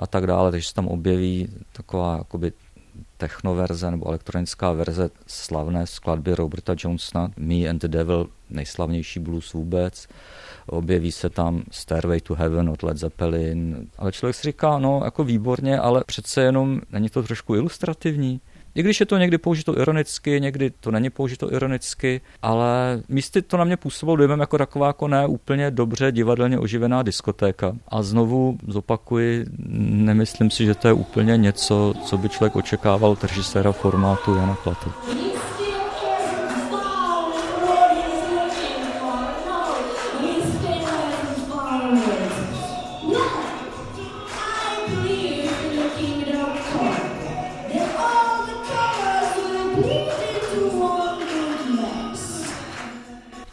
a 0.00 0.06
tak 0.06 0.26
dále, 0.26 0.50
takže 0.50 0.68
se 0.68 0.74
tam 0.74 0.88
objeví 0.88 1.48
taková 1.72 2.16
jakoby 2.16 2.52
technoverze 3.16 3.90
nebo 3.90 4.08
elektronická 4.08 4.72
verze 4.72 5.10
slavné 5.26 5.86
skladby 5.86 6.34
Roberta 6.34 6.74
Johnsona 6.78 7.30
Me 7.36 7.68
and 7.68 7.82
the 7.82 7.88
Devil, 7.88 8.28
nejslavnější 8.50 9.20
blues 9.20 9.52
vůbec. 9.52 10.08
Objeví 10.66 11.12
se 11.12 11.30
tam 11.30 11.62
Stairway 11.70 12.20
to 12.20 12.34
Heaven 12.34 12.68
od 12.68 12.82
Led 12.82 12.96
Zeppelin. 12.96 13.88
Ale 13.98 14.12
člověk 14.12 14.36
si 14.36 14.42
říká, 14.42 14.78
no 14.78 15.00
jako 15.04 15.24
výborně, 15.24 15.78
ale 15.78 16.04
přece 16.06 16.42
jenom 16.42 16.80
není 16.90 17.08
to 17.08 17.22
trošku 17.22 17.54
ilustrativní. 17.54 18.40
I 18.74 18.82
když 18.82 19.00
je 19.00 19.06
to 19.06 19.16
někdy 19.16 19.38
použito 19.38 19.78
ironicky, 19.78 20.40
někdy 20.40 20.70
to 20.80 20.90
není 20.90 21.10
použito 21.10 21.52
ironicky, 21.52 22.20
ale 22.42 23.02
místy 23.08 23.42
to 23.42 23.56
na 23.56 23.64
mě 23.64 23.76
působilo 23.76 24.16
dojmem 24.16 24.40
jako 24.40 24.58
taková 24.58 24.86
jako 24.86 25.08
ne 25.08 25.26
úplně 25.26 25.70
dobře 25.70 26.12
divadelně 26.12 26.58
oživená 26.58 27.02
diskotéka. 27.02 27.76
A 27.88 28.02
znovu 28.02 28.58
zopakuji, 28.68 29.46
nemyslím 29.78 30.50
si, 30.50 30.64
že 30.64 30.74
to 30.74 30.88
je 30.88 30.92
úplně 30.92 31.36
něco, 31.36 31.94
co 32.04 32.18
by 32.18 32.28
člověk 32.28 32.56
očekával 32.56 33.10
od 33.10 33.24
režiséra 33.24 33.72
formátu 33.72 34.34
Jana 34.34 34.54
Klaty. 34.54 34.90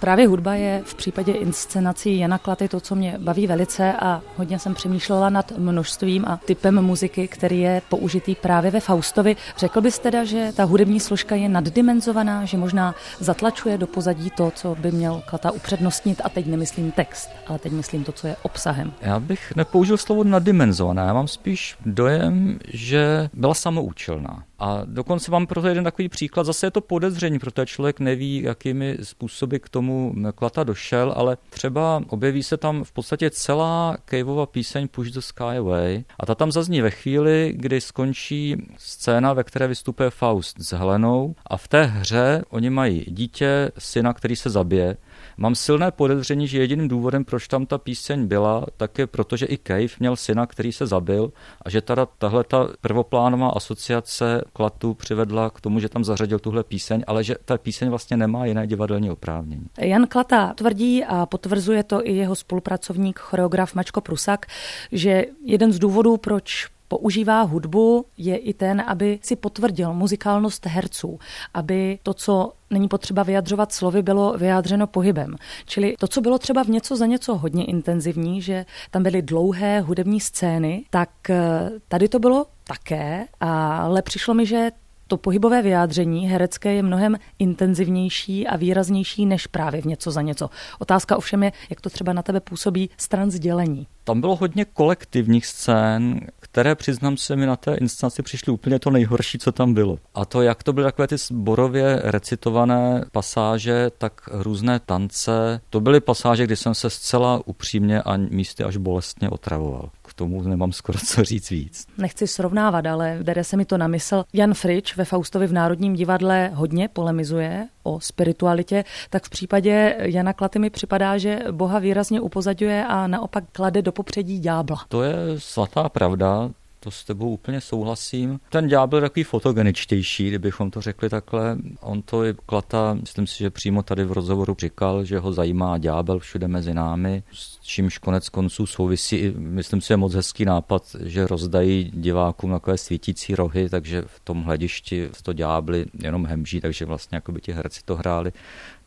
Právě 0.08 0.28
hudba 0.28 0.55
je 0.55 0.82
v 0.86 0.95
případě 0.95 1.32
inscenací 1.32 2.20
Jana 2.20 2.38
Klaty 2.38 2.68
to, 2.68 2.80
co 2.80 2.95
mě 2.95 3.16
baví 3.18 3.47
velice 3.47 3.93
a 3.93 4.22
hodně 4.36 4.60
jsem 4.60 4.74
přemýšlela 4.74 5.30
nad 5.30 5.51
množstvím 5.58 6.26
a 6.26 6.38
typem 6.38 6.82
muziky, 6.82 7.28
který 7.28 7.60
je 7.60 7.82
použitý 7.89 8.36
právě 8.36 8.72
ve 8.72 8.80
Faustovi. 8.80 9.36
Řekl 9.58 9.82
bys 9.82 9.99
teda, 9.99 10.24
že 10.24 10.51
ta 10.55 10.64
hudební 10.64 10.99
složka 10.99 11.36
je 11.36 11.49
naddimenzovaná, 11.49 12.45
že 12.45 12.58
možná 12.58 12.95
zatlačuje 13.20 13.78
do 13.78 13.88
pozadí 13.88 14.30
to, 14.30 14.51
co 14.55 14.76
by 14.80 14.91
měl 14.91 15.24
Klata 15.26 15.51
upřednostnit 15.51 16.22
a 16.24 16.30
teď 16.30 16.45
nemyslím 16.45 16.91
text, 16.91 17.30
ale 17.47 17.60
teď 17.60 17.72
myslím 17.72 18.03
to, 18.03 18.12
co 18.12 18.28
je 18.28 18.36
obsahem. 18.41 18.93
Já 19.01 19.20
bych 19.20 19.55
nepoužil 19.55 19.97
slovo 19.97 20.24
naddimenzovaná, 20.24 21.05
já 21.05 21.14
mám 21.14 21.28
spíš 21.28 21.78
dojem, 21.86 22.60
že 22.74 23.30
byla 23.34 23.53
samoučelná. 23.53 24.43
A 24.60 24.82
dokonce 24.86 25.32
vám 25.32 25.47
proto 25.47 25.68
jeden 25.68 25.84
takový 25.84 26.10
příklad, 26.10 26.43
zase 26.43 26.68
je 26.68 26.72
to 26.72 26.82
podezření, 26.82 27.39
protože 27.39 27.66
člověk 27.66 27.99
neví, 27.99 28.41
jakými 28.41 28.97
způsoby 29.03 29.58
k 29.58 29.70
tomu 29.70 30.14
Klata 30.36 30.64
došel, 30.64 31.14
ale 31.16 31.38
třeba 31.49 32.03
objeví 32.10 32.43
se 32.43 32.58
tam 32.58 32.84
v 32.84 32.91
podstatě 32.91 33.30
celá 33.30 33.97
Caveova 34.05 34.45
píseň 34.45 34.88
Push 34.88 35.12
the 35.12 35.20
Sky 35.20 35.43
Away. 35.43 36.03
A 36.20 36.26
ta 36.26 36.36
tam 36.36 36.51
zazní 36.51 36.82
ve 36.82 36.91
chvíli, 36.91 37.53
kdy 37.55 37.82
skončí 37.82 38.68
scéna, 38.78 39.34
ve 39.34 39.43
které 39.43 39.68
vystupuje 39.68 40.10
Faust 40.10 40.62
s 40.62 40.74
Helenou. 40.74 41.36
A 41.45 41.58
v 41.58 41.68
té 41.68 41.84
hře 41.84 42.43
oni 42.49 42.70
mají 42.70 43.05
dítě, 43.08 43.72
syna, 43.78 44.14
který 44.14 44.36
se 44.36 44.49
zabije 44.49 44.97
Mám 45.40 45.56
silné 45.56 45.92
podezření, 45.92 46.48
že 46.48 46.58
jediným 46.60 46.88
důvodem, 46.88 47.26
proč 47.26 47.48
tam 47.48 47.66
ta 47.66 47.78
píseň 47.78 48.28
byla, 48.28 48.66
tak 48.78 48.98
je 48.98 49.08
proto, 49.08 49.38
že 49.38 49.46
i 49.46 49.58
Cave 49.68 49.96
měl 50.00 50.16
syna, 50.16 50.46
který 50.46 50.72
se 50.72 50.88
zabil 50.88 51.32
a 51.62 51.70
že 51.70 51.82
teda 51.82 52.08
tahle 52.18 52.44
ta 52.44 52.68
prvoplánová 52.82 53.50
asociace 53.50 54.42
Klatu 54.54 54.94
přivedla 54.94 55.50
k 55.50 55.62
tomu, 55.62 55.80
že 55.80 55.90
tam 55.90 56.04
zařadil 56.04 56.40
tuhle 56.40 56.64
píseň, 56.64 57.04
ale 57.08 57.24
že 57.24 57.36
ta 57.46 57.58
píseň 57.58 57.90
vlastně 57.90 58.18
nemá 58.18 58.46
jiné 58.46 58.68
divadelní 58.68 59.12
oprávnění. 59.12 59.66
Jan 59.78 60.08
Klata 60.08 60.54
tvrdí 60.54 61.04
a 61.04 61.26
potvrzuje 61.26 61.84
to 61.84 62.08
i 62.08 62.14
jeho 62.14 62.36
spolupracovník, 62.36 63.20
choreograf 63.20 63.76
Mačko 63.76 64.02
Prusak, 64.02 64.46
že 64.92 65.26
jeden 65.44 65.72
z 65.72 65.80
důvodů, 65.80 66.18
proč 66.18 66.68
používá 66.88 67.42
hudbu, 67.42 68.06
je 68.18 68.38
i 68.38 68.54
ten, 68.54 68.84
aby 68.88 69.20
si 69.22 69.36
potvrdil 69.36 69.94
muzikálnost 69.94 70.66
herců, 70.66 71.20
aby 71.54 72.00
to, 72.04 72.14
co 72.14 72.54
není 72.70 72.88
potřeba 72.88 73.24
vyjadřovat 73.24 73.72
slovy, 73.72 74.02
bylo 74.02 74.34
vyjádřeno 74.38 74.88
pohybem. 74.88 75.36
Čili 75.66 75.96
to, 76.00 76.08
co 76.08 76.22
bylo 76.22 76.40
třeba 76.40 76.64
v 76.64 76.70
něco 76.70 76.96
za 76.96 77.06
něco 77.06 77.36
hodně 77.36 77.66
intenzivní, 77.66 78.42
že 78.42 78.66
tam 78.92 79.04
byly 79.04 79.22
dlouhé 79.22 79.82
hudební 79.82 80.20
scény, 80.20 80.84
tak 80.90 81.10
eh, 81.30 81.70
tady 81.88 82.10
to 82.10 82.20
bylo 82.20 82.46
také, 82.64 83.26
ale 83.40 84.02
přišlo 84.02 84.34
mi, 84.34 84.46
že 84.46 84.72
to 85.08 85.18
pohybové 85.18 85.62
vyjádření 85.62 86.28
herecké 86.28 86.74
je 86.74 86.84
mnohem 86.84 87.18
intenzivnější 87.40 88.48
a 88.48 88.58
výraznější 88.58 89.26
než 89.26 89.48
právě 89.48 89.82
v 89.82 89.86
něco 89.86 90.12
za 90.12 90.22
něco. 90.22 90.50
Otázka 90.80 91.18
ovšem 91.18 91.44
je, 91.44 91.52
jak 91.70 91.82
to 91.82 91.90
třeba 91.90 92.14
na 92.14 92.22
tebe 92.22 92.40
působí 92.40 92.90
stran 92.98 93.32
sdělení. 93.32 93.88
Tam 94.08 94.22
bylo 94.22 94.36
hodně 94.36 94.66
kolektivních 94.66 95.45
scén, 95.45 96.20
které 96.39 96.76
přiznám 96.76 97.18
se 97.18 97.36
mi 97.36 97.45
na 97.45 97.55
té 97.55 97.76
instanci 97.76 98.24
přišly 98.24 98.51
úplně 98.51 98.80
to 98.80 98.89
nejhorší, 98.89 99.39
co 99.39 99.51
tam 99.51 99.74
bylo. 99.74 99.97
A 100.14 100.26
to, 100.26 100.41
jak 100.41 100.64
to 100.64 100.74
byly 100.74 100.86
takové 100.86 101.08
ty 101.08 101.18
zborově 101.18 102.01
recitované 102.03 103.05
pasáže, 103.12 103.91
tak 103.97 104.22
různé 104.32 104.80
tance. 104.80 105.62
To 105.70 105.80
byly 105.80 105.99
pasáže, 105.99 106.43
kdy 106.43 106.55
jsem 106.55 106.76
se 106.76 106.89
zcela 106.89 107.41
upřímně 107.45 108.01
a 108.01 108.18
místy 108.18 108.64
až 108.64 108.78
bolestně 108.78 109.30
otravoval 109.30 109.89
tomu 110.18 110.41
nemám 110.41 110.72
skoro 110.72 110.99
co 111.05 111.24
říct 111.24 111.49
víc. 111.49 111.86
Nechci 111.97 112.28
srovnávat, 112.28 112.86
ale 112.86 113.18
vede 113.24 113.43
se 113.43 113.58
mi 113.58 113.66
to 113.66 113.78
na 113.78 113.88
mysl. 113.88 114.24
Jan 114.34 114.53
Frič 114.53 114.95
ve 114.97 115.05
Faustovi 115.05 115.47
v 115.47 115.53
Národním 115.53 115.93
divadle 115.93 116.51
hodně 116.53 116.88
polemizuje 116.88 117.68
o 117.88 118.00
spiritualitě, 118.00 118.84
tak 119.10 119.24
v 119.24 119.30
případě 119.30 119.96
Jana 120.00 120.34
Klaty 120.34 120.60
mi 120.60 120.70
připadá, 120.70 121.18
že 121.18 121.40
Boha 121.52 121.80
výrazně 121.80 122.22
upozadňuje 122.22 122.86
a 122.86 123.08
naopak 123.08 123.44
klade 123.52 123.82
do 123.82 123.92
popředí 123.92 124.40
ďábla. 124.40 124.78
To 124.90 125.04
je 125.04 125.16
svatá 125.38 125.90
pravda 125.90 126.50
to 126.88 126.92
s 126.92 127.04
tebou 127.04 127.30
úplně 127.30 127.62
souhlasím. 127.62 128.40
Ten 128.50 128.68
ďábel 128.68 128.98
je 128.98 129.02
takový 129.02 129.24
fotogeničtější, 129.24 130.28
kdybychom 130.28 130.72
to 130.72 130.82
řekli 130.82 131.10
takhle. 131.10 131.58
On 131.82 132.02
to 132.02 132.24
je 132.24 132.34
klata, 132.46 132.94
myslím 132.94 133.28
si, 133.28 133.38
že 133.38 133.50
přímo 133.50 133.84
tady 133.84 134.04
v 134.04 134.12
rozhovoru 134.12 134.56
říkal, 134.60 135.04
že 135.04 135.20
ho 135.20 135.34
zajímá 135.34 135.78
ďábel 135.78 136.20
všude 136.20 136.48
mezi 136.48 136.74
námi, 136.74 137.24
s 137.32 137.60
čímž 137.60 137.98
konec 137.98 138.30
konců 138.30 138.66
souvisí, 138.66 139.34
myslím 139.38 139.82
si, 139.82 139.94
je 139.94 139.98
moc 139.98 140.14
hezký 140.14 140.46
nápad, 140.46 140.96
že 141.04 141.28
rozdají 141.28 141.92
divákům 141.94 142.52
takové 142.52 142.78
svítící 142.78 143.36
rohy, 143.36 143.70
takže 143.70 144.04
v 144.06 144.20
tom 144.20 144.44
hledišti 144.44 145.10
to 145.24 145.34
ďábli 145.34 145.86
jenom 146.04 146.26
hemží, 146.26 146.62
takže 146.62 146.86
vlastně 146.86 147.16
jako 147.16 147.32
by 147.32 147.42
ti 147.42 147.52
herci 147.52 147.82
to 147.86 147.96
hráli 147.96 148.32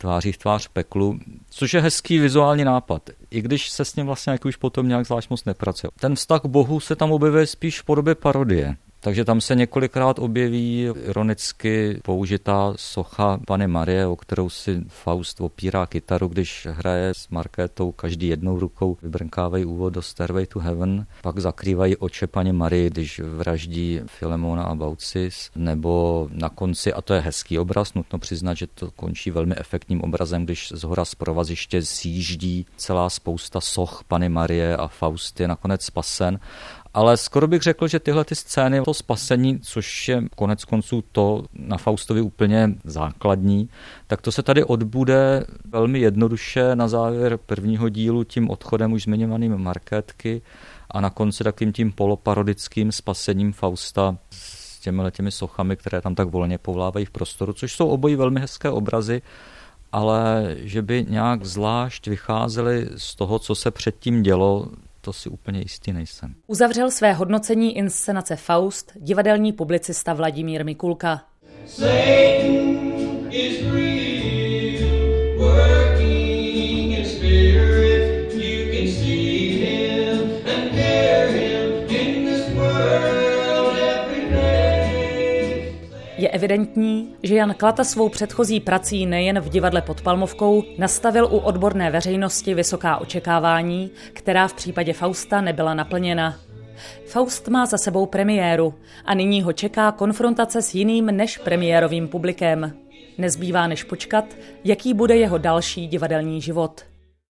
tváří 0.00 0.32
v 0.32 0.38
tvář 0.38 0.68
peklu, 0.68 1.18
což 1.50 1.74
je 1.74 1.80
hezký 1.80 2.18
vizuální 2.18 2.64
nápad, 2.64 3.10
i 3.30 3.42
když 3.42 3.70
se 3.70 3.84
s 3.84 3.96
ním 3.96 4.06
vlastně 4.06 4.32
jako 4.32 4.48
už 4.48 4.56
potom 4.56 4.88
nějak 4.88 5.06
zvlášť 5.06 5.30
moc 5.30 5.44
nepracuje. 5.44 5.90
Ten 6.00 6.14
vztah 6.14 6.40
k 6.40 6.46
Bohu 6.46 6.80
se 6.80 6.96
tam 6.96 7.12
objevuje 7.12 7.46
spíš 7.46 7.80
v 7.80 7.84
podobě 7.84 8.14
parodie. 8.14 8.76
Takže 9.02 9.24
tam 9.24 9.40
se 9.40 9.54
několikrát 9.54 10.18
objeví 10.18 10.88
ironicky 11.04 12.00
použitá 12.02 12.72
socha 12.76 13.40
Pany 13.46 13.66
Marie, 13.66 14.06
o 14.06 14.16
kterou 14.16 14.50
si 14.50 14.84
Faust 14.88 15.40
opírá 15.40 15.86
kytaru, 15.86 16.28
když 16.28 16.68
hraje 16.70 17.08
s 17.14 17.28
Markétou 17.28 17.92
každý 17.92 18.28
jednou 18.28 18.58
rukou, 18.58 18.96
vybrnkávají 19.02 19.64
úvod 19.64 19.90
do 19.90 20.02
Stairway 20.02 20.46
to 20.46 20.58
Heaven, 20.58 21.06
pak 21.22 21.38
zakrývají 21.38 21.96
oče 21.96 22.26
Paní 22.26 22.52
Marie, 22.52 22.90
když 22.90 23.20
vraždí 23.20 24.00
Filemona 24.06 24.62
a 24.62 24.74
Baucis, 24.74 25.50
nebo 25.56 26.28
na 26.32 26.48
konci, 26.48 26.92
a 26.92 27.00
to 27.00 27.14
je 27.14 27.20
hezký 27.20 27.58
obraz, 27.58 27.94
nutno 27.94 28.18
přiznat, 28.18 28.54
že 28.54 28.66
to 28.66 28.90
končí 28.90 29.30
velmi 29.30 29.54
efektním 29.56 30.00
obrazem, 30.00 30.44
když 30.44 30.72
z 30.74 30.82
hora 30.82 31.04
z 31.04 31.14
provaziště 31.14 31.82
zjíždí 31.82 32.66
celá 32.76 33.10
spousta 33.10 33.60
soch 33.60 34.04
Pany 34.08 34.28
Marie 34.28 34.76
a 34.76 34.88
Faust 34.88 35.40
je 35.40 35.48
nakonec 35.48 35.84
spasen 35.84 36.40
ale 36.94 37.16
skoro 37.16 37.46
bych 37.46 37.62
řekl, 37.62 37.88
že 37.88 38.00
tyhle 38.00 38.24
ty 38.24 38.34
scény, 38.34 38.82
to 38.82 38.94
spasení, 38.94 39.60
což 39.60 40.08
je 40.08 40.22
konec 40.36 40.64
konců 40.64 41.04
to 41.12 41.44
na 41.52 41.78
Faustovi 41.78 42.20
úplně 42.20 42.74
základní, 42.84 43.68
tak 44.06 44.20
to 44.20 44.32
se 44.32 44.42
tady 44.42 44.64
odbude 44.64 45.44
velmi 45.64 45.98
jednoduše 45.98 46.76
na 46.76 46.88
závěr 46.88 47.36
prvního 47.46 47.88
dílu 47.88 48.24
tím 48.24 48.50
odchodem 48.50 48.92
už 48.92 49.02
zmiňovaným 49.02 49.56
Markétky 49.56 50.42
a 50.90 51.00
na 51.00 51.10
konci 51.10 51.44
takovým 51.44 51.72
tím 51.72 51.92
poloparodickým 51.92 52.92
spasením 52.92 53.52
Fausta 53.52 54.18
s 54.30 54.78
těmi 54.80 55.02
těmi 55.10 55.30
sochami, 55.30 55.76
které 55.76 56.00
tam 56.00 56.14
tak 56.14 56.28
volně 56.28 56.58
povlávají 56.58 57.06
v 57.06 57.10
prostoru, 57.10 57.52
což 57.52 57.72
jsou 57.72 57.88
obojí 57.88 58.16
velmi 58.16 58.40
hezké 58.40 58.70
obrazy, 58.70 59.22
ale 59.92 60.54
že 60.58 60.82
by 60.82 61.06
nějak 61.08 61.44
zvlášť 61.44 62.08
vycházeli 62.08 62.88
z 62.96 63.14
toho, 63.14 63.38
co 63.38 63.54
se 63.54 63.70
předtím 63.70 64.22
dělo, 64.22 64.66
to 65.00 65.12
si 65.12 65.28
úplně 65.28 65.58
jistý 65.60 65.92
nejsem. 65.92 66.34
Uzavřel 66.46 66.90
své 66.90 67.12
hodnocení 67.12 67.76
inscenace 67.76 68.36
Faust 68.36 68.92
divadelní 69.00 69.52
publicista 69.52 70.14
Vladimír 70.14 70.64
Mikulka. 70.64 71.22
Satan 71.66 73.28
is 73.30 73.62
real, 73.72 74.00
evidentní, 86.30 87.14
že 87.22 87.34
Jan 87.34 87.54
Klata 87.54 87.84
svou 87.84 88.08
předchozí 88.08 88.60
prací 88.60 89.06
nejen 89.06 89.40
v 89.40 89.48
divadle 89.48 89.82
pod 89.82 90.00
Palmovkou 90.00 90.62
nastavil 90.78 91.26
u 91.26 91.38
odborné 91.38 91.90
veřejnosti 91.90 92.54
vysoká 92.54 92.96
očekávání, 92.96 93.90
která 94.12 94.48
v 94.48 94.54
případě 94.54 94.92
Fausta 94.92 95.40
nebyla 95.40 95.74
naplněna. 95.74 96.38
Faust 97.06 97.48
má 97.48 97.66
za 97.66 97.78
sebou 97.78 98.06
premiéru 98.06 98.74
a 99.04 99.14
nyní 99.14 99.42
ho 99.42 99.52
čeká 99.52 99.92
konfrontace 99.92 100.62
s 100.62 100.74
jiným 100.74 101.06
než 101.06 101.38
premiérovým 101.38 102.08
publikem. 102.08 102.72
Nezbývá 103.18 103.66
než 103.66 103.84
počkat, 103.84 104.24
jaký 104.64 104.94
bude 104.94 105.16
jeho 105.16 105.38
další 105.38 105.88
divadelní 105.88 106.40
život. 106.40 106.89